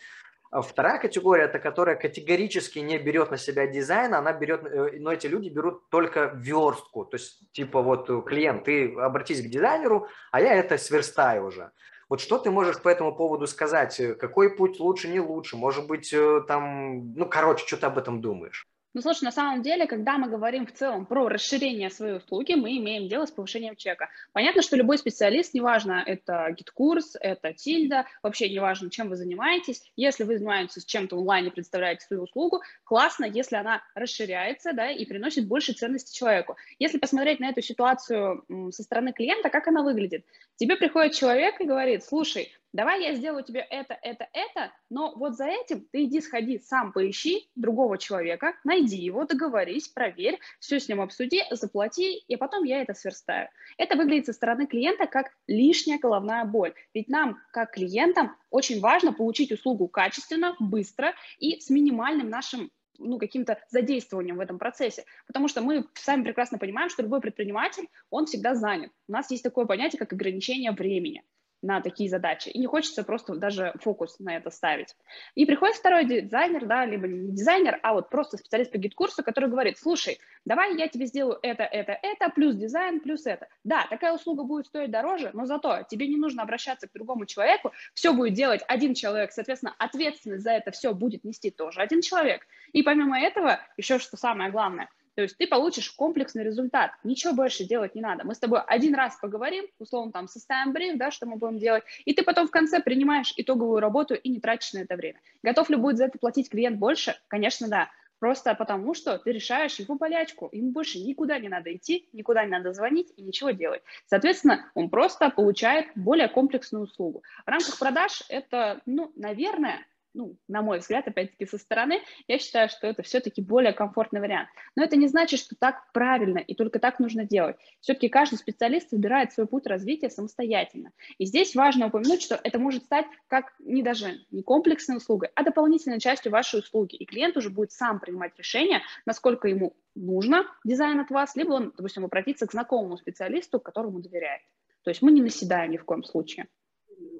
А 0.50 0.62
вторая 0.62 0.98
категория– 0.98 1.44
это 1.44 1.58
которая 1.58 1.94
категорически 1.94 2.78
не 2.78 2.98
берет 2.98 3.30
на 3.30 3.36
себя 3.36 3.66
дизайн, 3.66 4.14
она 4.14 4.32
берет, 4.32 4.64
э, 4.64 4.98
но 4.98 5.12
эти 5.12 5.26
люди 5.26 5.50
берут 5.50 5.90
только 5.90 6.32
верстку. 6.34 7.04
То 7.04 7.16
есть, 7.16 7.52
типа, 7.52 7.82
вот 7.82 8.08
э, 8.08 8.22
клиент, 8.26 8.64
ты 8.64 8.94
обратись 8.94 9.42
к 9.42 9.50
дизайнеру, 9.50 10.08
а 10.32 10.40
я 10.40 10.54
это 10.54 10.78
сверстаю 10.78 11.46
уже. 11.46 11.70
Вот 12.08 12.20
что 12.20 12.38
ты 12.38 12.50
можешь 12.50 12.80
по 12.80 12.88
этому 12.88 13.14
поводу 13.14 13.46
сказать? 13.46 14.00
Какой 14.18 14.56
путь 14.56 14.80
лучше, 14.80 15.08
не 15.08 15.20
лучше? 15.20 15.56
Может 15.56 15.86
быть, 15.86 16.12
э, 16.14 16.40
там, 16.48 17.12
ну, 17.12 17.26
короче, 17.26 17.66
что 17.66 17.76
ты 17.76 17.86
об 17.86 17.98
этом 17.98 18.22
думаешь? 18.22 18.66
Ну, 18.98 19.02
слушай, 19.02 19.22
на 19.22 19.30
самом 19.30 19.62
деле, 19.62 19.86
когда 19.86 20.18
мы 20.18 20.28
говорим 20.28 20.66
в 20.66 20.72
целом 20.72 21.06
про 21.06 21.28
расширение 21.28 21.88
своей 21.88 22.16
услуги, 22.16 22.54
мы 22.54 22.78
имеем 22.78 23.06
дело 23.06 23.26
с 23.26 23.30
повышением 23.30 23.76
чека. 23.76 24.08
Понятно, 24.32 24.60
что 24.60 24.76
любой 24.76 24.98
специалист, 24.98 25.54
неважно, 25.54 26.02
это 26.04 26.50
GetCourse, 26.50 27.14
это 27.20 27.52
Tilda, 27.52 28.06
вообще 28.24 28.50
неважно, 28.50 28.90
чем 28.90 29.08
вы 29.08 29.14
занимаетесь, 29.14 29.84
если 29.94 30.24
вы 30.24 30.38
занимаетесь 30.38 30.84
чем-то 30.84 31.16
онлайн 31.16 31.46
и 31.46 31.50
представляете 31.50 32.06
свою 32.06 32.24
услугу, 32.24 32.60
классно, 32.82 33.24
если 33.24 33.54
она 33.54 33.84
расширяется, 33.94 34.72
да, 34.72 34.90
и 34.90 35.04
приносит 35.04 35.46
больше 35.46 35.74
ценности 35.74 36.18
человеку. 36.18 36.56
Если 36.80 36.98
посмотреть 36.98 37.38
на 37.38 37.50
эту 37.50 37.62
ситуацию 37.62 38.44
со 38.72 38.82
стороны 38.82 39.12
клиента, 39.12 39.48
как 39.48 39.68
она 39.68 39.84
выглядит? 39.84 40.26
Тебе 40.56 40.74
приходит 40.74 41.12
человек 41.12 41.60
и 41.60 41.66
говорит, 41.66 42.02
слушай, 42.02 42.52
давай 42.72 43.02
я 43.02 43.14
сделаю 43.14 43.44
тебе 43.44 43.60
это, 43.60 43.98
это, 44.02 44.28
это, 44.32 44.72
но 44.90 45.14
вот 45.16 45.36
за 45.36 45.46
этим 45.46 45.86
ты 45.90 46.04
иди 46.04 46.20
сходи, 46.20 46.58
сам 46.58 46.92
поищи 46.92 47.48
другого 47.54 47.98
человека, 47.98 48.54
найди 48.64 48.96
его, 48.96 49.24
договорись, 49.24 49.88
проверь, 49.88 50.38
все 50.60 50.80
с 50.80 50.88
ним 50.88 51.00
обсуди, 51.00 51.42
заплати, 51.50 52.18
и 52.18 52.36
потом 52.36 52.64
я 52.64 52.82
это 52.82 52.94
сверстаю. 52.94 53.48
Это 53.76 53.96
выглядит 53.96 54.26
со 54.26 54.32
стороны 54.32 54.66
клиента 54.66 55.06
как 55.06 55.32
лишняя 55.46 55.98
головная 55.98 56.44
боль. 56.44 56.74
Ведь 56.94 57.08
нам, 57.08 57.38
как 57.52 57.72
клиентам, 57.72 58.36
очень 58.50 58.80
важно 58.80 59.12
получить 59.12 59.52
услугу 59.52 59.88
качественно, 59.88 60.56
быстро 60.58 61.14
и 61.38 61.60
с 61.60 61.70
минимальным 61.70 62.28
нашим 62.28 62.70
ну, 62.98 63.18
каким-то 63.18 63.58
задействованием 63.70 64.36
в 64.36 64.40
этом 64.40 64.58
процессе. 64.58 65.04
Потому 65.26 65.48
что 65.48 65.60
мы 65.60 65.86
сами 65.94 66.24
прекрасно 66.24 66.58
понимаем, 66.58 66.90
что 66.90 67.02
любой 67.02 67.20
предприниматель, 67.20 67.88
он 68.10 68.26
всегда 68.26 68.54
занят. 68.54 68.90
У 69.08 69.12
нас 69.12 69.30
есть 69.30 69.44
такое 69.44 69.66
понятие, 69.66 69.98
как 69.98 70.12
ограничение 70.12 70.72
времени 70.72 71.22
на 71.62 71.80
такие 71.80 72.08
задачи. 72.08 72.48
И 72.48 72.58
не 72.58 72.66
хочется 72.66 73.02
просто 73.04 73.34
даже 73.36 73.72
фокус 73.80 74.18
на 74.18 74.36
это 74.36 74.50
ставить. 74.50 74.94
И 75.34 75.44
приходит 75.44 75.76
второй 75.76 76.04
дизайнер, 76.04 76.66
да, 76.66 76.84
либо 76.84 77.06
не 77.06 77.32
дизайнер, 77.32 77.78
а 77.82 77.94
вот 77.94 78.10
просто 78.10 78.36
специалист 78.36 78.70
по 78.70 78.78
GetCourse 78.78 79.14
у, 79.14 79.22
который 79.22 79.48
говорит, 79.48 79.78
слушай, 79.78 80.18
давай 80.44 80.76
я 80.76 80.88
тебе 80.88 81.06
сделаю 81.06 81.38
это, 81.42 81.64
это, 81.64 81.98
это, 82.02 82.30
плюс 82.30 82.54
дизайн, 82.54 83.00
плюс 83.00 83.26
это. 83.26 83.48
Да, 83.64 83.86
такая 83.90 84.12
услуга 84.12 84.44
будет 84.44 84.66
стоить 84.66 84.90
дороже, 84.90 85.30
но 85.32 85.46
зато 85.46 85.84
тебе 85.88 86.06
не 86.06 86.16
нужно 86.16 86.42
обращаться 86.42 86.88
к 86.88 86.92
другому 86.92 87.26
человеку, 87.26 87.72
все 87.94 88.12
будет 88.12 88.34
делать 88.34 88.62
один 88.68 88.94
человек, 88.94 89.32
соответственно, 89.32 89.74
ответственность 89.78 90.44
за 90.44 90.52
это 90.52 90.70
все 90.70 90.94
будет 90.94 91.24
нести 91.24 91.50
тоже 91.50 91.80
один 91.80 92.00
человек. 92.00 92.46
И 92.72 92.82
помимо 92.82 93.20
этого, 93.20 93.60
еще 93.76 93.98
что 93.98 94.16
самое 94.16 94.50
главное, 94.50 94.88
то 95.18 95.22
есть 95.22 95.36
ты 95.36 95.48
получишь 95.48 95.90
комплексный 95.90 96.44
результат, 96.44 96.92
ничего 97.02 97.32
больше 97.32 97.64
делать 97.64 97.96
не 97.96 98.00
надо. 98.00 98.24
Мы 98.24 98.36
с 98.36 98.38
тобой 98.38 98.60
один 98.64 98.94
раз 98.94 99.18
поговорим, 99.20 99.64
условно 99.80 100.12
там 100.12 100.28
составим 100.28 100.72
бриф, 100.72 100.96
да, 100.96 101.10
что 101.10 101.26
мы 101.26 101.34
будем 101.34 101.58
делать, 101.58 101.82
и 102.04 102.14
ты 102.14 102.22
потом 102.22 102.46
в 102.46 102.52
конце 102.52 102.78
принимаешь 102.78 103.34
итоговую 103.36 103.80
работу 103.80 104.14
и 104.14 104.28
не 104.28 104.38
тратишь 104.38 104.74
на 104.74 104.78
это 104.78 104.94
время. 104.94 105.20
Готов 105.42 105.70
ли 105.70 105.76
будет 105.76 105.96
за 105.96 106.04
это 106.04 106.20
платить 106.20 106.48
клиент 106.48 106.78
больше? 106.78 107.16
Конечно, 107.26 107.66
да. 107.66 107.90
Просто 108.20 108.54
потому, 108.54 108.94
что 108.94 109.18
ты 109.18 109.32
решаешь 109.32 109.80
его 109.80 109.96
болячку, 109.96 110.50
ему 110.52 110.70
больше 110.70 111.00
никуда 111.00 111.40
не 111.40 111.48
надо 111.48 111.74
идти, 111.74 112.08
никуда 112.12 112.44
не 112.44 112.52
надо 112.52 112.72
звонить 112.72 113.12
и 113.16 113.22
ничего 113.22 113.50
делать. 113.50 113.82
Соответственно, 114.06 114.70
он 114.74 114.88
просто 114.88 115.30
получает 115.30 115.88
более 115.96 116.28
комплексную 116.28 116.84
услугу. 116.84 117.24
В 117.44 117.50
рамках 117.50 117.76
продаж 117.76 118.22
это, 118.28 118.82
ну, 118.86 119.10
наверное, 119.16 119.84
ну, 120.14 120.36
на 120.48 120.62
мой 120.62 120.78
взгляд, 120.78 121.06
опять-таки 121.06 121.46
со 121.46 121.58
стороны, 121.58 122.00
я 122.26 122.38
считаю, 122.38 122.68
что 122.68 122.86
это 122.86 123.02
все-таки 123.02 123.42
более 123.42 123.72
комфортный 123.72 124.20
вариант. 124.20 124.48
Но 124.76 124.84
это 124.84 124.96
не 124.96 125.06
значит, 125.08 125.40
что 125.40 125.54
так 125.56 125.92
правильно 125.92 126.38
и 126.38 126.54
только 126.54 126.78
так 126.78 126.98
нужно 126.98 127.24
делать. 127.24 127.56
Все-таки 127.80 128.08
каждый 128.08 128.36
специалист 128.36 128.90
выбирает 128.92 129.32
свой 129.32 129.46
путь 129.46 129.66
развития 129.66 130.10
самостоятельно. 130.10 130.92
И 131.18 131.26
здесь 131.26 131.54
важно 131.54 131.86
упомянуть, 131.86 132.22
что 132.22 132.40
это 132.42 132.58
может 132.58 132.84
стать 132.84 133.06
как 133.28 133.54
не 133.58 133.82
даже 133.82 134.20
не 134.30 134.42
комплексной 134.42 134.96
услугой, 134.96 135.30
а 135.34 135.42
дополнительной 135.42 136.00
частью 136.00 136.32
вашей 136.32 136.60
услуги. 136.60 136.96
И 136.96 137.06
клиент 137.06 137.36
уже 137.36 137.50
будет 137.50 137.72
сам 137.72 138.00
принимать 138.00 138.36
решение, 138.38 138.82
насколько 139.06 139.48
ему 139.48 139.76
нужно 139.94 140.46
дизайн 140.64 141.00
от 141.00 141.10
вас, 141.10 141.36
либо 141.36 141.52
он, 141.52 141.72
допустим, 141.76 142.04
обратиться 142.04 142.46
к 142.46 142.52
знакомому 142.52 142.96
специалисту, 142.96 143.60
которому 143.60 144.00
доверяет. 144.00 144.42
То 144.82 144.90
есть 144.90 145.02
мы 145.02 145.12
не 145.12 145.22
наседаем 145.22 145.70
ни 145.70 145.76
в 145.76 145.84
коем 145.84 146.04
случае. 146.04 146.48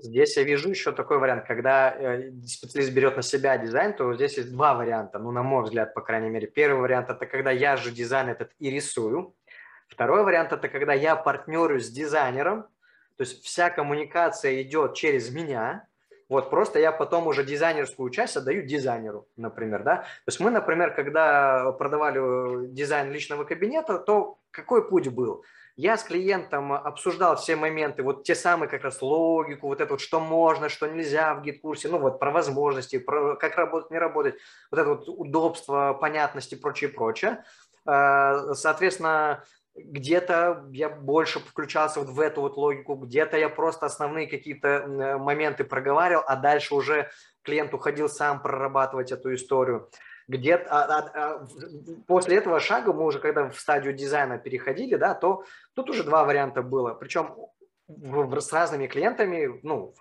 Здесь 0.00 0.36
я 0.36 0.44
вижу 0.44 0.70
еще 0.70 0.92
такой 0.92 1.18
вариант, 1.18 1.44
когда 1.46 1.90
э, 1.90 2.30
специалист 2.46 2.92
берет 2.92 3.16
на 3.16 3.22
себя 3.22 3.58
дизайн, 3.58 3.94
то 3.94 4.14
здесь 4.14 4.36
есть 4.36 4.52
два 4.52 4.74
варианта, 4.74 5.18
ну, 5.18 5.30
на 5.30 5.42
мой 5.42 5.64
взгляд, 5.64 5.94
по 5.94 6.00
крайней 6.00 6.30
мере. 6.30 6.46
Первый 6.46 6.80
вариант– 6.80 7.08
это 7.10 7.26
когда 7.26 7.50
я 7.50 7.76
же 7.76 7.90
дизайн 7.90 8.28
этот 8.28 8.52
и 8.58 8.70
рисую. 8.70 9.34
Второй 9.88 10.22
вариант– 10.22 10.52
это 10.52 10.68
когда 10.68 10.92
я 10.92 11.16
партнерю 11.16 11.80
с 11.80 11.88
дизайнером, 11.88 12.62
то 13.16 13.22
есть 13.22 13.44
вся 13.44 13.70
коммуникация 13.70 14.62
идет 14.62 14.94
через 14.94 15.30
меня, 15.32 15.88
вот 16.28 16.50
просто 16.50 16.78
я 16.78 16.92
потом 16.92 17.26
уже 17.26 17.42
дизайнерскую 17.42 18.10
часть 18.10 18.36
отдаю 18.36 18.62
дизайнеру, 18.62 19.26
например, 19.36 19.82
да. 19.82 19.96
То 19.96 20.28
есть 20.28 20.40
мы, 20.40 20.50
например, 20.50 20.94
когда 20.94 21.72
продавали 21.72 22.20
э, 22.20 22.66
дизайн 22.68 23.10
личного 23.10 23.44
кабинета, 23.44 23.98
то 23.98 24.38
какой 24.50 24.88
путь 24.88 25.08
был? 25.08 25.42
Я 25.78 25.96
с 25.96 26.02
клиентом 26.02 26.72
обсуждал 26.72 27.36
все 27.36 27.54
моменты, 27.54 28.02
вот 28.02 28.24
те 28.24 28.34
самые 28.34 28.68
как 28.68 28.82
раз 28.82 29.00
логику, 29.00 29.68
вот 29.68 29.80
это 29.80 29.92
вот, 29.92 30.00
что 30.00 30.18
можно, 30.18 30.68
что 30.68 30.88
нельзя 30.88 31.36
в 31.36 31.42
гид-курсе, 31.42 31.86
ну 31.88 32.00
вот 32.00 32.18
про 32.18 32.32
возможности, 32.32 32.98
про 32.98 33.36
как 33.36 33.56
работать, 33.56 33.92
не 33.92 33.98
работать, 33.98 34.34
вот 34.72 34.80
это 34.80 34.88
вот 34.88 35.04
удобство, 35.08 35.96
понятности 36.00 36.56
прочее, 36.56 36.90
прочее. 36.90 37.44
А, 37.86 38.54
соответственно, 38.54 39.44
где-то 39.76 40.64
я 40.72 40.88
больше 40.88 41.38
включался 41.38 42.00
вот 42.00 42.08
в 42.08 42.18
эту 42.18 42.40
вот 42.40 42.56
логику, 42.56 42.96
где-то 42.96 43.36
я 43.36 43.48
просто 43.48 43.86
основные 43.86 44.26
какие-то 44.26 45.16
моменты 45.20 45.62
проговаривал, 45.62 46.24
а 46.26 46.34
дальше 46.34 46.74
уже 46.74 47.08
клиент 47.42 47.72
уходил 47.72 48.08
сам 48.08 48.42
прорабатывать 48.42 49.12
эту 49.12 49.32
историю 49.32 49.88
где 50.28 50.56
а, 50.56 50.84
а, 50.84 51.10
а, 51.14 51.46
после 52.06 52.36
этого 52.36 52.60
шага 52.60 52.92
мы 52.92 53.04
уже, 53.06 53.18
когда 53.18 53.48
в 53.48 53.58
стадию 53.58 53.94
дизайна 53.94 54.38
переходили, 54.38 54.94
да, 54.96 55.14
то 55.14 55.44
тут 55.74 55.88
уже 55.88 56.04
два 56.04 56.24
варианта 56.24 56.62
было. 56.62 56.92
Причем 56.94 57.34
в, 57.88 58.40
с 58.40 58.52
разными 58.52 58.86
клиентами, 58.86 59.58
ну, 59.62 59.94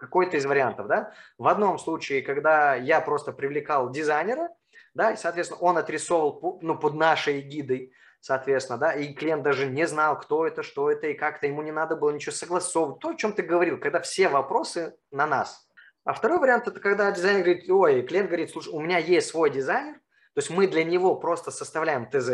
какой-то 0.00 0.36
из 0.36 0.46
вариантов, 0.46 0.88
да. 0.88 1.12
В 1.38 1.46
одном 1.46 1.78
случае, 1.78 2.22
когда 2.22 2.74
я 2.74 3.00
просто 3.00 3.32
привлекал 3.32 3.90
дизайнера, 3.90 4.48
да, 4.94 5.12
и, 5.12 5.16
соответственно, 5.16 5.60
он 5.60 5.78
отрисовывал, 5.78 6.58
ну, 6.60 6.76
под 6.76 6.94
нашей 6.94 7.40
гидой, 7.40 7.92
соответственно, 8.20 8.78
да, 8.78 8.92
и 8.92 9.14
клиент 9.14 9.44
даже 9.44 9.66
не 9.66 9.86
знал, 9.86 10.18
кто 10.18 10.44
это, 10.44 10.64
что 10.64 10.90
это, 10.90 11.06
и 11.06 11.14
как-то 11.14 11.46
ему 11.46 11.62
не 11.62 11.70
надо 11.70 11.94
было 11.94 12.10
ничего 12.10 12.32
согласовывать. 12.32 12.98
То, 12.98 13.10
о 13.10 13.14
чем 13.14 13.32
ты 13.32 13.42
говорил, 13.42 13.78
когда 13.78 14.00
все 14.00 14.28
вопросы 14.28 14.96
на 15.12 15.28
нас, 15.28 15.67
а 16.08 16.14
второй 16.14 16.38
вариант– 16.38 16.66
это 16.66 16.80
когда 16.80 17.12
дизайнер 17.12 17.42
говорит, 17.44 17.68
ой, 17.68 18.00
клиент 18.00 18.28
говорит, 18.28 18.50
слушай, 18.50 18.72
у 18.72 18.80
меня 18.80 18.96
есть 18.96 19.28
свой 19.28 19.50
дизайнер, 19.50 19.92
то 19.92 20.38
есть 20.38 20.48
мы 20.48 20.66
для 20.66 20.82
него 20.82 21.14
просто 21.16 21.50
составляем 21.50 22.08
ТЗ, 22.08 22.30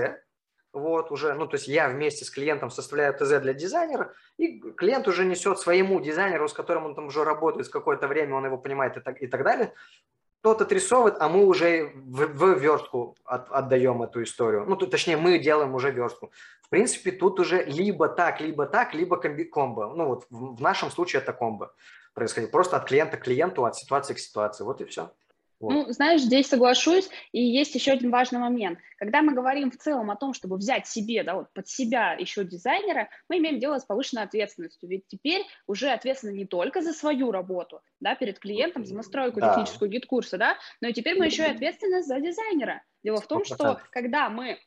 вот 0.72 1.10
уже, 1.10 1.34
ну, 1.34 1.48
то 1.48 1.56
есть 1.56 1.66
я 1.66 1.88
вместе 1.88 2.24
с 2.24 2.30
клиентом 2.30 2.70
составляю 2.70 3.14
ТЗ 3.14 3.40
для 3.40 3.52
дизайнера, 3.52 4.14
и 4.37 4.60
клиент 4.60 5.08
уже 5.08 5.24
несет 5.24 5.58
своему 5.58 6.00
дизайнеру, 6.00 6.48
с 6.48 6.52
которым 6.52 6.87
он 6.87 6.94
там 6.94 7.06
уже 7.06 7.24
работает 7.24 7.66
с 7.66 7.68
какое-то 7.68 8.06
время, 8.06 8.37
он 8.37 8.46
его 8.46 8.58
понимает 8.58 8.96
и 8.96 9.00
так, 9.00 9.20
и 9.20 9.26
так 9.26 9.42
далее, 9.42 9.72
тот 10.40 10.62
отрисовывает, 10.62 11.16
а 11.18 11.28
мы 11.28 11.44
уже 11.44 11.90
в, 11.96 12.26
в 12.26 12.58
верстку 12.60 13.16
от, 13.24 13.50
отдаем 13.50 14.04
эту 14.04 14.22
историю. 14.22 14.66
Ну, 14.68 14.76
то, 14.76 14.87
точнее, 14.87 15.16
мы 15.16 15.40
делаем 15.40 15.74
уже 15.74 15.90
верстку. 15.90 16.30
В 16.62 16.68
принципе, 16.68 17.10
тут 17.10 17.40
уже 17.40 17.64
либо 17.64 18.06
так, 18.06 18.40
либо 18.40 18.66
так, 18.66 18.94
либо 18.94 19.16
комби, 19.16 19.42
комбо. 19.42 19.92
Ну, 19.96 20.06
вот 20.06 20.26
в, 20.30 20.58
в 20.58 20.60
нашем 20.60 20.92
случае 20.92 21.22
это 21.22 21.32
комбо 21.32 21.74
происходить. 22.14 22.50
Просто 22.50 22.77
от 22.77 22.87
клиента 22.87 23.16
к 23.16 23.24
клиенту, 23.24 23.64
от 23.64 23.77
ситуации 23.77 24.14
к 24.14 24.18
ситуации. 24.18 24.64
Вот 24.64 24.81
и 24.81 24.85
все. 24.85 25.12
Вот. 25.61 25.72
Ну, 25.72 25.92
знаешь, 25.92 26.20
здесь 26.20 26.48
соглашусь, 26.48 27.09
и 27.33 27.42
есть 27.42 27.74
еще 27.74 27.92
один 27.92 28.11
важный 28.11 28.38
момент. 28.38 28.79
Когда 28.98 29.22
мы 29.22 29.33
говорим 29.33 29.70
в 29.70 29.77
целом 29.77 30.11
о 30.11 30.16
том, 30.16 30.35
чтобы 30.35 30.57
взять 30.57 30.87
себе, 30.87 31.22
да, 31.22 31.37
вот 31.37 31.53
под 31.55 31.68
себя 31.68 32.12
еще 32.14 32.44
дизайнера, 32.44 33.09
мы 33.29 33.38
имеем 33.38 33.59
дело 33.59 33.79
с 33.79 33.85
повышенной 33.85 34.24
ответственностью. 34.24 34.88
Ведь 34.88 35.07
теперь 35.07 35.46
уже 35.66 35.90
ответственны 35.90 36.33
не 36.33 36.44
только 36.44 36.83
за 36.83 36.92
свою 36.92 37.31
работу, 37.31 37.81
да, 38.00 38.14
перед 38.14 38.38
клиентом, 38.40 38.85
за 38.85 38.94
настройку 38.94 39.40
да. 39.40 39.50
техническую 39.50 39.90
GetCourse 39.90 40.28
а, 40.28 40.37
да, 40.37 40.59
но 40.81 40.88
и 40.88 40.92
теперь 40.92 41.18
мы 41.18 41.27
еще 41.27 41.44
и 41.44 41.50
ответственны 41.50 42.03
за 42.03 42.20
дизайнера. 42.20 42.83
Дело 43.03 43.20
в 43.20 43.27
том, 43.27 43.42
100%. 43.42 43.44
что 43.55 43.81
когда 43.90 44.29
мы 44.29 44.59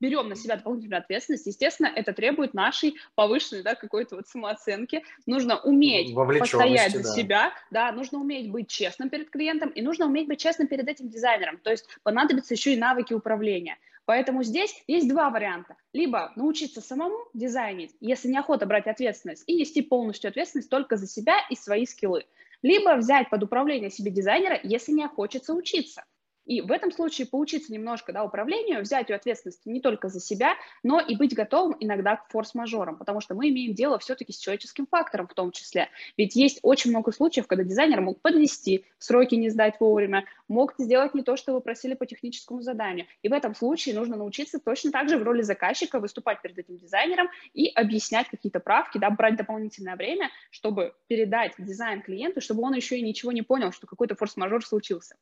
берем 0.00 0.28
на 0.28 0.36
себя 0.36 0.56
дополнительную 0.56 1.00
ответственность, 1.00 1.46
естественно, 1.46 1.90
это 1.94 2.12
требует 2.12 2.54
нашей 2.54 2.94
повышенной, 3.14 3.62
да, 3.62 3.74
какой-то 3.74 4.16
вот 4.16 4.28
самооценки. 4.28 5.02
Нужно 5.26 5.58
уметь 5.58 6.14
постоять 6.14 6.92
за 6.92 7.02
да. 7.02 7.08
себя, 7.10 7.52
да, 7.70 7.92
нужно 7.92 8.18
уметь 8.18 8.50
быть 8.50 8.68
честным 8.68 9.10
перед 9.10 9.30
клиентом 9.30 9.70
и 9.70 9.82
нужно 9.82 10.06
уметь 10.06 10.28
быть 10.28 10.40
честным 10.40 10.68
перед 10.68 10.88
этим 10.88 11.08
дизайнером. 11.08 11.58
То 11.58 11.70
есть 11.70 11.86
понадобятся 12.02 12.54
еще 12.54 12.74
и 12.74 12.76
навыки 12.76 13.12
управления. 13.14 13.78
Поэтому 14.06 14.44
здесь 14.44 14.84
есть 14.86 15.08
два 15.08 15.30
варианта. 15.30 15.76
Либо 15.92 16.32
научиться 16.36 16.80
самому 16.80 17.18
дизайнить, 17.34 17.94
если 18.00 18.28
неохота 18.28 18.64
брать 18.64 18.86
ответственность, 18.86 19.42
и 19.48 19.56
нести 19.56 19.82
полностью 19.82 20.28
ответственность 20.28 20.70
только 20.70 20.96
за 20.96 21.08
себя 21.08 21.34
и 21.50 21.56
свои 21.56 21.86
скиллы. 21.86 22.24
Либо 22.62 22.96
взять 22.96 23.28
под 23.30 23.42
управление 23.42 23.90
себе 23.90 24.10
дизайнера, 24.10 24.58
если 24.62 24.92
не 24.92 25.06
хочется 25.08 25.54
учиться. 25.54 26.04
И 26.46 26.60
в 26.60 26.70
этом 26.70 26.92
случае 26.92 27.26
поучиться 27.26 27.72
немножко 27.72 28.12
да, 28.12 28.24
управлению, 28.24 28.80
взять 28.80 29.10
ответственность 29.10 29.66
не 29.66 29.80
только 29.80 30.08
за 30.08 30.20
себя, 30.20 30.54
но 30.82 31.00
и 31.00 31.16
быть 31.16 31.34
готовым 31.34 31.76
иногда 31.80 32.16
к 32.16 32.30
форс-мажорам, 32.30 32.96
потому 32.96 33.20
что 33.20 33.34
мы 33.34 33.48
имеем 33.50 33.74
дело 33.74 33.98
все-таки 33.98 34.32
с 34.32 34.38
человеческим 34.38 34.86
фактором 34.86 35.26
в 35.26 35.34
том 35.34 35.50
числе. 35.50 35.88
Ведь 36.16 36.36
есть 36.36 36.60
очень 36.62 36.90
много 36.90 37.10
случаев, 37.10 37.48
когда 37.48 37.64
дизайнер 37.64 38.00
мог 38.00 38.20
подвести, 38.20 38.86
сроки 38.98 39.34
не 39.34 39.50
сдать 39.50 39.74
вовремя, 39.80 40.24
мог 40.46 40.74
сделать 40.78 41.14
не 41.14 41.22
то, 41.22 41.36
что 41.36 41.52
вы 41.52 41.60
просили 41.60 41.94
по 41.94 42.06
техническому 42.06 42.62
заданию. 42.62 43.06
И 43.22 43.28
в 43.28 43.32
этом 43.32 43.54
случае 43.54 43.96
нужно 43.96 44.16
научиться 44.16 44.60
точно 44.60 44.92
так 44.92 45.08
же 45.08 45.18
в 45.18 45.24
роли 45.24 45.42
заказчика 45.42 45.98
выступать 45.98 46.42
перед 46.42 46.58
этим 46.58 46.78
дизайнером 46.78 47.28
и 47.54 47.66
объяснять 47.68 48.28
какие-то 48.28 48.60
правки, 48.60 48.98
да, 48.98 49.10
брать 49.10 49.36
дополнительное 49.36 49.96
время, 49.96 50.30
чтобы 50.50 50.94
передать 51.08 51.54
дизайн 51.58 52.02
клиенту, 52.02 52.40
чтобы 52.40 52.62
он 52.62 52.74
еще 52.74 52.98
и 52.98 53.02
ничего 53.02 53.32
не 53.32 53.42
понял, 53.42 53.72
что 53.72 53.88
какой-то 53.88 54.14
форс-мажор 54.14 54.64
случился. 54.64 55.16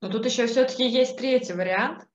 Но 0.00 0.08
тут 0.08 0.24
еще 0.24 0.46
все-таки 0.46 0.88
есть 0.88 1.16
третий 1.18 1.52
вариант. 1.52 2.06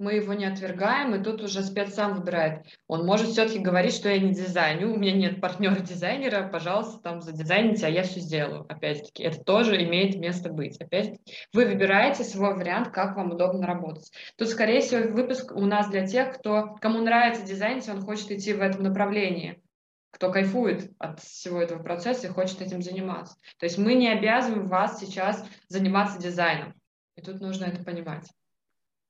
Мы 0.00 0.14
его 0.14 0.32
не 0.32 0.44
отвергаем, 0.44 1.16
и 1.16 1.22
тут 1.24 1.42
уже 1.42 1.60
спец 1.60 1.92
сам 1.92 2.14
выбирает. 2.14 2.64
Он 2.86 3.04
может 3.04 3.30
все-таки 3.30 3.58
говорить, 3.58 3.94
что 3.94 4.08
я 4.08 4.20
не 4.20 4.32
дизайню, 4.32 4.92
у 4.92 4.96
меня 4.96 5.10
нет 5.10 5.40
партнера-дизайнера, 5.40 6.48
пожалуйста, 6.48 7.00
там 7.02 7.20
задизайните, 7.20 7.86
а 7.86 7.88
я 7.88 8.04
все 8.04 8.20
сделаю. 8.20 8.64
Опять-таки, 8.68 9.24
это 9.24 9.42
тоже 9.42 9.82
имеет 9.82 10.14
место 10.14 10.50
быть. 10.50 10.80
Опять 10.80 11.18
вы 11.52 11.66
выбираете 11.66 12.22
свой 12.22 12.54
вариант, 12.54 12.90
как 12.90 13.16
вам 13.16 13.32
удобно 13.32 13.66
работать. 13.66 14.12
Тут, 14.36 14.48
скорее 14.48 14.82
всего, 14.82 15.12
выпуск 15.12 15.50
у 15.52 15.66
нас 15.66 15.90
для 15.90 16.06
тех, 16.06 16.38
кто, 16.38 16.76
кому 16.80 17.00
нравится 17.00 17.44
дизайнить, 17.44 17.88
он 17.88 18.00
хочет 18.00 18.30
идти 18.30 18.52
в 18.52 18.60
этом 18.60 18.84
направлении 18.84 19.60
кто 20.10 20.32
кайфует 20.32 20.90
от 20.98 21.20
всего 21.20 21.60
этого 21.60 21.82
процесса 21.82 22.26
и 22.26 22.30
хочет 22.30 22.62
этим 22.62 22.82
заниматься. 22.82 23.36
То 23.58 23.66
есть 23.66 23.78
мы 23.78 23.94
не 23.94 24.08
обязываем 24.08 24.66
вас 24.66 24.98
сейчас 24.98 25.44
заниматься 25.68 26.18
дизайном. 26.18 26.74
И 27.18 27.20
тут 27.20 27.40
нужно 27.40 27.64
это 27.64 27.82
понимать. 27.82 28.30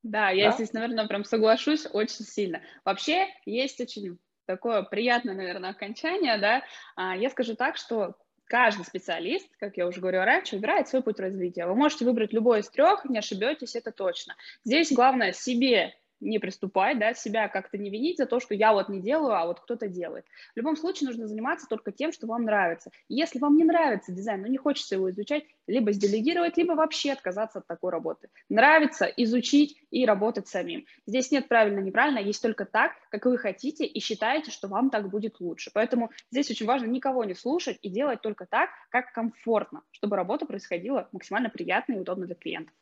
Да, 0.02 0.30
я 0.30 0.48
да? 0.48 0.54
здесь, 0.54 0.72
наверное, 0.72 1.06
прям 1.06 1.24
соглашусь 1.24 1.86
очень 1.92 2.24
сильно. 2.24 2.62
Вообще 2.84 3.26
есть 3.44 3.80
очень 3.80 4.18
такое 4.46 4.82
приятное, 4.82 5.34
наверное, 5.34 5.70
окончание, 5.70 6.38
да. 6.38 6.62
А, 6.96 7.14
я 7.14 7.28
скажу 7.28 7.54
так, 7.54 7.76
что 7.76 8.16
каждый 8.44 8.86
специалист, 8.86 9.46
как 9.58 9.76
я 9.76 9.86
уже 9.86 10.00
говорила 10.00 10.24
раньше, 10.24 10.56
выбирает 10.56 10.88
свой 10.88 11.02
путь 11.02 11.20
развития. 11.20 11.66
Вы 11.66 11.74
можете 11.74 12.06
выбрать 12.06 12.32
любой 12.32 12.60
из 12.60 12.70
трех, 12.70 13.04
не 13.04 13.18
ошибетесь, 13.18 13.76
это 13.76 13.92
точно. 13.92 14.36
Здесь 14.64 14.90
главное 14.90 15.32
себе 15.32 15.94
не 16.20 16.38
приступать, 16.38 16.98
да, 16.98 17.14
себя 17.14 17.48
как-то 17.48 17.78
не 17.78 17.90
винить 17.90 18.18
за 18.18 18.26
то, 18.26 18.40
что 18.40 18.54
я 18.54 18.72
вот 18.72 18.88
не 18.88 19.00
делаю, 19.00 19.34
а 19.34 19.46
вот 19.46 19.60
кто-то 19.60 19.88
делает. 19.88 20.24
В 20.54 20.56
любом 20.56 20.76
случае 20.76 21.08
нужно 21.08 21.26
заниматься 21.26 21.66
только 21.68 21.92
тем, 21.92 22.12
что 22.12 22.26
вам 22.26 22.44
нравится. 22.44 22.90
если 23.08 23.38
вам 23.38 23.56
не 23.56 23.64
нравится 23.64 24.12
дизайн, 24.12 24.42
но 24.42 24.46
не 24.48 24.56
хочется 24.56 24.96
его 24.96 25.10
изучать, 25.10 25.44
либо 25.66 25.92
сделегировать, 25.92 26.56
либо 26.56 26.72
вообще 26.72 27.12
отказаться 27.12 27.58
от 27.60 27.66
такой 27.66 27.90
работы. 27.90 28.28
Нравится 28.48 29.04
изучить 29.04 29.80
и 29.90 30.04
работать 30.06 30.48
самим. 30.48 30.84
Здесь 31.06 31.30
нет 31.30 31.48
правильно-неправильно, 31.48 32.18
есть 32.18 32.42
только 32.42 32.64
так, 32.64 32.92
как 33.10 33.26
вы 33.26 33.38
хотите 33.38 33.84
и 33.84 34.00
считаете, 34.00 34.50
что 34.50 34.68
вам 34.68 34.90
так 34.90 35.08
будет 35.08 35.40
лучше. 35.40 35.70
Поэтому 35.72 36.10
здесь 36.30 36.50
очень 36.50 36.66
важно 36.66 36.86
никого 36.86 37.24
не 37.24 37.34
слушать 37.34 37.78
и 37.82 37.88
делать 37.88 38.20
только 38.22 38.46
так, 38.46 38.70
как 38.90 39.12
комфортно, 39.12 39.82
чтобы 39.92 40.16
работа 40.16 40.46
происходила 40.46 41.08
максимально 41.12 41.50
приятно 41.50 41.94
и 41.94 41.98
удобно 41.98 42.26
для 42.26 42.34
клиентов 42.34 42.74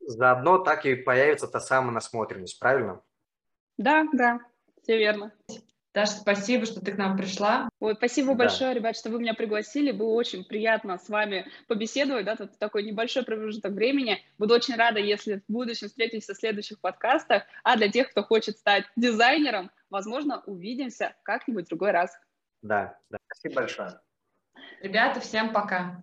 заодно 0.00 0.58
так 0.58 0.86
и 0.86 0.94
появится 0.94 1.48
та 1.48 1.60
самая 1.60 1.92
насмотренность, 1.92 2.58
правильно? 2.58 3.02
Да, 3.78 4.06
да, 4.12 4.40
все 4.82 4.98
верно. 4.98 5.32
Даша, 5.96 6.12
спасибо, 6.12 6.66
что 6.66 6.84
ты 6.84 6.92
к 6.92 6.98
нам 6.98 7.16
пришла. 7.16 7.70
Ой, 7.80 7.94
спасибо 7.94 8.32
да. 8.32 8.44
большое, 8.44 8.74
ребят, 8.74 8.98
что 8.98 9.08
вы 9.08 9.18
меня 9.18 9.32
пригласили. 9.32 9.92
Было 9.92 10.12
очень 10.12 10.44
приятно 10.44 10.98
с 10.98 11.08
вами 11.08 11.46
побеседовать, 11.68 12.26
да, 12.26 12.36
тут 12.36 12.58
такой 12.58 12.82
небольшой 12.82 13.24
промежуток 13.24 13.72
времени. 13.72 14.22
Буду 14.36 14.52
очень 14.52 14.76
рада, 14.76 15.00
если 15.00 15.42
в 15.48 15.50
будущем 15.50 15.88
встретимся 15.88 16.34
в 16.34 16.36
следующих 16.36 16.80
подкастах. 16.80 17.44
А 17.64 17.78
для 17.78 17.90
тех, 17.90 18.10
кто 18.10 18.22
хочет 18.22 18.58
стать 18.58 18.84
дизайнером, 18.94 19.70
возможно, 19.88 20.42
увидимся 20.44 21.16
как-нибудь 21.22 21.64
в 21.64 21.68
другой 21.70 21.92
раз. 21.92 22.14
Да, 22.60 22.98
да. 23.08 23.16
Спасибо 23.32 23.62
большое. 23.62 24.00
Ребята, 24.82 25.20
всем 25.20 25.54
пока. 25.54 26.02